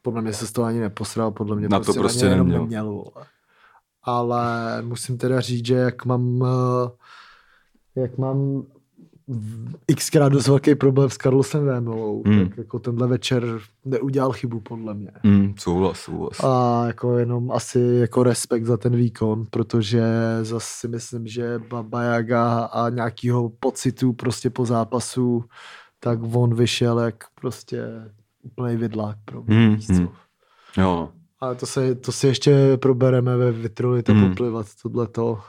podle 0.01 0.22
mě 0.22 0.34
se 0.34 0.47
z 0.47 0.51
toho 0.51 0.68
ani 0.68 0.80
neposral, 0.80 1.32
podle 1.32 1.55
mě 1.55 1.70
Na 1.70 1.80
to 1.80 1.84
prostě, 1.84 1.99
prostě 1.99 2.26
ně 2.26 2.32
jenom 2.32 2.47
neměl. 2.47 2.62
neměl. 2.62 3.03
Ale 4.03 4.82
musím 4.82 5.18
teda 5.18 5.41
říct, 5.41 5.66
že 5.66 5.74
jak 5.76 6.05
mám 6.05 6.43
eh, 6.45 8.01
jak 8.01 8.18
mám 8.18 8.64
xkrát 9.95 10.32
dost 10.34 10.47
velký 10.47 10.75
problém 10.75 11.09
s 11.09 11.17
Carlosem 11.17 11.65
Vémolou, 11.65 12.23
Hmm. 12.25 12.49
tak 12.49 12.57
jako 12.57 12.80
tenhle 12.80 13.07
večer 13.07 13.43
neudělal 13.86 14.32
chybu 14.32 14.59
podle 14.59 14.93
mě. 14.93 15.11
Mm, 15.23 15.53
souhlas, 15.59 15.99
souhlas. 15.99 16.39
A 16.43 16.84
jako 16.88 17.17
jenom 17.17 17.51
asi 17.51 17.80
jako 17.80 18.23
respekt 18.23 18.65
za 18.65 18.78
ten 18.78 18.95
výkon, 18.95 19.45
protože 19.49 20.03
zase 20.41 20.67
si 20.80 20.88
myslím, 20.88 21.28
že 21.28 21.59
Baba 21.69 22.03
Yaga 22.03 22.59
a 22.65 22.89
nějakýho 22.89 23.49
pocitu 23.59 24.13
prostě 24.13 24.49
po 24.49 24.65
zápasu, 24.65 25.43
tak 25.99 26.19
on 26.34 26.55
vyšel 26.55 26.99
jak 26.99 27.15
prostě 27.41 27.84
úplný 28.41 28.75
vidlák 28.75 29.17
pro 29.25 29.43
mě. 29.43 29.78
Co. 29.88 29.93
hmm. 29.93 30.07
Jo. 30.78 31.09
Ale 31.39 31.55
to, 31.55 31.65
se, 31.65 31.95
to 31.95 32.11
si 32.11 32.28
ještě 32.28 32.78
probereme 32.78 33.38
ve 33.38 33.51
Vitroli, 33.51 34.03
to 34.03 34.13
Hmm. 34.13 34.30
poplivat, 34.30 34.65
tohleto. 34.84 35.39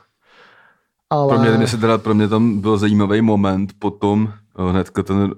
Ale... 1.11 1.35
Pro 1.35 1.39
mě, 1.39 1.51
mě 1.51 1.67
se 1.67 1.77
teda, 1.77 1.99
pro 1.99 2.15
mě 2.15 2.29
tam 2.29 2.61
byl 2.61 2.79
zajímavý 2.79 3.23
moment 3.23 3.73
potom, 3.79 4.33
eh, 4.59 4.71
hnedka 4.71 5.03
ten 5.03 5.17
uh, 5.17 5.33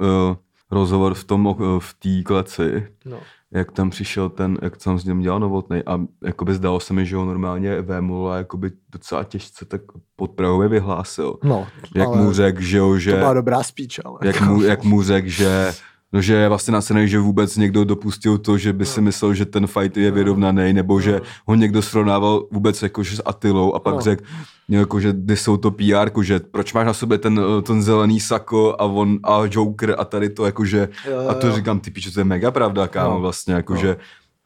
rozhovor 0.70 1.14
v 1.14 1.24
tom, 1.24 1.46
uh, 1.46 1.78
v 1.78 1.94
té 1.94 2.22
kleci, 2.22 2.86
no. 3.04 3.18
jak 3.50 3.72
tam 3.72 3.90
přišel 3.90 4.28
ten, 4.28 4.58
jak 4.62 4.76
tam 4.76 4.98
s 4.98 5.04
ním 5.04 5.20
dělal 5.20 5.40
novotnej 5.40 5.82
a 5.86 6.00
jakoby 6.24 6.54
zdálo 6.54 6.80
se 6.80 6.94
mi, 6.94 7.06
že 7.06 7.16
ho 7.16 7.24
normálně 7.24 7.82
Vémula 7.82 8.36
jakoby 8.36 8.70
docela 8.88 9.24
těžce 9.24 9.64
tak 9.64 9.80
pod 10.16 10.30
Prahově 10.30 10.68
vyhlásil. 10.68 11.38
no, 11.44 11.66
Jak 11.94 12.08
mu 12.08 12.32
řekl, 12.32 12.60
že 12.60 12.78
jo, 12.78 12.96
že, 12.96 13.10
To 13.10 13.16
byla 13.16 13.34
dobrá 13.34 13.62
speech, 13.62 14.00
ale... 14.04 14.18
jak 14.22 14.40
mu, 14.40 14.62
jak 14.62 14.84
mu 14.84 15.02
řekl, 15.02 15.28
že 15.28 15.72
No, 16.12 16.20
že 16.22 16.34
je 16.34 16.48
vlastně 16.48 16.72
nasenej, 16.72 17.08
že 17.08 17.18
vůbec 17.18 17.56
někdo 17.56 17.84
dopustil 17.84 18.38
to, 18.38 18.58
že 18.58 18.72
by 18.72 18.86
si 18.86 19.00
myslel, 19.00 19.34
že 19.34 19.44
ten 19.46 19.66
fight 19.66 19.96
je 19.96 20.10
vyrovnaný, 20.10 20.72
nebo 20.72 21.00
že 21.00 21.20
ho 21.46 21.54
někdo 21.54 21.82
srovnával 21.82 22.46
vůbec 22.50 22.82
jako 22.82 23.02
že 23.02 23.16
s 23.16 23.22
Atilou 23.24 23.72
a 23.72 23.78
pak 23.78 23.94
No. 23.94 24.00
řekl, 24.00 24.24
jako, 24.68 25.00
že 25.00 25.12
kdy 25.12 25.36
jsou 25.36 25.56
to 25.56 25.70
PR, 25.70 26.10
že 26.22 26.40
proč 26.40 26.72
máš 26.72 26.86
na 26.86 26.92
sobě 26.94 27.18
ten, 27.18 27.40
eh, 27.58 27.62
ten 27.62 27.82
zelený 27.82 28.20
sako 28.20 28.74
a 28.78 28.84
on 28.84 29.18
a 29.22 29.40
Joker 29.50 29.94
a 29.98 30.04
tady 30.04 30.28
to 30.30 30.46
jako, 30.46 30.64
že 30.64 30.88
Jo, 31.10 31.28
a 31.28 31.34
to 31.34 31.52
říkám, 31.52 31.80
ty 31.80 31.90
piče, 31.90 32.10
to 32.10 32.20
je 32.20 32.24
mega 32.24 32.50
pravda, 32.50 32.88
kámo, 32.88 33.14
No. 33.14 33.20
vlastně, 33.20 33.54
jako, 33.54 33.74
No. 33.74 33.80
že 33.80 33.96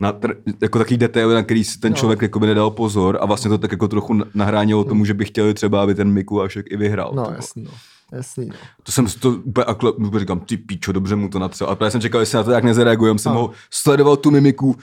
na 0.00 0.12
tr- 0.12 0.36
jako 0.62 0.78
takový 0.78 0.96
detaily, 0.96 1.34
na 1.34 1.42
který 1.42 1.64
si 1.64 1.78
ten 1.80 1.92
No. 1.92 1.96
člověk 1.98 2.22
jako 2.22 2.38
by 2.40 2.46
nedal 2.46 2.70
pozor 2.70 3.18
a 3.20 3.26
vlastně 3.26 3.48
to 3.48 3.58
tak 3.58 3.72
jako 3.72 3.88
trochu 3.88 4.20
nahránilo 4.34 4.84
tomu, 4.84 5.04
že 5.04 5.14
by 5.14 5.24
chtěli 5.24 5.54
třeba, 5.54 5.82
aby 5.82 5.94
ten 5.94 6.12
Mikulášek 6.12 6.66
i 6.70 6.76
vyhrál. 6.76 7.12
No, 7.14 7.26
jasný, 7.36 7.62
no. 7.62 7.70
Jasný, 8.14 8.46
no. 8.46 8.54
to 8.82 8.92
jsem 8.92 9.08
si 9.08 9.18
to 9.18 9.30
úplně, 9.30 9.64
akle, 9.64 9.92
úplně 9.92 10.20
říkám, 10.20 10.40
ty 10.40 10.56
píčo, 10.56 10.92
dobře 10.92 11.16
mu 11.16 11.28
to 11.28 11.38
natřel. 11.38 11.66
A 11.70 11.74
právě 11.74 11.90
jsem 11.90 12.00
čekal, 12.00 12.20
jestli 12.20 12.36
na 12.36 12.42
to 12.42 12.50
jak 12.50 12.64
nezareagujem, 12.64 13.18
jsem 13.18 13.32
No. 13.34 13.38
ho 13.40 13.50
sledoval 13.70 14.16
tu 14.16 14.30
mimiku 14.30 14.76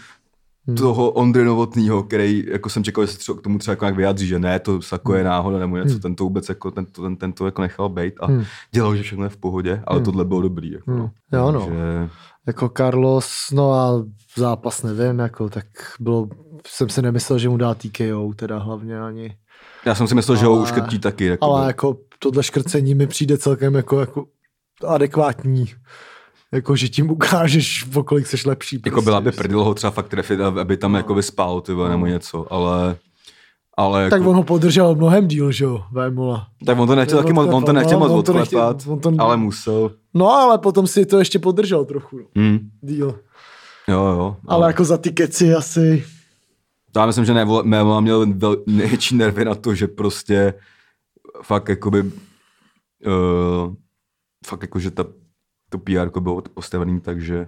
Hmm. 0.67 0.77
toho 0.77 1.11
Ondry 1.11 1.45
Novotnýho, 1.45 2.03
který 2.03 2.45
jako 2.51 2.69
jsem 2.69 2.83
čekal, 2.83 3.05
že 3.05 3.11
se 3.11 3.17
třeba 3.17 3.37
k 3.37 3.41
tomu 3.41 3.57
třeba 3.57 3.71
jako 3.71 3.85
nějak 3.85 3.95
vyjádří, 3.95 4.27
že 4.27 4.39
ne, 4.39 4.59
to 4.59 4.81
sako 4.81 5.13
je 5.15 5.23
náhoda 5.23 5.59
nebo 5.59 5.77
něco, 5.77 5.99
ten 5.99 6.15
to 6.15 6.23
vůbec 6.23 6.49
jako, 6.49 6.71
ten, 6.71 6.85
ten, 6.85 7.15
ten 7.15 7.33
to 7.33 7.45
jako 7.45 7.61
nechal 7.61 7.89
být 7.89 8.13
a 8.19 8.25
Hmm. 8.25 8.43
dělal, 8.71 8.95
že 8.95 9.03
všechno 9.03 9.23
je 9.23 9.29
v 9.29 9.37
pohodě, 9.37 9.83
ale 9.87 10.01
tohle 10.01 10.25
bylo 10.25 10.41
dobrý. 10.41 10.71
Jako, 10.71 10.91
Hmm. 10.91 10.99
no. 10.99 11.11
Jo, 11.39 11.51
no. 11.51 11.59
Takže, 11.65 12.09
Jako 12.47 12.69
Carlos, 12.77 13.33
no 13.53 13.73
a 13.73 14.03
zápas 14.37 14.83
nevím, 14.83 15.19
jako 15.19 15.49
tak 15.49 15.65
bylo, 15.99 16.27
jsem 16.67 16.89
si 16.89 17.01
nemyslel, 17.01 17.39
že 17.39 17.49
mu 17.49 17.57
dá 17.57 17.73
TKO, 17.75 18.31
teda 18.35 18.57
hlavně 18.57 18.99
ani. 19.01 19.35
já 19.85 19.95
jsem 19.95 20.07
si 20.07 20.15
myslel, 20.15 20.37
že 20.37 20.45
ho 20.45 20.53
Ale- 20.53 20.61
uškrtí 20.63 20.99
taky. 20.99 21.25
Jako 21.25 21.45
Ale 21.45 21.67
jako 21.67 21.97
tohle 22.23 22.43
škrcení 22.43 22.95
mi 22.95 23.07
přijde 23.07 23.37
celkem 23.37 23.75
jako, 23.75 23.99
jako 23.99 24.25
adekvátní. 24.87 25.65
Jako, 26.51 26.75
že 26.75 26.89
tím 26.89 27.11
ukážeš, 27.11 27.85
o 27.95 28.03
kolik 28.03 28.27
seš 28.27 28.45
lepší. 28.45 28.75
Jako 28.75 28.89
prostě, 28.89 29.05
byla 29.05 29.21
by 29.21 29.31
prdil 29.31 29.63
ho 29.63 29.73
třeba 29.73 29.91
fakt 29.91 30.07
trefit, 30.07 30.39
aby 30.39 30.77
tam 30.77 30.93
jako 30.95 31.21
spál, 31.21 31.61
ty 31.61 31.73
vole, 31.73 31.89
nebo 31.89 32.05
něco, 32.05 32.53
ale, 32.53 32.95
ale 33.77 34.03
jako, 34.03 34.15
Tak 34.15 34.25
on 34.27 34.35
ho 34.35 34.43
podržel 34.43 34.95
mnohem 34.95 35.27
díl, 35.27 35.51
že 35.51 35.63
jo, 35.65 35.83
Vémola. 35.91 36.47
tak 36.65 36.79
on 36.79 36.87
to 36.87 36.95
nechtěl 36.95 37.17
taky 37.17 37.33
moc, 37.33 37.49
on 37.53 37.63
to 37.63 37.73
nechtěl 37.73 37.99
No, 37.99 38.07
moc 38.07 38.17
on 38.17 38.23
to 38.23 38.33
nechtěl- 38.33 38.59
odklepat, 38.61 38.87
on 38.87 38.99
to- 39.17 39.23
ale 39.23 39.37
musel. 39.37 39.91
No, 40.13 40.31
ale 40.31 40.57
potom 40.57 40.87
si 40.87 41.05
to 41.05 41.19
ještě 41.19 41.39
podržel 41.39 41.85
trochu, 41.85 42.19
no. 42.19 42.25
Hmm. 42.35 42.59
Díl. 42.81 43.19
Jo, 43.87 44.03
jo. 44.05 44.37
Ale 44.47 44.67
jako 44.67 44.83
za 44.83 44.97
ty 44.97 45.11
keci 45.11 45.53
asi... 45.53 46.03
Já 46.95 47.05
myslím, 47.05 47.25
že 47.25 47.33
Nevola 47.63 47.99
měl 48.01 48.25
největší 48.67 49.15
nervy 49.15 49.45
na 49.45 49.55
to, 49.55 49.75
že 49.75 49.87
prostě 49.87 50.53
fakt 51.43 51.69
jakoby 51.69 52.01
uh, 52.01 53.73
fakt 54.45 54.61
jako, 54.61 54.79
že 54.79 54.91
ta, 54.91 55.05
to 55.69 55.77
PR 55.77 56.19
bylo 56.19 56.41
postavený 56.41 57.01
tak, 57.01 57.21
že, 57.21 57.47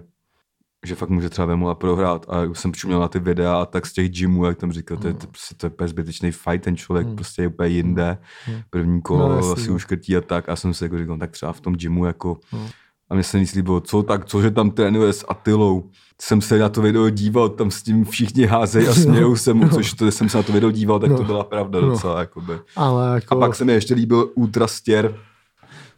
že 0.86 0.94
fakt 0.94 1.08
může 1.10 1.30
třeba 1.30 1.46
Vemola 1.46 1.74
prohrát 1.74 2.26
a 2.28 2.42
už 2.42 2.58
jsem 2.58 2.72
přišel 2.72 3.00
na 3.00 3.08
ty 3.08 3.18
videa 3.18 3.56
a 3.56 3.66
tak 3.66 3.86
z 3.86 3.92
těch 3.92 4.10
gymů, 4.10 4.44
jak 4.44 4.58
tam 4.58 4.72
říkal, 4.72 4.96
to 4.96 5.08
je, 5.08 5.14
to, 5.14 5.26
prostě, 5.26 5.54
to 5.54 5.66
je 5.66 5.70
úplně 5.70 5.88
zbytečný 5.88 6.32
fight, 6.32 6.64
ten 6.64 6.76
člověk 6.76 7.06
Hmm. 7.06 7.16
prostě 7.16 7.42
je 7.42 7.48
úplně 7.48 7.68
jinde, 7.68 8.18
první 8.70 9.02
kolo 9.02 9.28
No, 9.28 9.38
asi 9.52 9.68
no. 9.68 9.74
už 9.74 9.84
krtí 9.84 10.16
a 10.16 10.20
tak 10.20 10.48
a 10.48 10.56
jsem 10.56 10.74
si 10.74 10.84
jako 10.84 10.98
říkal, 10.98 11.18
tak 11.18 11.30
třeba 11.30 11.52
v 11.52 11.60
tom 11.60 11.74
gymu 11.74 12.06
jako 12.06 12.38
No. 12.52 12.68
A 13.10 13.14
mně 13.14 13.22
se 13.24 13.38
nic 13.40 13.54
líbilo, 13.54 13.80
co 13.80 14.02
tak, 14.02 14.24
co, 14.24 14.42
že 14.42 14.50
tam 14.50 14.70
trénuje 14.70 15.12
s 15.12 15.24
Atilou. 15.28 15.90
Jsem 16.22 16.40
se 16.40 16.58
na 16.58 16.68
to 16.68 16.82
video 16.82 17.10
díval, 17.10 17.48
tam 17.48 17.70
s 17.70 17.82
tím 17.82 18.04
všichni 18.04 18.46
házejí 18.46 18.88
a 18.88 18.94
smějou 18.94 19.36
se 19.36 19.54
mu, 19.54 19.68
což 19.68 19.92
to, 19.92 20.10
jsem 20.10 20.28
se 20.28 20.36
na 20.36 20.42
to 20.42 20.52
video 20.52 20.70
díval, 20.70 20.98
tak 20.98 21.10
No. 21.10 21.16
to 21.16 21.24
byla 21.24 21.44
pravda 21.44 21.80
No. 21.80 21.86
docela. 21.88 22.20
Jakoby. 22.20 22.52
Ale 22.76 23.14
jako... 23.14 23.36
A 23.36 23.40
pak 23.40 23.54
se 23.54 23.64
mi 23.64 23.72
ještě 23.72 23.94
líbil 23.94 24.30
Ultra 24.34 24.66
Stěr, 24.66 25.16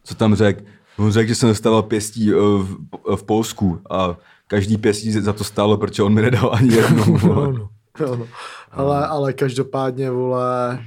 co 0.04 0.14
tam 0.14 0.34
řekl. 0.34 0.64
On 0.98 1.11
řekl, 1.12 1.28
že 1.28 1.34
jsem 1.34 1.48
dostával 1.48 1.82
pěstí 1.82 2.32
eh, 2.32 2.36
v, 2.36 2.76
v 3.16 3.22
Polsku 3.24 3.80
a 3.90 4.16
každý 4.46 4.76
pěstí 4.76 5.12
za 5.12 5.32
to 5.32 5.44
stálo, 5.44 5.76
protože 5.76 6.02
on 6.02 6.14
mi 6.14 6.22
nedal 6.22 6.50
ani 6.54 6.74
jednou. 6.74 7.18
no, 7.26 7.34
no, 7.34 7.52
no, 8.00 8.16
no. 8.16 8.26
Ale, 8.70 9.07
ale 9.07 9.32
každopádně, 9.32 10.11
vole... 10.11 10.84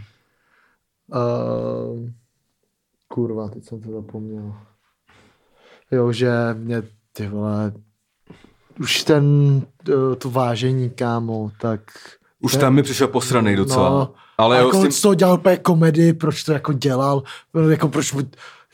Uh, 1.08 2.10
kurva, 3.08 3.50
teď 3.50 3.64
jsem 3.64 3.82
to 3.82 3.92
zapomněl. 3.92 4.54
Jo, 5.92 6.12
že 6.12 6.32
mě, 6.54 6.84
ty 7.14 7.28
vole, 7.28 7.74
už 8.80 9.04
ten, 9.04 9.24
uh, 9.90 10.16
to 10.16 10.30
vážení, 10.30 10.90
kámo, 10.90 11.52
tak... 11.62 11.82
Už 12.42 12.56
tam 12.56 12.74
mi 12.74 12.84
přišel 12.84 13.08
posranej 13.08 13.56
docela. 13.56 13.90
No, 13.90 14.14
ale 14.38 14.58
jo, 14.60 14.66
jako 14.66 14.78
s 14.78 14.80
on 14.80 14.84
tím, 14.84 14.92
z 14.92 15.02
toho 15.02 15.14
dělal 15.16 15.36
úplně 15.36 15.58
komedii, 15.58 16.14
proč 16.14 16.44
to 16.44 16.54
jako 16.54 16.74
dělal, 16.74 17.24
jako 17.70 17.88
proč 17.88 18.14
mu, 18.14 18.22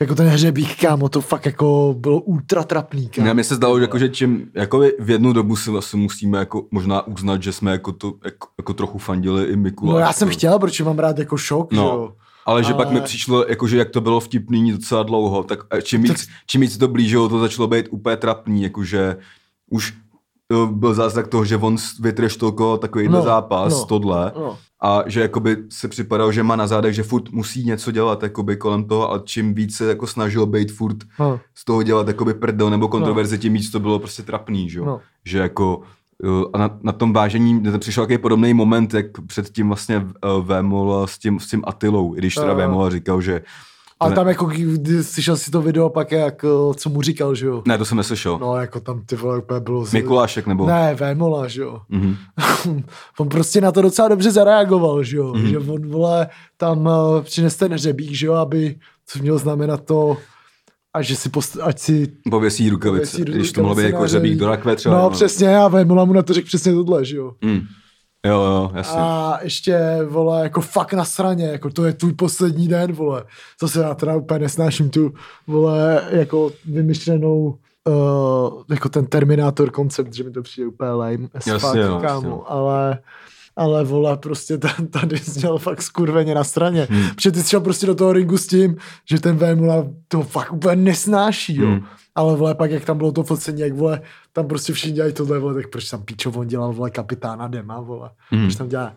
jako 0.00 0.14
ten 0.14 0.26
hřebík, 0.28 0.80
kámo, 0.80 1.08
to 1.08 1.20
fakt 1.20 1.46
jako 1.46 1.94
bylo 1.98 2.20
ultra 2.20 2.62
trapný, 2.62 3.08
kámo. 3.08 3.26
Ne, 3.26 3.34
mně 3.34 3.44
se 3.44 3.54
zdalo, 3.54 3.78
že, 3.78 3.82
jako, 3.82 3.98
že 3.98 4.08
čím, 4.08 4.50
jako 4.54 4.82
v 4.98 5.10
jednu 5.10 5.32
dobu 5.32 5.56
si 5.56 5.70
vlastně 5.70 6.00
musíme 6.00 6.38
jako 6.38 6.64
možná 6.70 7.06
uznat, 7.06 7.42
že 7.42 7.52
jsme 7.52 7.70
jako, 7.72 7.92
to, 7.92 8.14
jako, 8.24 8.48
jako 8.58 8.74
trochu 8.74 8.98
fandili 8.98 9.44
i 9.44 9.56
Miku. 9.56 9.86
No 9.86 9.98
já 9.98 10.12
jsem 10.12 10.28
chtěl, 10.28 10.58
protože 10.58 10.84
mám 10.84 10.98
rád 10.98 11.18
jako 11.18 11.36
šok, 11.36 11.72
No. 11.72 11.82
že 11.82 11.88
jo. 11.88 12.12
Ale 12.46 12.64
že 12.64 12.72
ale... 12.72 12.84
pak 12.84 12.90
mi 12.94 13.00
přišlo, 13.00 13.44
jako, 13.48 13.66
že 13.66 13.76
jak 13.78 13.90
to 13.90 14.00
bylo 14.00 14.20
vtipný 14.20 14.72
docela 14.72 15.02
dlouho, 15.02 15.42
tak 15.42 15.58
čím 15.82 16.02
víc, 16.02 16.28
čím 16.46 16.60
víc 16.60 16.78
to 16.78 16.88
blížilo, 16.88 17.28
to 17.28 17.38
začalo 17.40 17.68
být 17.68 17.86
úplně 17.90 18.16
trapný, 18.16 18.62
jakože 18.62 19.16
už 19.70 19.94
to 20.48 20.66
byl 20.66 20.94
zázrak 20.94 21.28
toho, 21.28 21.44
že 21.44 21.56
on 21.56 21.76
vytreštolkoval 22.00 22.78
takový 22.78 23.08
No, 23.08 23.22
zápas, 23.22 23.72
no, 23.72 23.84
tohle, 23.84 24.32
no. 24.36 24.58
a 24.82 25.02
že 25.06 25.20
jakoby 25.20 25.56
se 25.68 25.88
připadal, 25.88 26.32
že 26.32 26.42
má 26.42 26.56
na 26.56 26.66
zádech, 26.66 26.94
že 26.94 27.02
furt 27.02 27.30
musí 27.30 27.64
něco 27.64 27.90
dělat 27.90 28.22
jakoby 28.22 28.56
kolem 28.56 28.84
toho 28.84 29.12
a 29.12 29.18
čím 29.18 29.54
víc 29.54 29.76
se 29.76 29.86
jako 29.88 30.06
snažil 30.06 30.46
být 30.46 30.72
furt 30.72 30.96
No. 31.18 31.40
z 31.54 31.64
toho 31.64 31.82
dělat 31.82 32.08
jakoby 32.08 32.34
prdel 32.34 32.70
nebo 32.70 32.88
kontroverzi, 32.88 33.38
tím 33.38 33.52
víc 33.52 33.70
to 33.70 33.80
bylo 33.80 33.98
prostě 33.98 34.22
trapný, 34.22 34.70
že. 34.70 34.80
No. 34.80 35.00
Že 35.24 35.38
jako 35.38 35.82
a 36.52 36.58
na, 36.58 36.78
na, 36.82 36.92
tom 36.92 37.12
vážení 37.12 37.62
přišel 37.78 38.04
takový 38.04 38.18
podobný 38.18 38.54
moment, 38.54 38.94
jak 38.94 39.06
předtím 39.26 39.68
vlastně 39.68 39.96
uh, 40.38 40.44
Vémol 40.46 41.06
s 41.06 41.18
tím, 41.18 41.40
s 41.40 41.46
tím 41.48 41.62
Atilou, 41.66 42.14
i 42.14 42.18
když 42.18 42.34
teda. 42.34 42.54
Vémol 42.54 42.90
říkal, 42.90 43.20
že 43.20 43.42
A 44.00 44.08
ne- 44.08 44.14
tam 44.14 44.28
jako, 44.28 44.46
když 44.46 45.06
slyšel 45.06 45.36
si 45.36 45.50
to 45.50 45.62
video 45.62 45.88
pak, 45.90 46.12
jak, 46.12 46.44
eh, 46.44 46.74
co 46.74 46.90
mu 46.90 47.02
říkal, 47.02 47.34
že 47.34 47.46
jo? 47.46 47.62
ne, 47.66 47.78
to 47.78 47.84
jsem 47.84 47.96
neslyšel. 47.96 48.38
No, 48.38 48.56
jako 48.56 48.80
tam 48.80 49.02
ty 49.06 49.16
vole 49.16 49.38
úplně 49.38 49.60
bylo... 49.60 49.84
z- 49.86 49.92
Mikulášek 49.92 50.46
nebo? 50.46 50.66
Ne, 50.66 50.94
Vémola, 50.94 51.48
že 51.48 51.62
jo. 51.62 51.80
Mhm. 51.88 52.16
on 53.18 53.28
prostě 53.28 53.60
na 53.60 53.72
to 53.72 53.82
docela 53.82 54.08
dobře 54.08 54.30
zareagoval, 54.30 55.02
že 55.04 55.16
jo. 55.16 55.32
Mhm. 55.34 55.46
Že 55.48 55.58
on, 55.58 55.88
vole, 55.88 56.28
tam 56.56 56.86
uh, 56.86 57.22
přines 57.22 57.56
ten 57.56 57.72
hřebík, 57.72 58.12
že 58.12 58.26
jo, 58.26 58.34
aby, 58.34 58.76
co 59.06 59.18
mělo 59.18 59.38
znamenat 59.38 59.84
to, 59.84 60.16
a 60.96 61.02
že 61.02 61.16
si 61.16 61.28
post, 61.28 61.58
ať 61.62 61.78
si 61.78 62.12
Pověsí 62.30 62.70
rukavice, 62.70 63.18
Pověsí 63.18 63.32
když 63.32 63.52
to 63.52 63.62
mohlo 63.62 63.74
být 63.74 63.82
rukavice 63.82 63.96
jako 63.96 64.08
řebík 64.08 64.38
do 64.38 64.46
rakve 64.46 64.76
třeba. 64.76 65.02
No, 65.02 65.10
přesně, 65.10 65.56
a 65.56 65.68
Vémola 65.68 66.04
mu 66.04 66.12
na 66.12 66.22
to 66.22 66.32
řekl 66.32 66.46
přesně 66.46 66.72
tohle, 66.72 67.04
že 67.04 67.16
jo. 67.16 67.32
Mm. 67.44 67.60
Jo, 68.26 68.42
jo, 68.42 68.70
jasně. 68.74 69.00
A 69.00 69.38
ještě, 69.42 69.98
vole, 70.08 70.42
jako 70.42 70.60
fakt 70.60 70.92
na 70.92 71.04
straně, 71.04 71.44
jako 71.44 71.70
to 71.70 71.84
je 71.84 71.92
tvůj 71.92 72.12
poslední 72.12 72.68
den, 72.68 72.92
vole. 72.92 73.24
Zase 73.60 73.80
já 73.80 73.94
teda 73.94 74.16
úplně 74.16 74.38
nesnáším 74.40 74.90
tu, 74.90 75.14
vole, 75.46 76.04
jako 76.10 76.50
vymyšlenou 76.64 77.58
uh, 77.88 78.62
jako 78.70 78.88
ten 78.88 79.06
Terminátor 79.06 79.70
koncept, 79.70 80.14
že 80.14 80.24
mi 80.24 80.30
to 80.30 80.42
přijde 80.42 80.68
úplně 80.68 80.90
lame 80.90 81.28
as 81.34 81.46
Jasně, 81.46 81.82
fuck, 81.82 81.90
no, 81.90 82.00
kámo, 82.00 82.14
jasně, 82.14 82.28
no. 82.28 82.52
ale 82.52 82.98
ale 83.56 83.84
vole, 83.84 84.16
prostě 84.16 84.58
tady 84.90 85.20
měl 85.36 85.58
fakt 85.58 85.82
skurveně 85.82 86.34
na 86.34 86.44
straně. 86.44 86.86
Hmm. 86.90 87.10
Protože 87.14 87.32
ty 87.32 87.42
jsi 87.42 87.48
šel 87.50 87.60
prostě 87.60 87.86
do 87.86 87.94
toho 87.94 88.12
ringu 88.12 88.38
s 88.38 88.46
tím, 88.46 88.76
že 89.04 89.20
ten 89.20 89.36
Vémula 89.36 89.84
to 90.08 90.22
fakt 90.22 90.52
úplně 90.52 90.76
nesnáší, 90.76 91.56
jo. 91.56 91.66
Hmm. 91.66 91.80
Ale 92.14 92.36
vole, 92.36 92.54
pak 92.54 92.70
jak 92.70 92.84
tam 92.84 92.98
bylo 92.98 93.12
to 93.12 93.22
focení, 93.22 93.60
jak 93.60 93.72
vole, 93.72 94.00
tam 94.32 94.46
prostě 94.46 94.72
všichni 94.72 94.94
dělají 94.94 95.12
tohle, 95.14 95.38
vole, 95.38 95.54
tak 95.54 95.70
proč 95.70 95.90
tam 95.90 96.02
píčo 96.02 96.30
on 96.30 96.46
dělal, 96.46 96.72
vole, 96.72 96.90
kapitána 96.90 97.48
Dema, 97.48 97.80
vole. 97.80 98.10
Hmm. 98.30 98.42
Proč 98.42 98.56
tam 98.56 98.68
dělá 98.68 98.92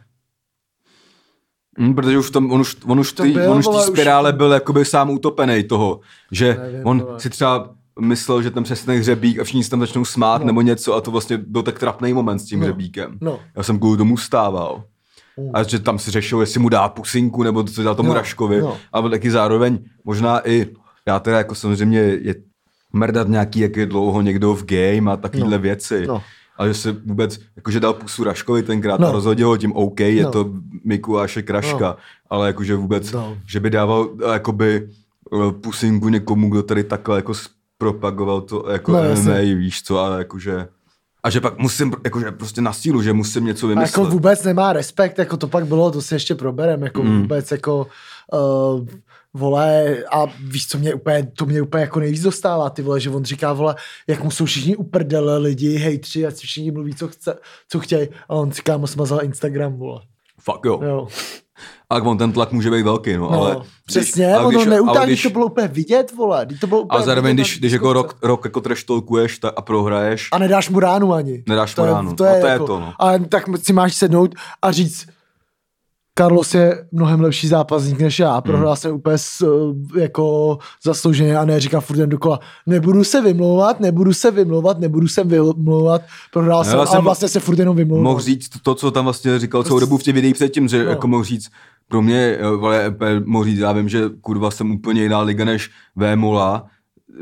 Mm, 1.80 1.96
protože 1.96 2.18
už 2.18 2.32
tam, 2.32 2.52
on 2.52 2.62
už, 2.62 2.78
on 2.86 3.00
už, 3.00 3.14
tý, 3.14 3.32
byl, 3.32 3.52
on 3.52 3.58
už 3.58 3.66
tý 3.66 3.72
už- 3.72 3.82
spirále 3.84 4.34
byl 4.34 4.52
jakoby 4.52 4.86
sám 4.86 5.10
utopený 5.10 5.64
toho, 5.64 6.00
že 6.32 6.58
Nevím, 6.62 6.88
on 6.88 7.00
vole. 7.02 7.20
si 7.20 7.30
třeba 7.30 7.76
myslel, 8.00 8.42
že 8.42 8.52
tam 8.52 8.64
přesně 8.64 8.94
hřebík 8.94 9.40
a 9.40 9.44
všichni 9.44 9.64
se 9.64 9.70
tam 9.70 9.80
začnou 9.80 10.06
smát 10.06 10.42
No. 10.42 10.48
nebo 10.48 10.62
něco 10.62 10.96
a 10.96 11.02
to 11.02 11.12
vlastně 11.12 11.38
byl 11.38 11.62
tak 11.64 11.80
trapný 11.80 12.14
moment 12.14 12.40
s 12.40 12.46
tím 12.46 12.60
No. 12.60 12.66
hřebíkem. 12.66 13.18
No. 13.22 13.40
Já 13.56 13.64
jsem 13.64 13.80
kvůli 13.80 13.98
tomu 13.98 14.18
stával. 14.18 14.84
Mm. 15.38 15.50
A 15.54 15.64
že 15.64 15.80
tam 15.80 16.00
si 16.00 16.12
řešil, 16.12 16.40
jestli 16.42 16.60
mu 16.60 16.70
dá 16.70 16.90
pusinku, 16.90 17.44
nebo 17.44 17.64
co 17.64 17.84
dá 17.84 17.96
tomu 17.96 18.10
No, 18.10 18.16
Raškovi. 18.16 18.62
no. 18.62 18.78
Ale 18.94 19.10
taky 19.10 19.32
zároveň 19.32 19.80
možná 20.06 20.50
i, 20.50 20.68
já 21.06 21.20
teda 21.20 21.38
jako 21.38 21.56
samozřejmě 21.56 22.00
je 22.00 22.36
mrdat 22.94 23.28
nějaký, 23.28 23.60
jak 23.60 23.78
je 23.78 23.86
dlouho 23.86 24.22
někdo 24.22 24.56
v 24.56 24.66
game 24.66 25.12
a 25.12 25.18
takovéhle 25.18 25.58
No. 25.58 25.62
věci. 25.62 26.08
No. 26.08 26.22
Ale 26.58 26.68
že 26.68 26.74
se 26.74 26.92
vůbec, 26.92 27.40
jakože 27.56 27.80
dal 27.80 27.94
pusu 27.94 28.24
Raškovi 28.24 28.64
tenkrát 28.64 29.00
No. 29.00 29.08
a 29.08 29.12
rozhodil 29.12 29.48
ho 29.48 29.58
tím 29.58 29.74
OK, 29.76 30.00
je 30.00 30.24
No. 30.24 30.32
to 30.32 30.50
Mikulášek 30.86 31.50
Raška, 31.50 31.88
No. 31.90 31.96
ale 32.30 32.48
jakože 32.48 32.76
vůbec, 32.76 33.12
No. 33.12 33.38
že 33.48 33.60
by 33.60 33.70
dával 33.70 34.10
eh, 34.30 34.34
jakoby 34.34 34.90
eh, 35.34 35.52
pusinku 35.52 36.10
někomu, 36.10 36.50
kdo 36.50 36.64
tady 36.64 36.84
takhle 36.84 37.16
jako 37.18 37.34
propagoval 37.84 38.42
to 38.42 38.70
jako 38.72 38.92
No. 38.92 39.00
MMA, 39.04 39.36
víš 39.40 39.84
co, 39.84 40.00
ale 40.00 40.18
jakože 40.18 40.68
a 41.24 41.30
že 41.30 41.42
pak 41.42 41.58
musím, 41.60 41.94
jakože 42.04 42.32
prostě 42.32 42.62
na 42.62 42.74
sílu, 42.74 43.02
že 43.02 43.14
musím 43.14 43.46
něco 43.46 43.66
A 43.66 43.70
vymyslet. 43.70 44.02
jako 44.02 44.12
vůbec 44.12 44.44
nemá 44.44 44.74
respekt, 44.74 45.18
jako 45.20 45.38
to 45.38 45.48
pak 45.48 45.68
bylo, 45.68 45.92
to 45.92 46.02
si 46.02 46.16
ještě 46.16 46.36
proberem, 46.36 46.84
jako 46.84 47.04
Mm. 47.04 47.22
vůbec 47.22 47.52
jako 47.52 47.88
uh, 48.34 48.86
vole, 49.34 49.98
a 50.14 50.26
víš, 50.44 50.68
co 50.68 50.78
mě 50.78 50.94
úplně, 50.94 51.32
to 51.38 51.46
mě 51.46 51.62
úplně 51.62 51.82
jako 51.82 52.00
nejvíc 52.00 52.22
dostává, 52.22 52.70
ty 52.70 52.82
vole, 52.82 53.00
že 53.00 53.10
on 53.10 53.26
říká, 53.26 53.54
vole, 53.54 53.76
jak 54.08 54.24
mu 54.24 54.32
jsou 54.32 54.46
všichni 54.46 54.76
uprdele 54.76 55.38
lidi, 55.38 55.78
hejtři, 55.78 56.26
si 56.30 56.48
všichni 56.48 56.72
mluví, 56.72 56.96
co, 56.96 57.08
chce, 57.08 57.38
co 57.70 57.80
chtějí, 57.80 58.08
a 58.30 58.34
on 58.36 58.52
říká, 58.52 58.78
mu 58.78 58.88
smazal 58.88 59.24
Instagram, 59.24 59.74
vole. 59.74 60.02
Fuck 60.42 60.66
jo. 60.66 60.80
Jo. 60.84 61.08
A 61.92 61.96
on 62.02 62.18
ten 62.18 62.32
tlak 62.32 62.52
může 62.52 62.72
být 62.72 62.82
velký, 62.84 63.14
no, 63.18 63.32
No, 63.32 63.42
ale... 63.42 63.58
přesně, 63.86 64.26
když- 64.26 64.36
ale 64.36 64.46
ono 64.46 64.58
když- 64.58 64.66
neutáhní, 64.70 64.98
ale 64.98 65.06
když- 65.08 65.24
to 65.24 65.30
bylo 65.30 65.46
úplně 65.46 65.68
vidět, 65.68 66.12
vole, 66.18 66.46
když 66.46 66.60
to 66.60 66.68
bylo 66.68 66.82
úplně 66.82 67.00
A 67.00 67.04
zároveň, 67.06 67.32
vidět 67.36 67.44
když, 67.44 67.60
když 67.60 67.72
jako 67.74 67.94
rok, 67.94 68.16
rok 68.24 68.42
jako 68.46 68.62
treštolkuješ 68.62 69.40
ta, 69.40 69.50
a 69.50 69.62
prohraješ, 69.62 70.30
A 70.32 70.38
nedáš 70.38 70.70
mu 70.70 70.80
ránu 70.80 71.14
ani. 71.14 71.44
Nedáš 71.48 71.76
to 71.76 71.82
mu 71.86 71.88
ránu. 71.94 72.14
To 72.16 72.24
A 72.24 72.28
je, 72.30 72.42
to 72.42 72.48
je 72.48 72.52
jako, 72.54 72.68
to, 72.68 72.80
no. 72.80 72.94
Ale 73.00 73.20
tak 73.20 73.44
si 73.64 73.74
máš 73.74 73.96
sednout 73.96 74.36
a 74.62 74.72
říct, 74.72 75.06
Carlos 76.18 76.54
je 76.54 76.88
mnohem 76.92 77.22
lepší 77.22 77.48
zápasník 77.48 78.00
než 78.00 78.20
já. 78.20 78.42
Prohrál 78.42 78.68
Hmm. 78.68 78.76
jsem 78.78 78.96
úplně 78.96 79.18
s, 79.18 79.42
eh, 79.96 80.00
jako 80.02 80.58
zaslouženě 80.84 81.38
a 81.38 81.46
ne 81.46 81.60
říká 81.60 81.80
furt 81.80 81.98
jen 81.98 82.10
dokola, 82.10 82.40
nebudu 82.66 83.04
se 83.04 83.22
vymlouvat, 83.22 83.80
nebudu 83.80 84.14
se 84.14 84.32
vymlouvat, 84.32 84.80
nebudu 84.80 85.08
se 85.08 85.24
vymlouvat. 85.24 86.02
Prohrál 86.34 86.64
jsem, 86.64 86.74
já 86.74 86.78
ale 86.78 86.88
jsem 86.88 87.04
vlastně 87.04 87.28
se 87.28 87.40
furt 87.40 87.60
jenom 87.60 87.76
vymlouval. 87.76 88.04
mohl 88.04 88.20
říct 88.22 88.50
to, 88.64 88.76
co 88.76 88.92
tam 88.92 89.04
vlastně 89.04 89.40
říkal 89.40 89.64
celou 89.64 89.74
Prostě- 89.78 89.86
dobu 89.90 89.98
v 89.98 90.04
těch 90.04 90.16
videích 90.16 90.36
předtím, 90.36 90.68
že 90.68 90.84
No. 90.84 90.90
jako 90.90 91.08
mohl 91.08 91.24
říct, 91.24 91.50
pro 91.90 92.02
mě, 92.02 92.38
eh, 92.40 93.20
mohl 93.26 93.46
říct, 93.46 93.60
já 93.60 93.72
vím, 93.72 93.90
že 93.90 94.10
kurva 94.22 94.52
jsem 94.52 94.72
úplně 94.72 95.04
jiná 95.04 95.22
liga 95.22 95.46
než 95.46 95.70
Vémola, 95.96 96.66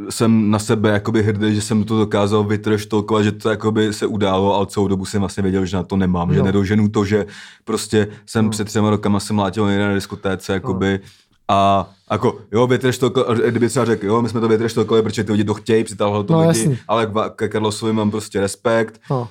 jsem 0.10 0.52
na 0.52 0.60
sebe 0.60 0.90
jakoby 0.90 1.24
hrdý, 1.24 1.56
že 1.56 1.62
jsem 1.62 1.84
to 1.84 1.98
dokázal 2.00 2.44
vytreštolkovat, 2.44 3.24
že 3.24 3.32
to 3.32 3.50
jakoby 3.50 3.94
se 3.94 4.06
událo, 4.06 4.56
ale 4.56 4.66
celou 4.66 4.88
dobu 4.88 5.06
jsem 5.06 5.20
vlastně 5.20 5.44
věděl, 5.44 5.66
že 5.66 5.78
na 5.78 5.84
to 5.84 5.98
nemám, 5.98 6.28
no. 6.28 6.34
že 6.34 6.40
No. 6.40 6.46
nedoženu 6.46 6.90
to, 6.90 7.06
že 7.06 7.26
prostě 7.64 8.08
jsem 8.26 8.46
No. 8.46 8.48
no. 8.48 8.52
před 8.52 8.66
třema 8.66 8.90
rokama 8.90 9.20
jsem 9.20 9.36
mlátil 9.36 9.68
někde 9.70 9.88
na 9.88 9.94
diskotéce, 9.94 10.54
jakoby, 10.54 11.00
a 11.48 11.90
jako, 12.12 12.38
jo, 12.52 12.68
vytreštolkovali, 12.68 13.52
kdyby 13.52 13.70
třeba 13.70 13.86
řekl, 13.86 14.06
jo, 14.06 14.22
my 14.22 14.30
jsme 14.30 14.40
to 14.42 14.48
vytreštolkovali, 14.48 15.04
protože 15.04 15.24
ty 15.24 15.32
lidi 15.32 15.44
to 15.44 15.54
chtějí, 15.54 15.84
přitáhlo 15.84 16.24
to 16.24 16.34
No, 16.34 16.40
lidi, 16.40 16.48
jasně. 16.60 16.78
ale 16.88 17.06
k- 17.06 17.30
ke 17.36 17.48
Karlosovi 17.50 17.94
mám 17.94 18.12
prostě 18.12 18.40
respekt, 18.40 19.02
No. 19.10 19.28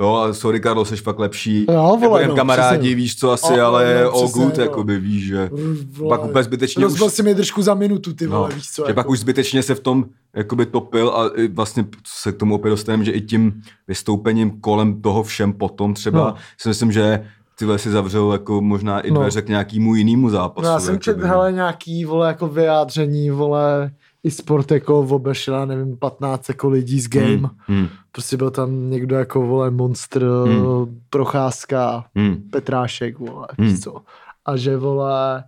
Jo, 0.00 0.08
ale 0.08 0.34
sorry, 0.34 0.60
Karlo, 0.60 0.84
jsi 0.84 0.96
fakt 0.96 1.18
lepší. 1.18 1.66
Jo, 1.68 1.82
vole, 1.82 2.00
Nebudem 2.00 2.28
no, 2.28 2.36
kamarádi, 2.36 2.78
přesně. 2.78 2.94
víš 2.94 3.16
co 3.16 3.30
asi, 3.30 3.60
O, 3.60 3.64
ale 3.64 4.00
no, 4.04 4.10
all 4.12 4.24
přesně, 4.26 4.44
good, 4.44 4.56
no. 4.56 4.62
jakoby, 4.62 4.98
víš, 4.98 5.26
že... 5.26 5.50
Vole, 5.92 6.08
Pak 6.18 6.24
úplně 6.24 6.44
zbytečně 6.44 6.82
Rozbil 6.82 7.06
už- 7.06 7.12
si 7.12 7.22
mi 7.22 7.34
držku 7.34 7.62
za 7.62 7.74
minutu, 7.74 8.12
ty 8.14 8.26
No, 8.26 8.36
vole, 8.36 8.50
víš 8.54 8.70
co. 8.70 8.82
že 8.82 8.90
jako. 8.90 8.94
pak 8.94 9.08
už 9.10 9.18
zbytečně 9.20 9.62
se 9.62 9.74
v 9.74 9.80
tom 9.80 10.04
jakoby 10.34 10.66
topil 10.66 11.08
a 11.10 11.30
vlastně 11.52 11.86
se 12.06 12.32
k 12.32 12.36
tomu 12.36 12.54
opět 12.54 12.70
dostaneme, 12.70 13.04
že 13.04 13.12
i 13.12 13.20
tím 13.20 13.62
vystoupením 13.88 14.60
kolem 14.60 15.02
toho 15.02 15.22
všem 15.22 15.52
potom 15.52 15.94
třeba 15.94 16.18
No. 16.18 16.34
si 16.58 16.68
myslím, 16.68 16.92
že 16.92 17.24
tyhle 17.58 17.78
si 17.78 17.90
zavřel 17.90 18.32
jako 18.32 18.60
možná 18.60 19.00
i 19.00 19.10
No. 19.10 19.20
dveře 19.20 19.42
k 19.42 19.48
nějakému 19.48 19.94
jinému 19.94 20.30
zápasu. 20.30 20.66
No 20.66 20.72
já 20.72 20.80
jsem 20.80 20.98
četl, 21.00 21.26
hele, 21.26 21.52
nějaký, 21.52 22.04
vole, 22.04 22.26
jako 22.28 22.48
vyjádření, 22.48 23.30
vole, 23.30 23.90
i 24.26 24.30
sport 24.30 24.70
jako 24.70 25.00
obešla, 25.00 25.64
nevím, 25.64 25.96
15 25.96 26.48
jako 26.48 26.68
lidí 26.68 27.00
z 27.00 27.08
game. 27.08 27.26
Hmm, 27.36 27.48
hmm, 27.66 27.88
Prostě 28.12 28.36
byl 28.36 28.50
tam 28.50 28.90
někdo 28.90 29.16
jako, 29.16 29.40
vole, 29.46 29.70
monster, 29.70 30.22
Hmm. 30.46 31.00
procházka, 31.10 32.04
hmm. 32.14 32.36
Petrášek, 32.50 33.18
vole, 33.18 33.46
Hmm. 33.58 33.76
co. 33.76 33.96
A 34.44 34.56
že, 34.56 34.76
vole, 34.76 35.44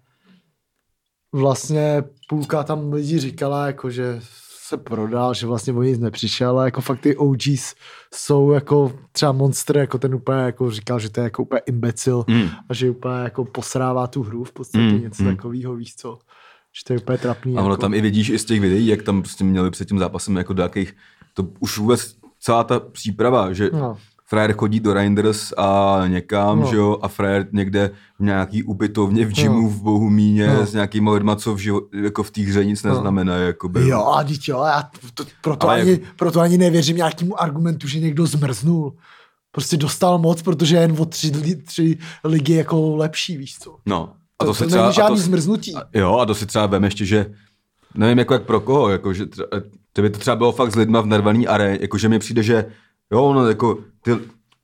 vlastně 1.32 2.04
půlka 2.28 2.62
tam 2.62 2.92
lidí 2.92 3.18
říkala, 3.18 3.66
jako, 3.66 3.90
že 3.90 4.20
se 4.62 4.76
prodal, 4.76 5.34
že 5.34 5.46
vlastně 5.46 5.72
o 5.72 5.82
nic 5.82 5.98
nepřišel, 5.98 6.50
ale 6.50 6.64
jako 6.66 6.80
fakt 6.80 7.00
ty 7.00 7.16
OGs 7.16 7.74
jsou 8.14 8.52
jako 8.52 8.92
třeba 9.12 9.32
Monster, 9.32 9.76
jako 9.76 9.98
ten 9.98 10.14
úplně 10.14 10.38
jako 10.38 10.70
říkal, 10.70 10.98
že 10.98 11.10
to 11.10 11.20
je 11.20 11.24
jako 11.24 11.42
úplně 11.42 11.60
imbecil 11.66 12.24
Hmm. 12.28 12.48
a 12.68 12.74
že 12.74 12.90
úplně 12.90 13.14
jako 13.14 13.44
posrává 13.44 14.06
tu 14.06 14.22
hru 14.22 14.44
v 14.44 14.52
podstatě 14.52 14.84
Mm, 14.84 15.00
něco 15.02 15.22
mm. 15.22 15.36
takového, 15.36 15.76
víš 15.76 15.96
co. 15.96 16.18
Že 16.78 16.84
to 16.86 16.92
je 16.92 16.98
úplně 16.98 17.18
trapný. 17.18 17.56
A 17.56 17.60
ono 17.60 17.70
jako. 17.70 17.80
tam 17.80 17.94
i 17.94 18.00
vidíš 18.00 18.28
i 18.28 18.38
z 18.38 18.44
těch 18.44 18.60
videí, 18.60 18.86
jak 18.86 19.02
tam 19.02 19.22
prostě 19.22 19.44
měli 19.44 19.70
před 19.70 19.88
tím 19.88 19.98
zápasem 19.98 20.36
jako 20.36 20.52
do 20.52 20.62
jakých, 20.62 20.96
to 21.34 21.46
už 21.60 21.78
vůbec 21.78 22.14
celá 22.40 22.64
ta 22.64 22.80
příprava, 22.80 23.52
že 23.52 23.70
No. 23.72 23.96
frajer 24.26 24.52
chodí 24.52 24.80
do 24.80 24.92
Reinders 24.94 25.52
a 25.56 26.00
někam, 26.08 26.60
No. 26.60 26.66
že 26.70 26.76
jo, 26.76 26.98
a 27.02 27.08
frajer 27.08 27.46
někde 27.52 27.90
v 28.18 28.22
nějaký 28.24 28.62
ubytovně 28.62 29.24
v 29.26 29.32
gymu 29.32 29.62
No. 29.62 29.68
v 29.68 29.82
Bohumíně 29.82 30.46
No. 30.46 30.66
s 30.66 30.72
nějakýma 30.74 31.12
lidma, 31.12 31.36
co 31.36 31.54
v 31.54 31.58
živo, 31.58 31.80
jako 32.02 32.22
v 32.22 32.30
té 32.30 32.40
hře 32.42 32.64
nic 32.64 32.82
No. 32.82 32.90
neznamená, 32.90 33.36
jakoby. 33.36 33.88
Jo, 33.88 34.06
a 34.06 34.22
dítě, 34.22 34.52
jo, 34.52 34.62
já 34.64 34.90
to, 35.14 35.24
proto, 35.42 35.68
Ale 35.70 35.80
ani, 35.80 35.90
jak- 35.90 36.00
proto 36.16 36.40
ani 36.40 36.58
nevěřím 36.58 36.96
nějakému 36.96 37.42
argumentu, 37.42 37.88
že 37.88 38.00
někdo 38.00 38.26
zmrznul. 38.26 38.96
Prostě 39.52 39.76
dostal 39.76 40.18
moc, 40.18 40.42
protože 40.42 40.76
je 40.76 40.82
jen 40.82 40.94
o 40.98 41.04
tři, 41.04 41.56
tři 41.56 41.98
ligy 42.24 42.52
jako 42.54 42.96
lepší, 42.96 43.36
víš 43.36 43.58
co. 43.58 43.76
No. 43.86 44.12
A 44.38 44.44
To, 44.44 44.50
to, 44.50 44.54
se 44.54 44.64
to 44.64 44.68
třeba, 44.70 44.82
není 44.82 44.90
a 44.90 44.92
to, 44.94 45.00
žádný 45.08 45.18
zmrznutí. 45.20 45.74
a, 45.74 45.82
jo, 45.94 46.16
a 46.18 46.26
to 46.26 46.34
si 46.34 46.46
třeba 46.46 46.66
vem 46.66 46.84
ještě, 46.84 47.04
že 47.04 47.26
nevím 47.94 48.18
jako 48.18 48.34
jak 48.34 48.42
pro 48.42 48.60
koho, 48.60 48.88
jako, 48.88 49.14
že 49.14 49.26
třeba, 49.26 49.48
to 49.92 50.02
by 50.02 50.10
to 50.10 50.18
třeba 50.18 50.36
bylo 50.36 50.52
fakt 50.52 50.72
s 50.72 50.76
lidma 50.76 51.00
v 51.00 51.06
narvaný 51.06 51.46
aréně, 51.48 51.78
jakože 51.80 52.08
mi 52.08 52.18
přijde, 52.18 52.42
že 52.42 52.66
jo, 53.12 53.32
no, 53.32 53.48
jako 53.48 53.78
ty, 54.02 54.10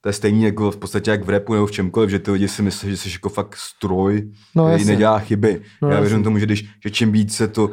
to 0.00 0.08
je 0.08 0.12
stejný 0.12 0.42
jako 0.42 0.70
v 0.70 0.76
podstatě 0.76 1.10
jak 1.10 1.24
v 1.24 1.28
repu 1.28 1.54
nebo 1.54 1.66
v 1.66 1.70
čemkoliv, 1.72 2.10
že 2.10 2.18
ty 2.18 2.30
lidi 2.30 2.48
si 2.48 2.62
myslí, 2.62 2.90
že 2.90 2.96
jsi 2.96 3.10
jako 3.12 3.28
fakt 3.28 3.56
stroj, 3.56 4.30
No, 4.54 4.64
který 4.64 4.80
jasně. 4.82 4.92
nedělá 4.92 5.18
chyby. 5.18 5.62
No, 5.82 5.88
Já 5.88 6.00
věřím 6.00 6.24
tomu, 6.24 6.38
že, 6.38 6.46
když, 6.46 6.64
že 6.84 6.90
čím 6.90 7.12
víc 7.12 7.36
se 7.36 7.48
to 7.48 7.64
uh, 7.66 7.72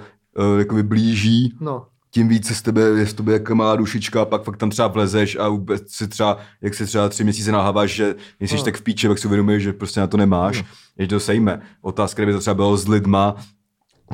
jakoby 0.59 0.83
blíží 0.83 1.53
No, 1.59 1.85
tím 2.13 2.27
víc 2.27 2.47
se 2.47 2.55
z 2.55 2.61
tebe, 2.61 2.81
je 2.81 3.07
z 3.07 3.13
tebe 3.13 3.33
jako 3.33 3.55
malá 3.55 3.75
dušička 3.75 4.21
a 4.21 4.25
pak 4.25 4.43
fakt 4.43 4.57
tam 4.57 4.69
třeba 4.69 4.87
vlezeš 4.87 5.37
a 5.39 5.47
vůbec 5.47 5.91
si 5.91 6.07
třeba, 6.07 6.37
jak 6.61 6.73
se 6.73 6.85
třeba 6.85 7.09
tři 7.09 7.23
měsíce 7.23 7.51
nalháváš, 7.51 7.91
že 7.91 8.15
nejsi 8.39 8.55
No. 8.55 8.63
tak 8.63 8.77
v 8.77 8.81
píči, 8.81 9.07
pak 9.07 9.19
si 9.19 9.27
uvědomuješ, 9.27 9.63
že 9.63 9.73
prostě 9.73 9.99
na 9.99 10.07
to 10.07 10.17
nemáš, 10.17 10.63
že 10.99 11.07
to 11.07 11.19
sejme. 11.19 11.61
Otázka, 11.81 12.21
kdyby 12.23 12.33
to 12.33 12.39
třeba 12.39 12.53
bylo 12.53 12.77
s 12.77 12.87
lidma, 12.87 13.35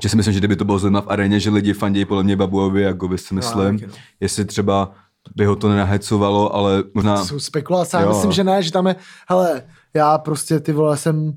že 0.04 0.10
si 0.10 0.16
myslím, 0.18 0.34
že 0.34 0.40
kdyby 0.40 0.56
to 0.56 0.66
bylo 0.66 0.80
s 0.80 0.84
lidma 0.84 1.02
v 1.02 1.08
aréně, 1.08 1.40
že 1.40 1.50
lidi 1.50 1.74
fandějí 1.74 2.06
podle 2.06 2.24
mě 2.24 2.36
Babuovi, 2.36 2.82
jako 2.82 3.08
by 3.08 3.18
si 3.18 3.34
myslím, 3.34 3.80
no. 3.88 3.94
jestli 4.20 4.46
třeba 4.46 4.92
by 5.36 5.46
ho 5.46 5.56
to 5.56 5.70
nenahecovalo, 5.70 6.56
ale 6.56 6.84
možná... 6.94 7.18
To 7.18 7.26
jsou 7.26 7.40
spekulace, 7.40 7.98
já 7.98 8.08
myslím, 8.10 8.32
že 8.32 8.44
ne, 8.44 8.64
že 8.64 8.72
tam 8.72 8.88
je, 8.88 8.96
hele, 9.30 9.64
já 9.94 10.18
prostě 10.18 10.60
ty 10.60 10.74
vole 10.74 10.98
jsem 10.98 11.34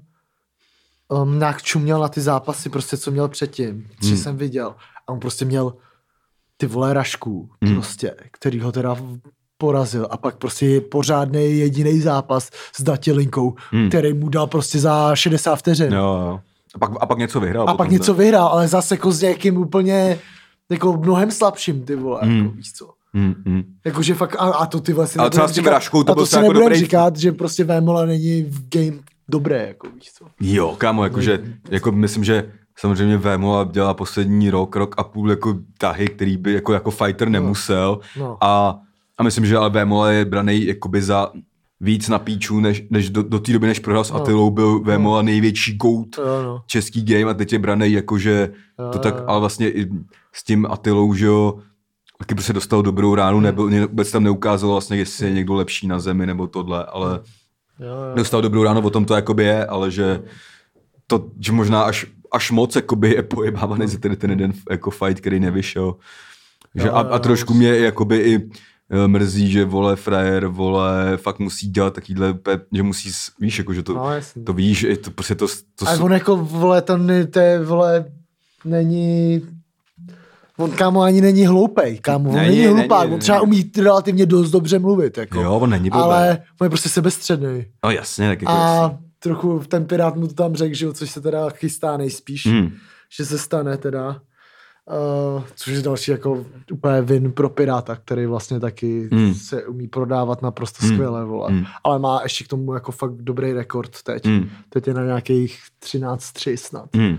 um, 1.09 1.39
nějak 1.39 1.63
čuměl 1.63 2.01
na 2.01 2.09
ty 2.09 2.21
zápasy, 2.21 2.69
prostě 2.69 2.97
co 2.97 3.11
měl 3.11 3.29
předtím, 3.29 3.87
tři 4.01 4.09
Hmm. 4.09 4.17
jsem 4.19 4.37
viděl 4.37 4.75
a 5.07 5.13
on 5.13 5.21
prostě 5.21 5.45
měl 5.45 5.73
ty 6.61 6.67
vole 6.67 6.95
rašku, 6.95 7.49
Hmm. 7.65 7.75
prostě, 7.75 8.15
který 8.31 8.61
ho 8.61 8.73
teda 8.73 8.97
porazil 9.59 10.09
a 10.11 10.17
pak 10.17 10.37
prostě 10.37 10.67
je 10.67 10.81
pořádný 10.81 11.59
jediný 11.59 12.01
zápas 12.01 12.51
s 12.77 12.83
Datilinkou, 12.83 13.55
Hmm. 13.71 13.89
který 13.89 14.13
mu 14.13 14.29
dal 14.29 14.47
prostě 14.47 14.79
za 14.79 15.17
60 15.17 15.57
vteřin. 15.57 15.93
Jo, 15.93 15.99
jo. 16.01 16.41
A 16.75 16.79
pak, 16.79 16.91
a 17.01 17.07
pak 17.07 17.19
něco 17.19 17.41
vyhrál. 17.41 17.63
A 17.63 17.67
pak 17.67 17.77
potom, 17.77 17.93
něco 17.93 18.15
vyhrál, 18.15 18.47
ale 18.49 18.69
zase 18.69 18.95
jako 18.95 19.13
s 19.13 19.23
někým 19.23 19.57
úplně 19.57 20.19
jako 20.71 20.93
mnohem 20.97 21.31
slabším, 21.31 21.85
ty 21.85 21.97
vole, 21.97 22.21
Hmm. 22.23 22.37
jako, 22.39 22.51
víš 22.57 22.73
co. 22.73 22.91
Hmm, 23.15 23.35
hmm. 23.47 23.63
Jakože 23.85 24.15
fakt, 24.15 24.35
a, 24.39 24.39
a 24.39 24.67
to 24.67 24.81
ty 24.81 24.93
vlastně 24.93 25.21
Ale 25.21 25.31
třeba 25.31 25.49
s 25.49 25.53
tím 25.53 25.65
Raškou 25.67 26.03
to 26.03 26.15
to 26.15 26.27
si 26.27 26.37
jako 26.37 26.53
dobrý- 26.53 26.77
říkat, 26.79 27.17
že 27.17 27.33
prostě 27.33 27.65
Vémola 27.65 28.05
není 28.05 28.43
v 28.43 28.69
game 28.69 29.03
dobré, 29.29 29.67
jako 29.69 29.89
víš 29.95 30.13
co. 30.19 30.25
Jo, 30.41 30.75
kámo, 30.79 31.05
jakože, 31.05 31.39
jako 31.71 31.93
myslím, 31.93 32.25
že 32.25 32.53
samozřejmě 32.81 33.17
Vémola 33.19 33.65
dělá 33.65 33.95
poslední 33.95 34.51
rok, 34.51 34.77
rok 34.77 34.95
a 34.99 35.05
půl 35.05 35.31
jako 35.31 35.59
tahy, 35.79 36.09
který 36.09 36.37
by 36.37 36.53
jako, 36.53 36.73
jako 36.73 36.91
fighter 36.91 37.29
nemusel. 37.29 38.01
No. 38.19 38.39
A, 38.41 38.79
a 39.19 39.23
myslím, 39.23 39.47
že 39.47 39.57
ale 39.57 39.71
Vémola 39.71 40.11
je 40.11 40.25
braný 40.25 40.67
jakoby 40.67 41.03
za 41.03 41.33
víc 41.81 42.09
na 42.09 42.19
píču, 42.19 42.61
než, 42.61 42.85
než 42.91 43.11
do, 43.11 43.23
do 43.23 43.39
té 43.39 43.53
doby, 43.53 43.67
než 43.67 43.79
prohrál 43.79 44.05
s 44.05 44.11
Atilou, 44.11 44.51
byl 44.51 44.81
Vémola 44.81 45.23
největší 45.23 45.77
goat 45.77 46.19
jo, 46.19 46.43
no. 46.45 46.63
český 46.67 47.05
game 47.05 47.31
a 47.31 47.35
teď 47.35 47.53
je 47.53 47.59
braný 47.59 47.93
jakože 47.93 48.53
to 48.93 48.99
tak, 48.99 49.15
jo. 49.15 49.25
ale 49.27 49.41
vlastně 49.41 49.71
i 49.71 49.89
s 50.33 50.45
tím 50.45 50.67
Atilou, 50.71 51.15
že 51.15 51.27
jo, 51.27 51.59
taky 52.19 52.35
prostě 52.35 52.53
dostal 52.53 52.83
dobrou 52.83 53.15
ránu, 53.15 53.41
nebyl, 53.41 53.71
ně- 53.71 53.87
vůbec 53.87 54.11
tam 54.11 54.25
neukázalo 54.25 54.73
vlastně, 54.73 54.97
jestli 54.97 55.27
je 55.27 55.33
někdo 55.33 55.55
lepší 55.55 55.87
na 55.87 56.01
zemi 56.01 56.27
nebo 56.27 56.47
tohle, 56.47 56.85
ale 56.85 57.21
Jo, 57.81 57.87
jo. 57.87 58.15
dostal 58.17 58.43
dobrou 58.43 58.63
ráno, 58.63 58.81
o 58.81 58.91
tom 58.91 59.05
to 59.05 59.15
jakoby 59.15 59.45
je, 59.45 59.67
ale 59.67 59.91
že 59.91 60.23
to, 61.07 61.27
že 61.41 61.53
možná 61.53 61.83
až, 61.83 62.07
až 62.33 62.51
moc 62.51 62.77
jakoby 62.77 63.15
je 63.15 63.23
pojebávaný 63.23 63.87
za 63.87 63.99
ten, 63.99 64.17
ten 64.17 64.31
jeden 64.31 64.53
jako 64.71 64.91
fight, 64.91 65.21
který 65.21 65.41
nevyšel. 65.41 65.95
Že 66.75 66.87
Jo, 66.87 66.95
a, 66.95 67.01
a 67.01 67.19
trošku 67.19 67.55
mě 67.55 67.69
jakoby 67.77 68.17
i 68.19 68.51
eh, 68.91 69.09
mrzí, 69.09 69.51
že 69.51 69.65
vole 69.65 69.97
frajer, 69.97 70.47
vole, 70.47 71.17
fakt 71.17 71.39
musí 71.39 71.71
dělat 71.71 71.95
takovýhle, 71.95 72.39
že 72.73 72.83
musí, 72.83 73.11
víš, 73.41 73.59
jako, 73.59 73.75
že 73.75 73.83
to, 73.83 73.95
No, 73.95 74.11
to 74.45 74.53
víš, 74.53 74.87
to 75.05 75.11
prostě 75.11 75.35
to, 75.35 75.47
to, 75.75 75.89
A 75.89 75.93
on 76.01 76.13
jako, 76.13 76.37
vole, 76.37 76.83
to, 76.83 76.97
ne- 76.97 77.27
to 77.27 77.39
je, 77.41 77.65
vole, 77.65 78.05
není... 78.65 79.43
On, 80.57 80.71
kámo, 80.71 81.03
ani 81.03 81.21
není 81.21 81.47
hloupej, 81.47 81.99
kámo, 81.99 82.31
on 82.31 82.37
Není, 82.37 82.49
není, 82.49 82.61
není, 82.63 82.79
hlupák, 82.79 83.03
není. 83.03 83.15
on 83.15 83.21
třeba 83.21 83.41
umí 83.41 83.71
relativně 83.79 84.27
dost 84.27 84.51
dobře 84.51 84.79
mluvit, 84.79 85.19
jako. 85.19 85.41
jo, 85.41 85.55
on 85.55 85.71
není 85.71 85.91
blbý. 85.91 86.03
ale 86.03 86.39
on 86.61 86.65
je 86.65 86.69
prostě 86.69 86.89
sebestředný. 86.89 87.65
No 87.85 87.91
jasně, 87.91 88.29
tak 88.29 88.43
jako 88.43 88.53
A 88.53 88.99
trochu 89.23 89.63
ten 89.69 89.85
pirát 89.85 90.17
mu 90.17 90.29
to 90.29 90.35
tam 90.35 90.55
řekl, 90.55 90.75
že 90.75 90.87
jo, 90.87 90.93
což 90.93 91.11
se 91.11 91.21
teda 91.21 91.51
chystá 91.51 91.97
nejspíš, 91.97 92.47
Hmm. 92.47 92.71
že 93.17 93.25
se 93.25 93.39
stane 93.39 93.77
teda. 93.77 94.21
Uh, 95.37 95.43
což 95.55 95.73
je 95.73 95.83
další 95.83 96.11
jako 96.11 96.47
úplně 96.73 97.03
win 97.03 97.33
pro 97.33 97.49
Piráta, 97.49 97.97
který 97.97 98.27
vlastně 98.27 98.61
taky 98.61 99.09
Hmm. 99.13 99.35
se 99.35 99.67
umí 99.67 99.89
prodávat 99.89 100.43
naprosto 100.43 100.87
Hmm. 100.87 100.95
skvěle, 100.95 101.25
vole. 101.25 101.49
Hmm. 101.51 101.65
Ale 101.85 101.99
má 101.99 102.21
ještě 102.23 102.45
k 102.45 102.49
tomu 102.49 102.75
jako 102.75 102.93
fakt 102.93 103.13
dobrý 103.13 103.53
rekord 103.53 104.03
teď. 104.03 104.27
Hmm. 104.27 104.49
Teď 104.69 104.87
je 104.87 104.95
na 104.95 105.05
nějakých 105.05 105.59
13-3 105.79 106.57
snad, 106.57 106.97
Hmm. 106.97 107.19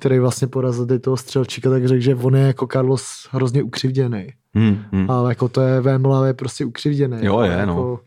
který 0.00 0.18
vlastně 0.18 0.46
porazil 0.48 0.86
teď 0.86 1.02
toho 1.02 1.16
střelčíka, 1.16 1.70
tak 1.70 1.88
řekl, 1.88 2.00
že 2.00 2.14
on 2.14 2.36
je 2.36 2.46
jako 2.46 2.66
Carlos 2.66 3.28
hrozně 3.30 3.62
ukřivděný. 3.62 4.26
Hmm. 4.54 4.84
Hmm. 4.92 5.10
Ale 5.10 5.30
jako 5.30 5.48
to 5.48 5.60
je 5.60 5.80
Vémola 5.80 6.26
je 6.26 6.34
prostě 6.34 6.64
ukřivděný. 6.64 7.18
Jo, 7.20 7.40
je, 7.40 7.66
no. 7.66 8.00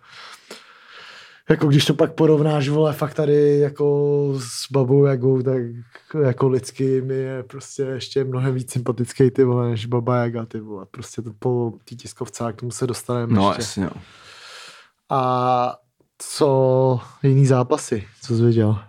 Jako, 1.52 1.68
když 1.68 1.86
to 1.86 1.94
pak 1.94 2.14
porovnáš, 2.14 2.70
vole, 2.70 2.94
fakt 2.94 3.14
tady 3.14 3.60
jako 3.60 4.28
s 4.38 4.72
Babou 4.72 5.06
Jagou, 5.06 5.42
tak 5.42 5.62
jako 6.24 6.48
lidsky 6.50 7.02
mi 7.02 7.14
je 7.16 7.44
prostě 7.44 7.84
ještě 7.84 8.24
mnohem 8.24 8.54
víc 8.56 8.72
sympatický 8.72 9.32
ty 9.32 9.44
vole, 9.44 9.70
než 9.70 9.86
Baba 9.86 10.16
Jaga, 10.18 10.46
ty 10.46 10.60
vole. 10.60 10.86
Prostě 10.92 11.22
to 11.22 11.32
po 11.40 11.74
té 11.90 11.96
tiskovce, 11.96 12.54
k 12.54 12.56
tomu 12.56 12.72
se 12.72 12.88
dostaneme 12.88 13.34
No 13.34 13.48
ještě. 13.50 13.62
jasně, 13.62 13.84
no. 13.86 14.02
A 15.10 15.76
co 16.18 17.00
jiný 17.24 17.46
zápasy, 17.46 18.08
co 18.22 18.36
jsi 18.36 18.44
viděl? 18.44 18.80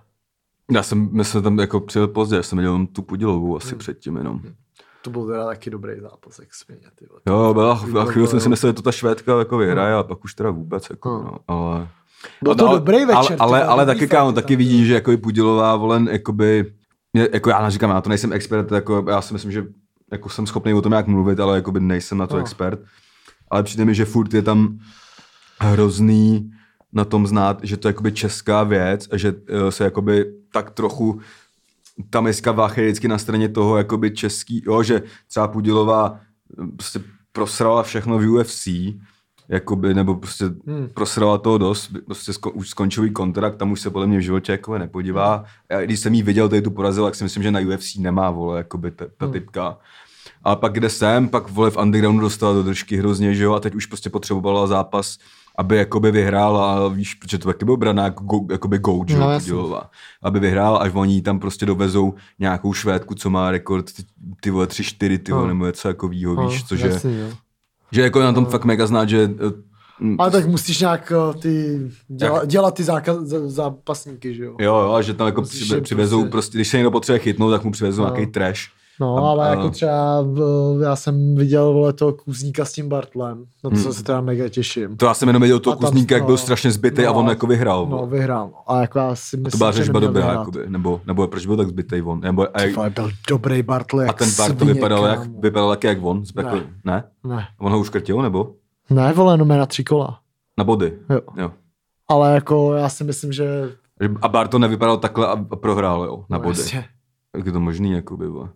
Já 0.72 0.82
jsem, 0.82 1.08
my 1.12 1.24
jsme 1.24 1.42
tam 1.42 1.58
jako 1.58 1.80
přijel 1.80 2.08
pozdě, 2.08 2.36
já 2.36 2.42
jsem 2.42 2.58
viděl 2.58 2.86
tu 2.86 3.02
Pudilovou 3.02 3.46
Hmm. 3.46 3.56
asi 3.56 3.74
předtím 3.76 4.16
jenom. 4.16 4.40
To 5.02 5.10
byl 5.10 5.26
teda 5.26 5.46
taky 5.46 5.70
dobrý 5.70 6.00
zápas, 6.00 6.38
jak 6.38 6.54
svině, 6.54 6.86
ty 6.94 7.06
vole. 7.06 7.20
Jo, 7.26 7.54
byla, 7.54 7.72
a 7.72 7.84
Výborný, 7.86 8.12
chvíli 8.12 8.28
jsem 8.28 8.40
si 8.40 8.48
myslel, 8.48 8.70
že 8.70 8.74
to 8.74 8.82
ta 8.82 8.92
švédka 8.92 9.38
jako 9.38 9.58
vyhraje 9.58 9.94
a 9.94 10.02
pak 10.02 10.24
už 10.24 10.34
teda 10.34 10.50
vůbec, 10.50 10.90
jako, 10.90 11.10
Hmm. 11.16 11.24
no, 11.24 11.38
ale... 11.48 11.88
Byl 12.42 12.54
to 12.54 12.68
ale, 12.68 12.78
dobrý 12.78 13.04
večer. 13.04 13.16
Ale, 13.16 13.36
ale, 13.38 13.64
ale 13.64 13.86
taky, 13.86 14.08
kámo, 14.08 14.32
taky 14.32 14.56
vidíš, 14.56 14.86
že 14.86 14.94
jako 14.94 15.16
Pudilová, 15.16 15.76
volen, 15.76 16.08
jakoby, 16.12 16.72
jako 17.32 17.50
já 17.50 17.70
říkám, 17.70 17.90
já 17.90 18.00
to 18.00 18.08
nejsem 18.08 18.32
expert, 18.32 18.72
jako 18.72 19.04
já 19.08 19.22
si 19.22 19.32
myslím, 19.32 19.52
že 19.52 19.64
jako 20.12 20.28
jsem 20.28 20.46
schopný 20.46 20.74
o 20.74 20.82
tom 20.82 20.90
nějak 20.90 21.06
mluvit, 21.06 21.40
ale 21.40 21.56
jakoby 21.56 21.80
nejsem 21.80 22.18
na 22.18 22.26
to 22.26 22.34
No. 22.34 22.40
expert. 22.40 22.80
Ale 23.50 23.62
přijde 23.62 23.84
mi, 23.84 23.94
že 23.94 24.04
furt 24.04 24.34
je 24.34 24.42
tam 24.42 24.78
hrozný 25.60 26.50
na 26.92 27.04
tom 27.04 27.26
znát, 27.26 27.58
že 27.62 27.76
to 27.76 27.88
je 27.88 27.90
jakoby 27.90 28.12
česká 28.12 28.62
věc 28.62 29.08
a 29.12 29.16
že 29.16 29.34
eh, 29.48 29.72
se 29.72 29.84
jakoby 29.84 30.24
tak 30.52 30.70
trochu 30.70 31.20
ta 32.10 32.20
miska 32.20 32.52
vácha 32.52 32.80
je 32.80 32.86
vždycky 32.86 33.08
na 33.08 33.18
straně 33.18 33.48
toho 33.48 33.76
jakoby 33.76 34.10
český, 34.10 34.62
jo, 34.66 34.82
že 34.82 35.02
třeba 35.28 35.48
Pudilová 35.48 36.20
eh, 36.62 36.66
prostě 36.76 37.00
prosrala 37.32 37.82
všechno 37.82 38.18
v 38.18 38.28
UFC, 38.30 38.68
jakoby, 39.52 39.94
nebo 39.94 40.14
prostě 40.14 40.44
hmm. 40.44 40.88
prosrala 40.94 41.38
toho 41.38 41.58
dost, 41.58 41.90
prostě 42.06 42.32
sko, 42.32 42.50
už 42.50 42.68
skončil 42.68 43.10
kontrakt, 43.10 43.56
tam 43.56 43.72
už 43.72 43.80
se 43.80 43.90
podle 43.90 44.06
mě 44.06 44.18
v 44.18 44.22
životě 44.22 44.52
jako 44.52 44.78
nepodívá. 44.78 45.44
Já, 45.70 45.80
když 45.80 46.00
jsem 46.00 46.14
jí 46.14 46.22
viděl, 46.22 46.48
tady 46.48 46.62
tu 46.62 46.70
porazil, 46.70 47.04
tak 47.04 47.14
si 47.14 47.24
myslím, 47.24 47.42
že 47.42 47.50
na 47.50 47.60
UFC 47.60 47.96
nemá, 47.96 48.30
vole, 48.30 48.58
jakoby 48.58 48.90
ta, 48.90 49.04
ta 49.16 49.24
hmm. 49.24 49.32
typka. 49.32 49.78
A 50.44 50.56
pak 50.56 50.72
kde 50.72 50.90
jsem, 50.90 51.28
pak 51.28 51.50
vole 51.50 51.70
v 51.70 51.76
undergroundu 51.76 52.20
dostala 52.20 52.52
do 52.54 52.62
držky 52.62 52.96
hrozně, 52.96 53.34
že 53.34 53.44
jo, 53.44 53.52
a 53.54 53.60
teď 53.60 53.74
už 53.74 53.86
prostě 53.86 54.10
potřebovala 54.10 54.66
zápas, 54.66 55.18
aby 55.58 55.76
jakoby 55.76 56.10
vyhrál 56.10 56.56
a 56.56 56.88
víš, 56.88 57.14
protože 57.14 57.38
to 57.38 57.48
taky 57.48 57.64
byl 57.64 57.76
braná 57.76 58.04
jako 58.04 58.24
go, 58.24 58.52
jakoby 58.52 58.78
goat, 58.78 59.10
No, 59.10 59.18
no, 59.18 59.30
jasně. 59.30 59.54
aby 60.22 60.40
vyhrál, 60.40 60.78
až 60.82 60.92
oni 60.94 61.22
tam 61.22 61.38
prostě 61.38 61.66
dovezou 61.66 62.14
nějakou 62.38 62.72
švédku, 62.72 63.14
co 63.14 63.30
má 63.30 63.50
rekord 63.50 63.92
ty, 63.92 64.02
ty 64.40 64.50
vole 64.50 64.66
3-4, 64.66 65.18
ty 65.18 65.32
vole, 65.32 65.42
No. 65.42 65.48
nebo 65.48 65.66
něco 65.66 65.88
jako 65.88 66.08
vího, 66.08 66.34
No, 66.34 66.48
víš, 66.48 66.64
což 66.64 66.80
je, 66.80 66.88
jasně, 66.90 67.18
jo. 67.18 67.28
Že 67.92 68.02
jako 68.02 68.18
je 68.20 68.24
na 68.24 68.32
tom 68.32 68.46
fakt 68.46 68.64
mega 68.64 68.86
znát, 68.86 69.08
že 69.08 69.30
eh, 69.48 69.52
mm, 70.00 70.16
Ale 70.20 70.30
tak 70.30 70.46
musíš 70.46 70.80
nějak 70.80 71.12
eh, 71.12 71.38
ty 71.38 71.80
děla, 72.08 72.38
Jak- 72.38 72.48
dělat 72.48 72.74
ty 72.74 72.82
zákaz, 72.84 73.16
zá- 73.18 73.48
zápasníky, 73.48 74.34
že 74.34 74.44
jo? 74.44 74.56
Jo, 74.60 74.76
jo, 74.76 74.92
a 74.92 75.02
že 75.02 75.14
tam 75.14 75.26
jako 75.26 75.40
Musíš 75.40 75.72
přivezou, 75.82 76.18
prostě- 76.20 76.30
prostě, 76.30 76.58
když 76.58 76.68
se 76.68 76.76
někdo 76.76 76.90
potřebuje 76.90 77.18
chytnout, 77.18 77.50
tak 77.52 77.64
mu 77.64 77.70
přivezou 77.72 78.02
No. 78.02 78.08
nějaký 78.14 78.32
trash. 78.32 78.60
No, 79.02 79.16
A- 79.26 79.30
ale 79.30 79.46
a- 79.48 79.50
jako 79.50 79.70
třeba 79.70 80.22
v, 80.22 80.40
já 80.82 80.96
jsem 80.96 81.34
viděl 81.34 81.72
vole 81.72 81.92
toho 81.92 82.12
kůzníka 82.12 82.64
s 82.64 82.72
tím 82.72 82.88
Bartlem, 82.88 83.38
na 83.64 83.70
to 83.70 83.74
Hmm. 83.76 83.82
jsem 83.82 83.92
se 83.92 84.02
teda 84.04 84.20
mega 84.20 84.48
těším. 84.48 84.96
To 84.96 85.06
já 85.06 85.14
jsem 85.14 85.28
jenom 85.28 85.42
viděl 85.42 85.58
toho 85.60 85.74
A 85.74 85.76
tam- 85.76 85.90
kuzníka, 85.90 86.14
jak 86.14 86.22
no. 86.22 86.26
byl 86.26 86.36
strašně 86.36 86.70
zbytý 86.70 87.06
a 87.06 87.12
No. 87.12 87.18
on 87.18 87.28
jako 87.28 87.46
vyhrál. 87.46 87.86
No, 87.86 87.96
No, 87.96 88.06
vyhrál. 88.06 88.46
no. 88.52 88.72
A 88.72 88.80
jako 88.80 88.98
já 88.98 89.14
si 89.14 89.36
myslím, 89.36 89.50
to 89.50 89.56
byla 89.58 89.72
řežba 89.72 90.00
dobrá, 90.00 90.22
vyhrát. 90.26 90.38
jakoby, 90.38 90.58
nebo, 90.70 91.00
nebo 91.06 91.28
proč 91.28 91.46
byl 91.46 91.56
tak 91.56 91.68
zbytej 91.68 92.02
on? 92.06 92.20
Nebo, 92.20 92.56
a, 92.56 92.60
Ty 92.60 92.72
vole, 92.72 92.90
byl 92.90 93.10
dobrý 93.28 93.62
Bartl, 93.62 94.00
jak 94.00 94.10
a 94.10 94.12
ten 94.12 94.28
Bart 94.38 94.52
to 94.52 94.58
svině, 94.64 94.74
vypadal, 94.74 95.04
jak, 95.06 95.20
vypadal 95.40 95.70
jak, 95.70 95.84
jak 95.84 95.98
on? 96.02 96.22
Ne. 96.36 96.42
ne. 96.44 96.62
ne? 96.84 97.04
Ne, 97.24 97.46
On 97.60 97.72
ho 97.72 97.78
uškrtil, 97.78 98.22
nebo? 98.22 98.50
ne, 98.90 99.12
vole, 99.12 99.34
jenom 99.34 99.50
je 99.50 99.58
na 99.58 99.66
tři 99.66 99.84
kola. 99.84 100.18
Na 100.58 100.64
body. 100.64 100.98
Jo. 101.10 101.20
jo. 101.36 101.50
Ale 102.08 102.34
jako 102.34 102.74
já 102.74 102.88
si 102.88 103.04
myslím, 103.04 103.32
že... 103.32 103.70
A 104.22 104.28
Bart 104.28 104.50
to 104.50 104.58
nevypadal 104.58 104.96
takhle 104.96 105.26
a 105.26 105.44
a 105.50 105.56
prohrál, 105.56 106.04
jo, 106.04 106.24
na 106.30 106.38
no, 106.38 106.44
body. 106.44 106.58
jasně. 106.60 106.84
Jak 107.36 107.46
je 107.46 107.52
to 107.52 107.60
možný, 107.60 107.92
jako 107.92 108.16
by 108.16 108.30
bylo. 108.30 108.48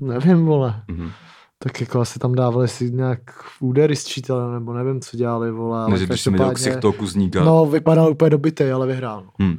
Nevím, 0.00 0.44
vole. 0.46 0.82
Mhm. 0.88 1.10
Tak 1.58 1.80
jako 1.80 2.00
asi 2.00 2.18
tam 2.18 2.34
dávali 2.34 2.68
si 2.68 2.90
nějak 2.90 3.20
údery 3.60 3.96
sčítali, 3.96 4.52
nebo 4.52 4.72
nevím, 4.72 5.00
co 5.00 5.16
dělali, 5.16 5.50
vole. 5.50 5.78
Ale 5.80 5.90
Než 5.90 6.02
když 6.06 6.20
jsem 6.20 6.32
viděl 6.32 6.46
každopádně- 6.48 6.70
ksich 6.70 6.80
toho 6.80 6.92
kuzníka. 6.92 7.44
No, 7.44 7.66
vypadal 7.66 8.10
úplně 8.10 8.30
dobitej, 8.30 8.72
ale 8.72 8.86
vyhrál. 8.86 9.22
no. 9.24 9.30
Hm. 9.46 9.56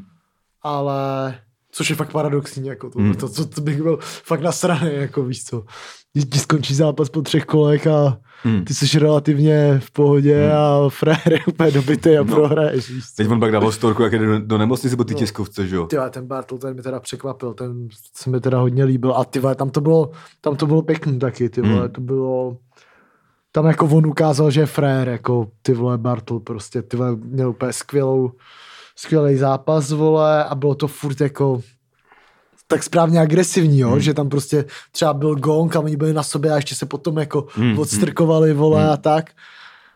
Ale 0.62 1.36
Což 1.76 1.90
je 1.90 1.96
fakt 1.96 2.12
paradoxní, 2.12 2.68
jako 2.68 2.90
to, 2.90 3.00
Hmm. 3.00 3.14
to, 3.16 3.30
to, 3.30 3.46
to 3.46 3.62
bych 3.62 3.82
byl 3.82 3.98
fakt 4.02 4.42
na 4.42 4.52
straně, 4.52 4.92
jako 4.92 5.24
víš 5.24 5.44
co. 5.44 5.64
Když 6.14 6.26
ti 6.26 6.40
skončí 6.40 6.76
zápas 6.76 7.10
po 7.10 7.22
třech 7.22 7.46
kolech 7.46 7.88
a 7.88 8.18
Hmm. 8.46 8.66
ty 8.66 8.74
jsi 8.74 9.00
relativně 9.00 9.80
v 9.84 9.92
pohodě 9.92 10.52
a 10.52 10.90
frajer 10.90 11.34
je 11.34 11.40
úplně 11.48 11.72
dobitý 11.72 12.18
a 12.18 12.24
No. 12.24 12.36
prohraješ. 12.36 12.92
Teď 13.18 13.30
on 13.30 13.40
pak 13.40 13.52
dával 13.52 13.72
storku, 13.72 14.04
jak 14.04 14.12
jde 14.12 14.26
do, 14.26 14.40
do 14.40 14.58
nemocnice 14.58 14.98
po 14.98 15.04
ty 15.04 15.14
No. 15.14 15.20
tiskovce, 15.20 15.68
že 15.68 15.76
jo? 15.76 15.86
Ty 15.88 15.98
ten 16.10 16.28
Bartl, 16.28 16.58
ten 16.58 16.76
mi 16.76 16.82
teda 16.82 17.00
překvapil, 17.00 17.54
ten 17.54 17.88
se 18.16 18.30
mi 18.30 18.40
teda 18.40 18.60
hodně 18.60 18.84
líbil 18.84 19.14
a 19.14 19.26
ty 19.26 19.42
tam 19.56 19.70
to 19.70 19.82
bylo, 19.82 20.12
tam 20.42 20.56
to 20.56 20.68
bylo 20.68 20.82
pěkný 20.82 21.20
taky, 21.20 21.50
ty 21.50 21.62
vole, 21.62 21.80
Hmm. 21.82 21.90
to 21.90 22.02
bylo, 22.02 22.58
tam 23.52 23.66
jako 23.66 23.86
on 23.86 24.06
ukázal, 24.08 24.52
že 24.52 24.60
je 24.62 24.66
frér, 24.66 25.08
jako 25.10 25.48
ty 25.62 25.74
vole 25.74 25.98
Bartl 25.98 26.40
prostě, 26.40 26.82
ty 26.82 26.98
vole, 26.98 27.16
měl 27.16 27.50
úplně 27.50 27.74
skvělou, 27.74 28.32
skvělý 28.96 29.36
zápas, 29.38 29.92
vole, 29.92 30.44
a 30.46 30.56
bylo 30.56 30.76
to 30.76 30.88
furt 30.88 31.22
jako 31.22 31.62
tak 32.68 32.84
správně 32.84 33.20
agresivní, 33.20 33.80
jo, 33.80 33.90
Hmm. 33.90 34.00
že 34.00 34.14
tam 34.14 34.30
prostě 34.30 34.66
třeba 34.92 35.14
byl 35.14 35.36
gong 35.36 35.76
a 35.76 35.80
oni 35.80 35.96
byli 35.98 36.14
na 36.14 36.24
sobě 36.24 36.52
a 36.52 36.56
ještě 36.56 36.76
se 36.76 36.86
potom 36.86 37.18
jako 37.18 37.46
Hmm, 37.56 37.80
odstrkovali, 37.80 38.54
vole, 38.54 38.82
hmm. 38.84 38.92
a 38.92 38.98
tak. 38.98 39.32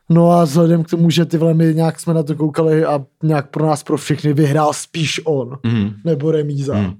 No 0.09 0.31
a 0.31 0.43
vzhledem 0.43 0.83
k 0.83 0.89
tomu, 0.89 1.09
že 1.09 1.25
ty 1.25 1.37
vole, 1.37 1.53
my 1.53 1.73
nějak 1.73 1.99
jsme 1.99 2.13
na 2.13 2.23
to 2.23 2.35
koukali 2.35 2.85
a 2.85 3.05
nějak 3.23 3.49
pro 3.49 3.65
nás, 3.67 3.83
pro 3.83 3.97
všechny 3.97 4.33
vyhrál 4.33 4.73
spíš 4.73 5.21
on, 5.25 5.57
Mhm. 5.63 5.93
nebo 6.03 6.31
remíza. 6.31 6.75
Hmm. 6.75 6.93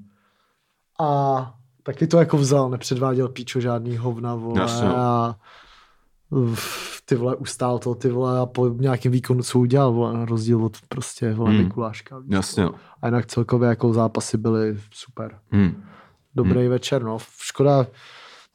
A 1.00 1.54
taky 1.84 2.08
to 2.08 2.18
jako 2.18 2.38
vzal, 2.38 2.70
nepředváděl 2.70 3.28
píčo 3.30 3.60
žádný 3.62 3.98
hovna, 3.98 4.36
vole, 4.36 4.62
Jasně, 4.62 4.88
no. 4.88 4.98
a 4.98 5.36
uf, 6.30 7.02
ty 7.06 7.16
vole, 7.16 7.36
ustál 7.36 7.80
to, 7.80 7.96
ty 7.96 8.10
vole, 8.10 8.40
a 8.40 8.46
po 8.46 8.68
nějakém 8.68 9.12
výkonu, 9.12 9.44
co 9.44 9.60
udělal, 9.60 9.94
vole, 9.94 10.14
na 10.14 10.26
rozdíl 10.26 10.66
od 10.66 10.78
prostě, 10.90 11.34
vole, 11.34 11.52
Hmm. 11.52 11.64
Mikuláška. 11.64 12.20
víš 12.20 12.28
Jasně. 12.32 12.70
A 13.02 13.08
jinak 13.08 13.26
celkově 13.26 13.70
jako 13.70 13.94
zápasy 13.94 14.38
byly 14.38 14.78
super. 14.92 15.40
Hmm. 15.52 15.84
Dobrý 16.36 16.68
večer, 16.68 17.04
no. 17.04 17.18
Škoda, 17.42 17.88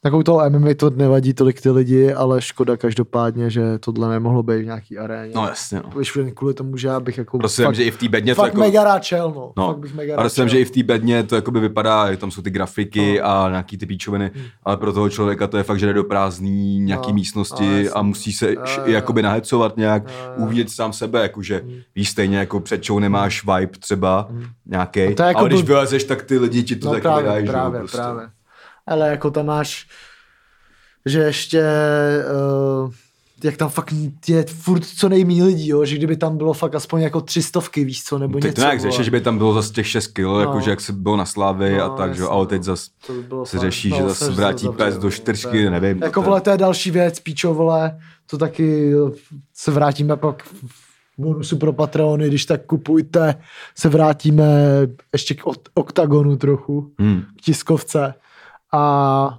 takovou 0.03 0.23
toho 0.23 0.51
MMA 0.51 0.69
to 0.77 0.91
nevadí 0.91 1.35
tolik 1.35 1.61
ty 1.61 1.71
lidi, 1.71 2.13
ale 2.13 2.43
škoda 2.43 2.77
každopádně, 2.77 3.51
že 3.51 3.79
tohle 3.79 4.09
nemohlo 4.11 4.43
být 4.43 4.63
v 4.63 4.65
nějaký 4.65 4.99
aréně. 4.99 5.33
No 5.35 5.47
jasně, 5.47 5.81
no. 5.85 5.99
Víš, 5.99 6.19
kvůli 6.35 6.55
tomu, 6.55 6.77
že 6.77 6.89
já 6.89 7.01
bych 7.01 7.19
jako 7.19 7.39
Prostě 7.39 7.63
vím, 7.65 7.75
že 7.75 7.85
i 7.85 7.91
v 7.91 7.99
té 7.99 8.09
bedně 8.09 8.35
to 8.35 8.43
fakt 8.43 8.47
jako... 8.53 8.61
mega 8.61 8.85
rád 8.85 9.03
šel, 9.03 9.33
no. 9.37 9.53
No, 9.57 9.67
Fakt 9.67 9.79
bych 9.79 9.95
mega 9.95 10.17
ale 10.17 10.31
jsem, 10.31 10.49
šel. 10.49 10.53
že 10.57 10.61
i 10.61 10.65
v 10.65 10.71
té 10.71 10.83
bedně 10.83 11.23
to 11.23 11.35
jakoby 11.37 11.61
vypadá, 11.61 12.11
že 12.11 12.17
tam 12.17 12.31
jsou 12.31 12.43
ty 12.43 12.51
grafiky 12.51 13.19
No. 13.23 13.27
a 13.29 13.49
nějaký 13.51 13.79
ty 13.79 13.87
píčoviny, 13.87 14.31
Hmm. 14.35 14.45
ale 14.65 14.77
pro 14.77 14.93
toho 14.93 15.09
člověka 15.11 15.47
to 15.47 15.57
je 15.57 15.63
fakt, 15.63 15.79
že 15.79 15.87
jde 15.87 15.93
do 15.93 16.05
prázdný 16.05 16.79
nějaký 16.81 17.09
No, 17.11 17.15
místnosti 17.15 17.85
no, 17.85 17.99
a 17.99 18.03
musí 18.03 18.33
se 18.33 18.53
Jo, 18.55 18.63
š- 18.65 18.81
jakoby 18.87 19.23
nahecovat 19.23 19.77
nějak, 19.77 20.03
jo. 20.09 20.33
uvidět 20.37 20.71
sám 20.71 20.93
sebe, 20.93 21.23
jakože 21.23 21.61
Hmm. 21.65 21.75
víš 21.95 22.09
stejně 22.11 22.39
jako 22.39 22.61
před 22.61 22.85
show 22.87 23.01
nemáš 23.01 23.45
vibe 23.45 23.79
třeba 23.79 24.29
nějaký, 24.67 25.01
A 25.03 25.15
to 25.15 25.23
je 25.23 25.27
jako 25.29 25.41
ale 25.41 25.49
když 25.49 25.63
byl- 25.63 25.75
vylezeš, 25.75 26.05
tak 26.05 26.23
ty 26.23 26.39
lidi 26.39 26.63
ti 26.63 26.77
to 26.77 26.87
no 26.87 26.93
taky 26.93 27.03
právě, 27.03 27.23
vydají, 27.23 27.47
právě, 27.47 27.79
prostě. 27.81 27.97
právě. 27.97 28.29
Ale 28.87 29.09
jako 29.09 29.31
tam 29.31 29.47
máš, 29.47 29.87
že 31.07 31.19
ještě, 31.19 31.63
uh, 32.85 32.93
jak 33.45 33.57
tam 33.57 33.69
fakt 33.71 33.95
je 34.29 34.45
furt 34.45 34.85
co 34.85 35.09
nejméně 35.09 35.45
lidí, 35.45 35.69
jo? 35.69 35.85
že 35.85 35.97
kdyby 35.97 36.17
tam 36.17 36.37
bylo 36.37 36.53
fakt 36.53 36.75
aspoň 36.75 37.01
jako 37.03 37.21
tři 37.21 37.43
stovky, 37.43 37.85
víš 37.85 38.05
co, 38.05 38.19
nebo 38.19 38.35
Teď 38.39 38.45
něco. 38.45 38.55
to 38.55 38.61
nějak 38.61 38.81
řeší, 38.81 39.05
že 39.05 39.11
by 39.11 39.21
tam 39.21 39.39
bylo 39.39 39.55
zase 39.55 39.73
těch 39.73 39.87
6 39.87 40.07
kg, 40.07 40.19
No. 40.23 40.41
jakože 40.41 40.71
jak 40.71 40.81
se 40.81 40.93
bylo 40.93 41.17
na 41.17 41.25
slávy 41.25 41.77
No, 41.79 41.85
a 41.85 41.97
tak, 41.97 42.15
že 42.15 42.21
jo, 42.21 42.25
jasně, 42.25 42.35
ale 42.35 42.43
no. 42.43 42.47
teď 42.47 42.63
zase 42.63 42.91
by 43.09 43.13
se 43.45 43.57
fakt- 43.57 43.61
řeší, 43.61 43.89
no, 43.91 43.97
že 43.97 44.03
zase 44.03 44.25
se 44.25 44.31
vrátí 44.31 44.65
zavře, 44.65 44.79
pes 44.85 44.95
do 44.97 45.05
no, 45.05 45.11
čtyřky, 45.11 45.71
nevím. 45.71 46.03
Jako 46.03 46.21
to- 46.21 46.27
vole, 46.27 46.41
to 46.41 46.51
je 46.51 46.57
další 46.59 46.91
věc, 46.91 47.21
píčo, 47.21 47.55
vole, 47.55 47.99
to 48.27 48.39
taky 48.39 48.93
se 49.55 49.71
vrátíme 49.71 50.17
pak 50.17 50.43
v 50.45 50.83
bonusu 51.19 51.57
pro 51.57 51.73
patrony, 51.73 52.29
když 52.29 52.45
tak 52.45 52.67
kupujte, 52.67 53.35
se 53.79 53.89
vrátíme 53.89 54.45
ještě 55.13 55.35
k 55.35 55.43
oktagonu 55.75 56.37
trochu, 56.37 56.93
Hmm. 56.99 57.23
k 57.39 57.43
tiskovce 57.43 58.15
a 58.73 59.39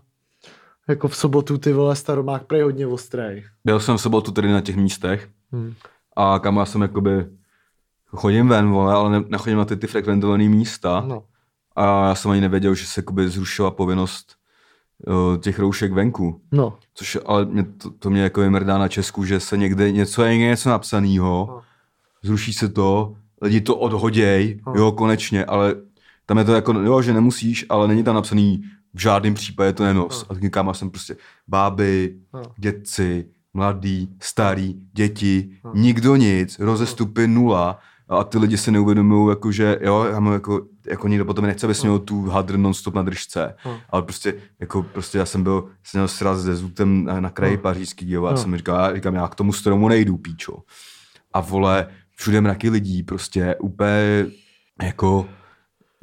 jako 0.89 1.07
v 1.07 1.15
sobotu 1.15 1.57
ty 1.57 1.73
vole 1.73 1.95
staromák 1.95 2.43
prej 2.43 2.61
hodně 2.61 2.87
ostrej. 2.87 3.43
Byl 3.65 3.79
jsem 3.79 3.97
v 3.97 4.01
sobotu 4.01 4.31
tady 4.31 4.51
na 4.51 4.61
těch 4.61 4.75
místech 4.75 5.29
Hmm. 5.51 5.73
a 6.15 6.39
kam 6.39 6.57
já 6.57 6.65
jsem 6.65 6.81
jakoby 6.81 7.25
chodím 8.07 8.47
ven, 8.47 8.69
vole, 8.69 8.93
ale 8.93 9.09
ne, 9.11 9.23
nechodím 9.29 9.57
na 9.57 9.65
ty, 9.65 9.75
ty 9.77 9.87
frekventované 9.87 10.43
místa 10.49 11.03
No. 11.07 11.23
a 11.75 12.07
já 12.07 12.15
jsem 12.15 12.31
ani 12.31 12.41
nevěděl, 12.41 12.75
že 12.75 12.85
se 12.85 12.99
jakoby 12.99 13.29
zrušila 13.29 13.71
povinnost 13.71 14.35
uh, 15.07 15.37
těch 15.37 15.59
roušek 15.59 15.93
venku. 15.93 16.41
no. 16.51 16.77
Což 16.93 17.17
ale 17.25 17.45
mě, 17.45 17.63
to, 17.63 17.91
to 17.91 18.09
mě 18.09 18.21
jako 18.21 18.41
vymrdá 18.41 18.77
na 18.77 18.87
Česku, 18.87 19.25
že 19.25 19.39
se 19.39 19.57
někde 19.57 19.91
něco 19.91 20.23
je 20.23 20.37
něco 20.37 20.69
napsanýho, 20.69 21.45
No. 21.49 21.61
zruší 22.23 22.53
se 22.53 22.69
to, 22.69 23.15
lidi 23.41 23.61
to 23.61 23.75
odhoděj, 23.75 24.61
No. 24.67 24.73
jo, 24.75 24.91
konečně, 24.91 25.45
ale 25.45 25.75
tam 26.25 26.37
je 26.37 26.43
to 26.43 26.53
jako, 26.53 26.73
jo, 26.73 27.01
že 27.01 27.13
nemusíš, 27.13 27.65
ale 27.69 27.87
není 27.87 28.03
tam 28.03 28.15
napsaný 28.15 28.63
v 28.93 28.99
žádném 29.01 29.33
případě 29.33 29.73
to 29.73 29.83
nenos. 29.83 30.25
A 30.29 30.33
říkám, 30.33 30.73
jsem 30.73 30.89
prostě 30.89 31.15
báby, 31.47 32.15
No. 32.33 32.41
dětci, 32.57 33.25
mladý, 33.53 34.09
starý, 34.21 34.75
děti, 34.93 35.49
nikdo 35.73 36.15
nic, 36.15 36.59
rozestupy 36.59 37.27
nula 37.27 37.79
a 38.09 38.23
ty 38.23 38.37
lidi 38.37 38.57
si 38.57 38.71
neuvědomují, 38.71 39.29
jako, 39.29 39.51
že 39.51 39.79
jo, 39.81 40.03
já 40.11 40.19
mám 40.19 40.33
jako, 40.33 40.61
jako 40.87 41.07
nikdo 41.07 41.25
potom 41.25 41.45
nechce, 41.45 41.67
aby 41.67 41.73
měl 41.81 41.99
tu 41.99 42.21
hadr 42.29 42.57
non-stop 42.57 42.93
na 42.95 43.01
držce, 43.01 43.55
No. 43.65 43.79
ale 43.89 44.01
prostě, 44.01 44.33
jako, 44.59 44.83
prostě 44.83 45.17
já 45.17 45.25
jsem 45.25 45.43
byl, 45.43 45.67
jsem 45.83 45.99
měl 45.99 46.07
sraz 46.07 46.43
se 46.43 46.55
Zutem 46.55 47.03
na, 47.05 47.19
na 47.19 47.29
kraji 47.29 47.55
No. 47.57 47.61
pařížský, 47.61 48.11
jo, 48.11 48.25
a 48.25 48.31
No. 48.31 48.37
jsem 48.37 48.57
říkal, 48.57 48.75
já, 48.79 48.95
říkám, 48.95 49.15
já 49.15 49.27
k 49.27 49.35
tomu 49.35 49.53
stromu 49.53 49.87
nejdu, 49.89 50.17
píčo. 50.17 50.57
A 51.33 51.39
vole, 51.41 51.87
všude 52.15 52.41
mraky 52.41 52.69
lidí, 52.69 53.03
prostě 53.03 53.55
úplně 53.61 54.25
jako 54.83 55.25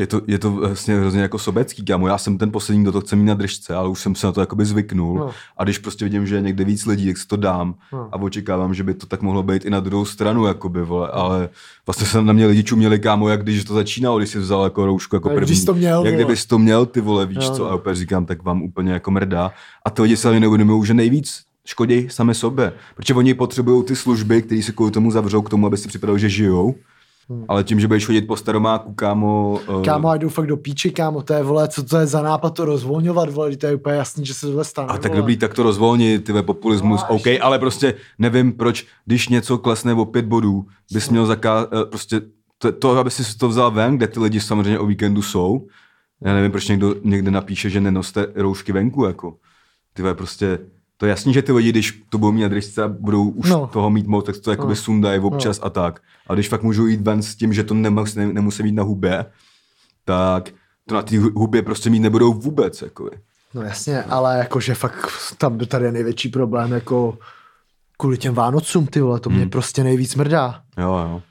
je 0.00 0.06
to, 0.06 0.20
je 0.26 0.38
to 0.38 0.50
vlastně 0.50 0.96
hrozně 1.00 1.22
jako 1.22 1.38
sobecký, 1.38 1.84
kámo. 1.84 2.06
Já 2.08 2.18
jsem 2.18 2.38
ten 2.38 2.52
poslední, 2.52 2.82
kdo 2.82 2.92
to 2.92 3.00
chce 3.00 3.16
mít 3.16 3.24
na 3.24 3.34
držce, 3.34 3.74
ale 3.74 3.88
už 3.88 4.00
jsem 4.00 4.14
se 4.14 4.26
na 4.26 4.32
to 4.32 4.40
jakoby 4.40 4.64
zvyknul. 4.64 5.18
No. 5.18 5.30
A 5.56 5.64
když 5.64 5.78
prostě 5.78 6.04
vidím, 6.04 6.26
že 6.26 6.34
je 6.34 6.40
někde 6.40 6.64
víc 6.64 6.86
lidí, 6.86 7.06
tak 7.06 7.18
si 7.18 7.26
to 7.26 7.36
dám. 7.36 7.74
No. 7.92 8.08
A 8.12 8.16
očekávám, 8.16 8.74
že 8.74 8.82
by 8.84 8.94
to 8.94 9.06
tak 9.06 9.22
mohlo 9.22 9.42
být 9.42 9.64
i 9.64 9.70
na 9.70 9.80
druhou 9.80 10.04
stranu, 10.04 10.46
jakoby, 10.46 10.82
vole. 10.82 11.08
Ale 11.08 11.48
vlastně 11.86 12.06
se 12.06 12.22
na 12.22 12.32
mě 12.32 12.46
lidi 12.46 12.64
čuměli, 12.64 12.98
kámo, 12.98 13.28
jak 13.28 13.42
když 13.42 13.64
to 13.64 13.74
začínalo, 13.74 14.18
když 14.18 14.30
jsi 14.30 14.38
vzal 14.38 14.64
jako 14.64 14.86
roušku 14.86 15.16
jako 15.16 15.28
Jak 15.28 15.36
první. 15.38 15.46
když 15.54 15.64
to 15.64 15.74
měl, 15.74 16.04
jak 16.04 16.14
kdybys 16.14 16.46
to 16.46 16.58
měl, 16.58 16.86
ty 16.86 17.00
vole, 17.00 17.26
víš 17.26 17.44
Jo, 17.44 17.50
co. 17.50 17.64
no. 17.64 17.70
A 17.70 17.74
opět 17.74 17.94
říkám, 17.96 18.26
tak 18.26 18.42
vám 18.42 18.62
úplně 18.62 18.92
jako 18.92 19.10
mrdá. 19.10 19.50
A 19.84 19.90
ty 19.90 20.02
lidi 20.02 20.16
se 20.16 20.30
ani 20.30 20.40
neuvědomují, 20.40 20.86
že 20.86 20.94
nejvíc 20.94 21.42
škodí 21.66 22.08
sami 22.10 22.34
sobě. 22.34 22.72
Protože 22.96 23.14
oni 23.14 23.34
potřebují 23.34 23.84
ty 23.84 23.96
služby, 23.96 24.42
které 24.42 24.62
se 24.62 24.72
kvůli 24.72 24.90
tomu 24.90 25.10
zavřou 25.10 25.42
k 25.42 25.50
tomu, 25.50 25.66
aby 25.66 25.76
si 25.76 25.88
připadali, 25.88 26.20
že 26.20 26.28
žijou. 26.28 26.74
Ale 27.48 27.64
tím, 27.64 27.80
že 27.80 27.86
budeš 27.86 28.06
chodit 28.06 28.22
po 28.22 28.36
staromáku, 28.36 28.94
kámo, 28.94 29.60
eh, 29.80 29.84
Kámo, 29.84 30.08
a 30.08 30.16
jdu 30.16 30.28
fakt 30.28 30.46
do 30.46 30.56
píči, 30.56 30.90
kámo, 30.90 31.22
to 31.22 31.32
je, 31.32 31.42
vole, 31.42 31.68
co 31.68 31.82
to 31.82 31.98
je 31.98 32.06
za 32.06 32.22
nápad 32.22 32.50
to 32.50 32.64
rozvolňovat, 32.64 33.30
vole, 33.30 33.56
to 33.56 33.66
je 33.66 33.74
úplně 33.74 33.96
jasný, 33.96 34.26
že 34.26 34.34
se 34.34 34.46
tohle 34.46 34.64
stane, 34.64 34.88
A 34.88 34.98
tak 34.98 35.16
dobrý, 35.16 35.36
tak 35.36 35.54
to 35.54 35.62
rozvolni, 35.62 36.18
ty 36.18 36.32
populismus, 36.42 37.00
No, 37.00 37.16
OK, 37.16 37.26
až- 37.26 37.38
ale 37.40 37.58
prostě 37.58 37.94
nevím, 38.18 38.52
proč, 38.52 38.86
když 39.06 39.28
něco 39.28 39.58
klesne 39.58 39.94
o 39.94 40.04
pět 40.04 40.24
bodů, 40.24 40.66
bys 40.92 41.08
měl 41.08 41.26
zakázat, 41.26 41.70
prostě 41.88 42.20
to, 42.58 42.72
to, 42.72 42.98
aby 42.98 43.10
si 43.10 43.38
to 43.38 43.48
vzal 43.48 43.70
ven, 43.70 43.96
kde 43.96 44.06
ty 44.06 44.20
lidi 44.20 44.40
samozřejmě 44.40 44.78
o 44.78 44.86
víkendu 44.86 45.22
jsou. 45.22 45.66
Já 46.24 46.34
nevím, 46.34 46.50
proč 46.50 46.68
někdo 46.68 46.94
někde 47.04 47.30
napíše, 47.30 47.70
že 47.70 47.80
nenoste 47.80 48.26
roušky 48.34 48.72
venku, 48.72 49.04
jako. 49.04 49.36
Ty 49.92 50.02
prostě, 50.14 50.58
to 51.00 51.06
je 51.06 51.10
jasný, 51.10 51.32
že 51.32 51.42
ty 51.42 51.52
lidi, 51.52 51.68
když 51.70 52.02
to 52.08 52.18
budou 52.18 52.32
mít 52.32 52.42
na 52.42 52.48
držce 52.48 52.82
a 52.82 52.88
budou 52.88 53.28
už 53.28 53.50
No. 53.50 53.56
no. 53.60 53.66
toho 53.66 53.90
mít 53.90 54.06
moc, 54.06 54.26
tak 54.26 54.38
to 54.38 54.50
jakoby 54.50 54.72
No. 54.72 54.76
sundají 54.76 55.20
občas 55.20 55.60
a 55.62 55.70
tak. 55.70 56.00
A 56.26 56.34
když 56.34 56.48
fakt 56.48 56.62
můžou 56.62 56.86
jít 56.86 57.00
ven 57.00 57.22
s 57.22 57.34
tím, 57.34 57.52
že 57.52 57.64
to 57.64 57.74
nemus, 57.74 58.14
ne, 58.14 58.26
nemusí 58.32 58.62
mít 58.62 58.72
na 58.72 58.82
hubě, 58.82 59.24
tak 60.04 60.50
to 60.86 60.94
na 60.94 61.02
té 61.02 61.18
hubě 61.18 61.62
prostě 61.62 61.90
mít 61.90 62.00
nebudou 62.00 62.32
vůbec, 62.34 62.82
jako. 62.82 63.10
No 63.54 63.62
jasně, 63.62 64.02
ale 64.02 64.38
jakože 64.38 64.74
fakt 64.74 65.08
tam 65.38 65.58
tady 65.58 65.84
je 65.84 65.92
největší 65.92 66.28
problém, 66.28 66.72
jako 66.72 67.18
kvůli 67.98 68.18
těm 68.18 68.34
Vánocům, 68.34 68.86
ty 68.86 69.00
vole, 69.00 69.20
to 69.20 69.30
mě 69.30 69.40
Hmm. 69.40 69.50
prostě 69.50 69.84
nejvíc 69.84 70.14
mrdá. 70.14 70.60
Jo, 70.78 70.92
jo. 70.92 71.22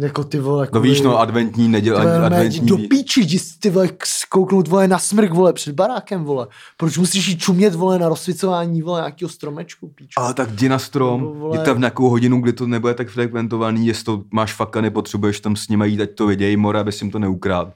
Jako 0.00 0.24
ty 0.24 0.40
vole, 0.40 0.64
No 0.64 0.70
kvůli... 0.80 0.88
víš, 0.90 1.00
no, 1.00 1.18
adventní 1.18 1.68
neděle, 1.68 2.22
adventní... 2.24 2.66
do 2.66 2.76
píči, 2.78 3.20
jdi 3.20 3.38
si, 3.38 3.58
ty 3.58 3.70
vole, 3.70 3.88
kouknout, 4.28 4.68
vole, 4.68 4.88
na 4.88 4.98
smrk, 4.98 5.32
vole, 5.32 5.52
před 5.52 5.74
barákem, 5.74 6.24
vole. 6.24 6.46
Proč 6.76 6.98
musíš 6.98 7.26
jít 7.28 7.38
čumět, 7.38 7.74
vole, 7.74 7.98
na 7.98 8.08
rozsvicování, 8.08 8.82
vole, 8.82 9.00
nějakého 9.00 9.28
stromečku, 9.28 9.88
píču. 9.88 10.20
Ale 10.20 10.34
tak 10.34 10.50
jdi 10.50 10.68
na 10.68 10.78
strom, 10.78 11.20
Nebo, 11.20 11.34
vole- 11.34 11.56
jdi 11.58 11.64
tam 11.64 11.76
v 11.76 11.78
nějakou 11.78 12.08
hodinu, 12.08 12.40
kdy 12.40 12.52
to 12.52 12.66
nebude 12.66 12.94
tak 12.94 13.08
frekventovaný, 13.08 13.86
jestli 13.86 14.04
to 14.04 14.22
máš 14.32 14.52
fakt 14.52 14.76
a 14.76 14.80
nepotřebuješ 14.80 15.40
tam 15.40 15.56
s 15.56 15.68
nimi 15.68 15.88
jít, 15.88 16.00
ať 16.00 16.10
to 16.10 16.26
vidějí, 16.26 16.56
mora, 16.56 16.80
aby 16.80 16.92
si 16.92 17.04
jim 17.04 17.10
to 17.10 17.18
neukrát. 17.18 17.72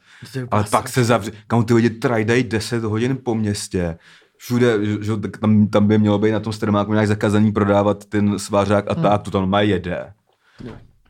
Ale 0.50 0.64
pak 0.70 0.88
se 0.88 1.04
zavře, 1.04 1.32
kam 1.46 1.64
ty 1.64 1.74
lidi 1.74 1.90
trajdají 1.90 2.44
10 2.44 2.84
hodin 2.84 3.18
po 3.24 3.34
městě, 3.34 3.98
všude, 4.36 4.78
že, 5.00 5.12
tam, 5.40 5.66
tam 5.66 5.86
by 5.86 5.98
mělo 5.98 6.18
být 6.18 6.32
na 6.32 6.40
tom 6.40 6.52
streamáku 6.52 6.92
nějak 6.92 7.08
zakazaný 7.08 7.52
prodávat 7.52 8.04
ten 8.04 8.38
svářák 8.38 8.90
a 8.90 8.94
tak, 8.94 9.22
to 9.22 9.30
tam 9.30 9.50
má 9.50 9.60
jede. 9.60 10.12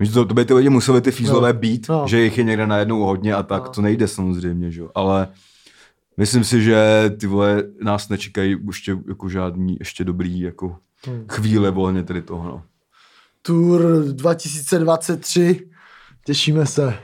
Víš, 0.00 0.10
to, 0.12 0.24
to 0.24 0.34
by 0.34 0.44
ty 0.44 0.54
lidi 0.54 0.68
museli 0.68 1.00
ty 1.00 1.10
fízlové 1.10 1.52
No. 1.52 1.58
být, 1.58 1.86
No. 1.88 2.04
že 2.08 2.20
jich 2.20 2.38
je 2.38 2.44
někde 2.44 2.66
najednou 2.66 3.00
hodně 3.02 3.34
a 3.34 3.42
tak, 3.42 3.62
No. 3.64 3.68
to 3.70 3.82
nejde 3.82 4.08
samozřejmě, 4.08 4.70
že 4.70 4.80
jo. 4.80 4.90
Ale 4.94 5.28
myslím 6.16 6.44
si, 6.44 6.62
že 6.62 7.04
ty 7.20 7.26
vole 7.26 7.62
nás 7.82 8.08
nečekají 8.08 8.56
ještě 8.66 8.96
jako 9.08 9.28
žádný 9.28 9.76
ještě 9.80 10.04
dobrý 10.04 10.40
jako 10.40 10.76
Hmm. 11.06 11.24
chvíle 11.30 11.70
volně 11.70 12.02
tady 12.02 12.22
toho, 12.22 12.44
no. 12.44 12.62
Tour 13.42 13.82
2023, 14.12 15.68
těšíme 16.26 16.66
se. 16.66 16.94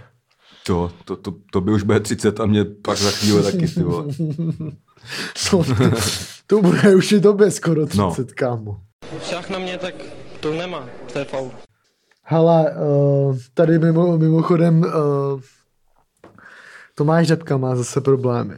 To, 0.66 0.93
to, 1.05 1.16
to, 1.16 1.34
to 1.53 1.61
by 1.61 1.72
už 1.72 1.82
bude 1.82 2.01
30 2.01 2.41
a 2.41 2.47
mě 2.47 2.64
pak 2.64 2.99
za 2.99 3.11
chvíli 3.11 3.43
taky, 3.43 3.68
ty 3.68 3.82
vole. 3.82 4.05
To, 5.51 5.64
to 6.47 6.62
bude 6.62 6.97
už 6.97 7.12
i 7.12 7.20
tobě 7.20 7.51
skoro 7.51 7.86
30, 7.86 7.99
No. 7.99 8.14
kámo. 8.34 8.80
Šach 9.22 9.51
na 9.51 9.59
mě, 9.59 9.78
tak 9.78 9.95
to 10.41 10.55
nemá, 10.55 10.86
to 11.12 11.18
je 11.18 11.24
faul. 11.24 11.51
Hele, 12.31 12.74
uh, 12.74 13.37
tady 13.55 13.79
mimo, 13.79 14.18
mimochodem 14.18 14.81
uh, 14.81 15.41
Tomáš 16.95 17.26
Řepka 17.26 17.57
má 17.57 17.76
zase 17.76 18.01
problémy. 18.01 18.55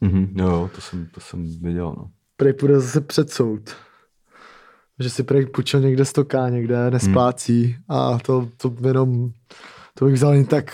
Mhm, 0.00 0.34
jo, 0.36 0.70
to 0.74 0.80
jsem, 0.80 1.06
to 1.14 1.20
jsem 1.20 1.46
viděl, 1.62 1.94
no. 1.98 2.06
Prej 2.36 2.52
půjde 2.52 2.80
zase 2.80 3.00
před 3.00 3.30
soud. 3.30 3.60
Že 4.98 5.10
si 5.10 5.22
prej 5.22 5.46
půjčil 5.46 5.80
někde 5.80 6.04
stoká, 6.04 6.48
někde 6.48 6.90
nesplácí 6.90 7.64
Hmm. 7.64 7.98
a 8.00 8.18
to, 8.18 8.48
to 8.56 8.74
jenom, 8.86 9.30
to 9.94 10.04
bych 10.04 10.14
vzal 10.14 10.34
jen 10.34 10.44
tak 10.44 10.72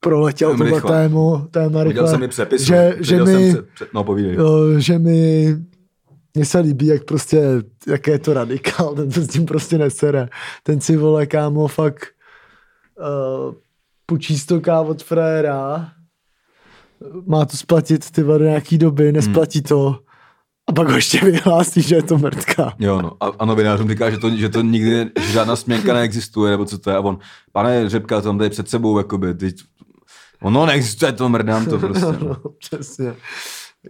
proletěl 0.00 0.56
tohle 0.56 0.80
tému, 0.82 1.38
téma 1.50 1.66
Viděl 1.68 1.82
rychle, 1.84 2.08
jsem 2.10 2.22
i 2.22 2.28
přepis. 2.28 2.62
že, 2.62 2.96
že 3.00 3.24
mi, 3.24 3.52
Jsem 3.52 3.64
před, 3.74 3.88
no, 3.94 4.04
povídej. 4.04 4.34
jo, 4.34 4.78
že 4.80 4.98
mi 4.98 5.46
mně 6.38 6.44
se 6.44 6.58
líbí, 6.58 6.86
jak 6.86 7.04
prostě, 7.04 7.42
jak 7.86 8.06
je 8.06 8.18
to 8.18 8.34
radikál, 8.34 8.94
ten 8.94 9.10
se 9.12 9.22
s 9.22 9.28
tím 9.28 9.46
prostě 9.46 9.78
nesere. 9.78 10.28
Ten 10.62 10.80
si 10.80 10.96
vole, 10.96 11.26
kámo, 11.26 11.68
fakt 11.68 12.06
uh, 12.98 13.54
půjčí 14.06 14.38
stoká 14.38 14.80
od 14.80 15.02
frajera, 15.02 15.92
má 17.26 17.44
to 17.44 17.56
splatit 17.56 18.10
ty 18.10 18.22
do 18.22 18.38
nějaký 18.38 18.78
doby, 18.78 19.12
nesplatí 19.12 19.62
to 19.62 19.98
a 20.68 20.72
pak 20.72 20.88
ho 20.88 20.96
ještě 20.96 21.20
vyhlásí, 21.24 21.82
že 21.82 21.94
je 21.94 22.02
to 22.02 22.18
mrtka. 22.18 22.74
Jo, 22.78 23.02
no. 23.02 23.12
A, 23.20 23.26
a 23.38 23.44
novinářům 23.44 23.88
říká, 23.88 24.10
že 24.10 24.18
to, 24.18 24.30
že 24.30 24.48
to 24.48 24.60
nikdy, 24.60 25.10
že 25.20 25.32
žádná 25.32 25.56
směnka 25.56 25.94
neexistuje, 25.94 26.50
nebo 26.50 26.64
co 26.64 26.78
to 26.78 26.90
je. 26.90 26.96
A 26.96 27.00
on, 27.00 27.18
pane 27.52 27.88
Řepka, 27.88 28.20
mám 28.20 28.38
tady 28.38 28.50
před 28.50 28.68
sebou, 28.68 28.98
jakoby, 28.98 29.34
ty, 29.34 29.54
ono 30.42 30.66
neexistuje, 30.66 31.12
to 31.12 31.28
mrdám 31.28 31.66
to 31.66 31.78
prostě. 31.78 32.04
no, 32.04 32.18
No. 32.28 32.36
přesně. 32.58 33.14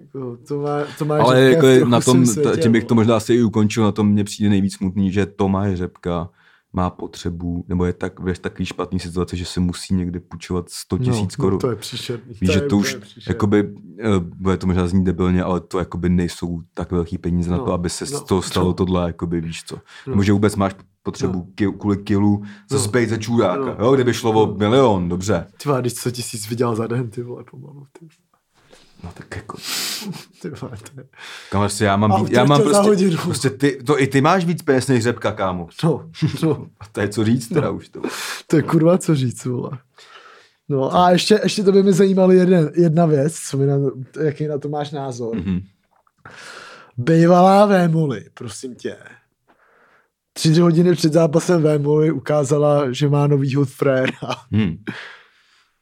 Jako, 0.01 0.37
to 0.49 0.59
má, 0.61 0.79
to 0.99 1.05
má 1.05 1.19
Ale 1.19 1.41
jako 1.41 1.67
je 1.67 1.85
na 1.85 2.01
tom, 2.01 2.27
světě, 2.27 2.63
tím 2.63 2.73
bych 2.73 2.83
no. 2.83 2.89
to 2.89 2.95
možná 2.95 3.17
asi 3.17 3.35
i 3.35 3.43
ukončil, 3.43 3.83
na 3.85 3.93
tom 3.93 4.09
mně 4.09 4.25
přijde 4.25 4.51
nejvíc 4.51 4.75
smutný, 4.75 5.13
že 5.13 5.27
Tomáš 5.27 5.75
Řepka 5.75 6.31
má 6.73 6.91
potřebu, 6.91 7.65
nebo 7.69 7.85
je 7.85 7.93
tak 7.93 8.21
ve 8.21 8.35
takový 8.35 8.67
špatný 8.67 9.01
situace, 9.01 9.37
že 9.37 9.45
se 9.45 9.61
musí 9.61 9.95
někde 9.95 10.21
půjčovat 10.21 10.69
100 10.69 10.99
tisíc 10.99 11.37
no, 11.37 11.43
korun. 11.43 11.53
No, 11.53 11.59
to 11.59 11.71
je 11.71 11.77
příšerný. 11.77 12.35
Víš, 12.41 12.51
že 12.53 12.59
je 12.59 12.61
to 12.69 12.77
už, 12.77 12.89
úplně 12.95 13.01
příšerný. 13.01 13.35
jakoby, 13.35 13.75
eh, 14.01 14.05
bude 14.19 14.57
to 14.57 14.67
možná 14.67 14.87
znít 14.87 15.05
debilně, 15.05 15.43
ale 15.43 15.61
to 15.61 15.79
jakoby 15.79 16.09
nejsou 16.09 16.61
tak 16.75 16.93
velký 16.93 17.19
peníze 17.19 17.51
na 17.51 17.57
No, 17.57 17.65
to, 17.65 17.73
aby 17.73 17.91
se 17.91 18.07
z 18.07 18.13
no, 18.13 18.21
toho 18.21 18.43
stalo 18.43 18.67
no. 18.67 18.73
tohle, 18.75 19.07
jakoby, 19.07 19.41
víš 19.41 19.65
co. 19.67 19.77
No. 19.77 20.11
Nebo 20.11 20.23
že 20.23 20.33
vůbec 20.33 20.57
máš 20.57 20.75
potřebu 21.03 21.39
No. 21.39 21.47
ki, 21.55 21.67
kvůli 21.79 21.97
kilu 21.97 22.43
No. 22.73 22.89
bejt 22.89 23.11
za 23.11 23.17
čůráka. 23.17 23.65
No. 23.65 23.77
Jo, 23.87 23.95
kdyby 23.95 24.15
šlo 24.15 24.31
o 24.33 24.47
No. 24.47 24.55
milion, 24.55 25.09
dobře. 25.09 25.47
Ty 25.63 25.69
když 25.81 25.93
100 25.93 26.11
tisíc 26.11 26.49
vydělal 26.49 26.77
za 26.77 26.87
den, 26.87 27.11
ty 27.11 27.23
vole, 27.23 27.45
pomalu. 27.51 27.87
Ty, 27.99 28.07
No 29.05 29.11
tak 29.15 29.37
jako, 29.37 29.59
ty 30.43 30.51
vole, 30.51 30.77
to 30.77 31.01
je... 31.01 31.07
kam 31.51 31.61
prostě 31.61 31.85
já 31.85 31.97
mám, 31.97 32.25
být, 32.25 32.33
já 32.33 32.45
mám 32.45 32.63
prostě, 32.63 32.89
hodinu. 32.89 33.17
prostě 33.17 33.51
ty, 33.51 33.83
to 33.87 34.01
i 34.01 34.07
ty 34.07 34.21
máš 34.21 34.45
víc 34.45 34.63
peněz 34.63 34.89
než 34.89 35.03
Řepka, 35.03 35.33
kámo. 35.33 35.69
No, 35.85 36.11
no, 36.43 36.67
A 36.81 36.85
to 36.93 37.01
je 37.01 37.09
co 37.09 37.25
říct 37.25 37.49
teda 37.49 37.71
už 37.71 37.89
to. 37.89 38.01
to 38.47 38.57
je 38.57 38.63
kurva 38.63 38.99
co 38.99 39.15
říct, 39.15 39.45
vole. 39.45 39.71
No 40.69 40.97
a 40.97 41.11
ještě, 41.11 41.41
ještě 41.43 41.63
to 41.63 41.73
by 41.73 41.83
mě 41.83 41.93
zajímalo 41.93 42.33
jeden, 42.33 42.71
jedna 42.77 43.07
věc, 43.07 43.39
co 43.39 43.57
mi 43.57 43.67
na, 43.67 43.75
jaký 44.25 44.47
na 44.47 44.59
to 44.59 44.69
máš 44.69 44.91
názor. 44.91 45.37
Mhm. 45.37 45.61
Bývalá 46.97 47.67
Vémoli, 47.67 48.25
prosím 48.35 48.75
tě. 48.75 48.97
Tři 50.33 50.61
hodiny 50.61 50.95
před 50.95 51.13
zápasem 51.13 51.63
Vémoli 51.63 52.11
ukázala, 52.11 52.93
že 52.93 53.09
má 53.09 53.27
novýho 53.27 53.65
fréra. 53.65 54.13
Hmm. 54.53 54.77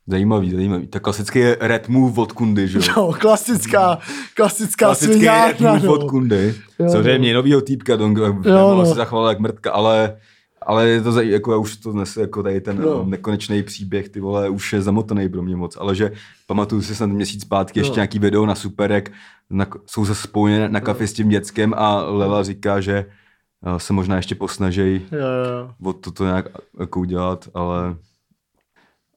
Zajímavý, 0.08 0.50
zajímavý. 0.50 0.86
Tak 0.86 1.02
klasický 1.02 1.38
je 1.38 1.56
red 1.60 1.88
move 1.88 2.18
od 2.18 2.32
Kundy, 2.32 2.68
že 2.68 2.78
jo? 2.78 2.84
Jo, 2.96 3.14
klasická, 3.20 3.98
klasická 4.34 4.86
Klasický 4.86 5.12
red 5.14 5.18
sviňárna, 5.56 5.72
move 5.74 5.86
no. 5.86 5.92
od 5.92 6.10
Kundy. 6.10 6.54
Jo, 6.78 6.88
Samozřejmě 6.88 7.32
no. 7.32 7.38
novýho 7.38 7.60
týpka, 7.60 7.96
Dong, 7.96 8.18
Jo, 8.18 8.32
no. 8.44 8.74
no. 8.74 8.86
se 8.86 8.94
zachoval 8.94 9.28
jak 9.28 9.38
mrtka, 9.40 9.72
ale 9.72 10.16
ale 10.68 10.88
je 10.88 11.00
to 11.00 11.12
zaj- 11.12 11.28
jako 11.30 11.52
já 11.52 11.58
už 11.58 11.76
to 11.76 11.92
nese 11.92 12.20
jako 12.20 12.42
tady 12.42 12.60
ten 12.60 12.76
No. 12.78 12.82
no. 12.84 13.04
nekonečný 13.04 13.62
příběh, 13.62 14.08
ty 14.08 14.20
vole, 14.20 14.48
už 14.48 14.72
je 14.72 14.82
zamotaný 14.82 15.28
pro 15.28 15.42
mě 15.42 15.56
moc, 15.56 15.76
ale 15.80 15.94
že 15.94 16.12
pamatuju 16.46 16.82
si 16.82 16.94
snad 16.94 17.06
měsíc 17.06 17.42
zpátky 17.42 17.80
ještě 17.80 17.90
No. 17.90 17.96
nějaký 17.96 18.18
video 18.18 18.46
na 18.46 18.54
Superek, 18.54 19.12
na, 19.50 19.66
jsou 19.86 20.04
zase 20.04 20.22
spojeny 20.22 20.68
na 20.68 20.80
kafe 20.80 21.06
s 21.06 21.12
tím 21.12 21.28
děckem 21.28 21.74
a 21.76 22.02
Lela 22.02 22.42
říká, 22.42 22.80
že 22.80 23.06
eh, 23.66 23.80
se 23.80 23.92
možná 23.92 24.16
ještě 24.16 24.34
posnažej 24.34 25.00
Jo, 25.12 25.18
jo. 25.18 25.70
o 25.84 25.92
toto 25.92 26.24
nějak 26.24 26.46
jako 26.80 27.00
udělat, 27.00 27.48
ale 27.54 27.96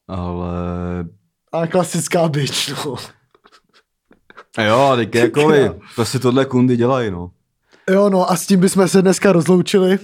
ale 0.10 0.49
A 1.51 1.68
klasická 1.68 2.28
bitch, 2.28 2.86
no. 2.86 2.95
a 4.57 4.62
jo, 4.62 4.91
teď 4.95 5.36
vy, 5.36 5.72
prostě 5.95 6.20
tohle 6.20 6.45
kundy 6.45 6.78
dělají, 6.78 7.12
no. 7.12 7.32
Jo, 7.89 8.10
no 8.10 8.32
a 8.32 8.36
s 8.36 8.45
tím 8.45 8.60
bychom 8.60 8.88
se 8.88 9.01
dneska 9.01 9.32
rozloučili 9.32 9.99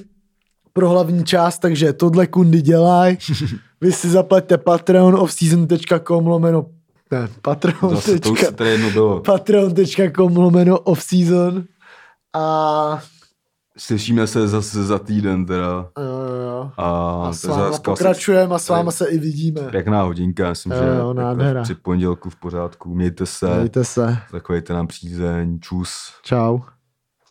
pro 0.73 0.89
hlavní 0.89 1.23
část, 1.23 1.59
takže 1.59 1.93
tohle 1.93 2.27
kundy 2.27 2.61
dělaj. 2.61 3.17
Vy 3.81 3.91
si 3.91 4.09
zaplaťte 4.09 4.57
patreon 4.57 5.15
offseason.com 5.15 6.27
lomeno 6.27 6.65
ne, 7.11 7.27
patreon. 7.41 7.95
Zase 7.95 8.19
to 8.19 8.31
už 8.31 8.39
se 8.39 8.51
tady 8.51 8.69
jedno 8.69 8.91
bylo. 8.91 9.19
patreon.com 9.21 10.37
lomeno 10.37 10.79
offseason 10.79 11.63
a 12.33 13.01
Slyšíme 13.77 14.27
se 14.27 14.47
zase 14.47 14.83
za 14.83 14.99
týden 14.99 15.45
teda. 15.45 15.65
jo, 15.97 16.03
jo, 16.03 16.35
jo. 16.47 16.71
A, 16.77 17.23
A 17.27 17.33
s 17.33 17.43
váma 17.43 17.77
pokračujeme 17.79 18.55
a 18.55 18.59
s 18.59 18.69
váma 18.69 18.91
se 18.91 19.07
i 19.07 19.17
vidíme. 19.17 19.61
Pěkná 19.61 20.01
hodinka, 20.01 20.49
myslím, 20.49 20.71
Jo, 20.73 20.79
že 20.79 20.85
jo, 20.99 21.13
nádhera. 21.13 21.49
jako 21.59 21.63
při 21.63 21.75
pondělku 21.75 22.29
v 22.29 22.35
pořádku. 22.35 22.95
Mějte 22.95 23.25
se, 23.25 23.57
Mějte 23.59 23.83
se. 23.83 24.17
zachovejte 24.31 24.73
nám 24.73 24.87
přízeň, 24.87 25.59
čus. 25.59 26.13
Čau. 26.23 26.59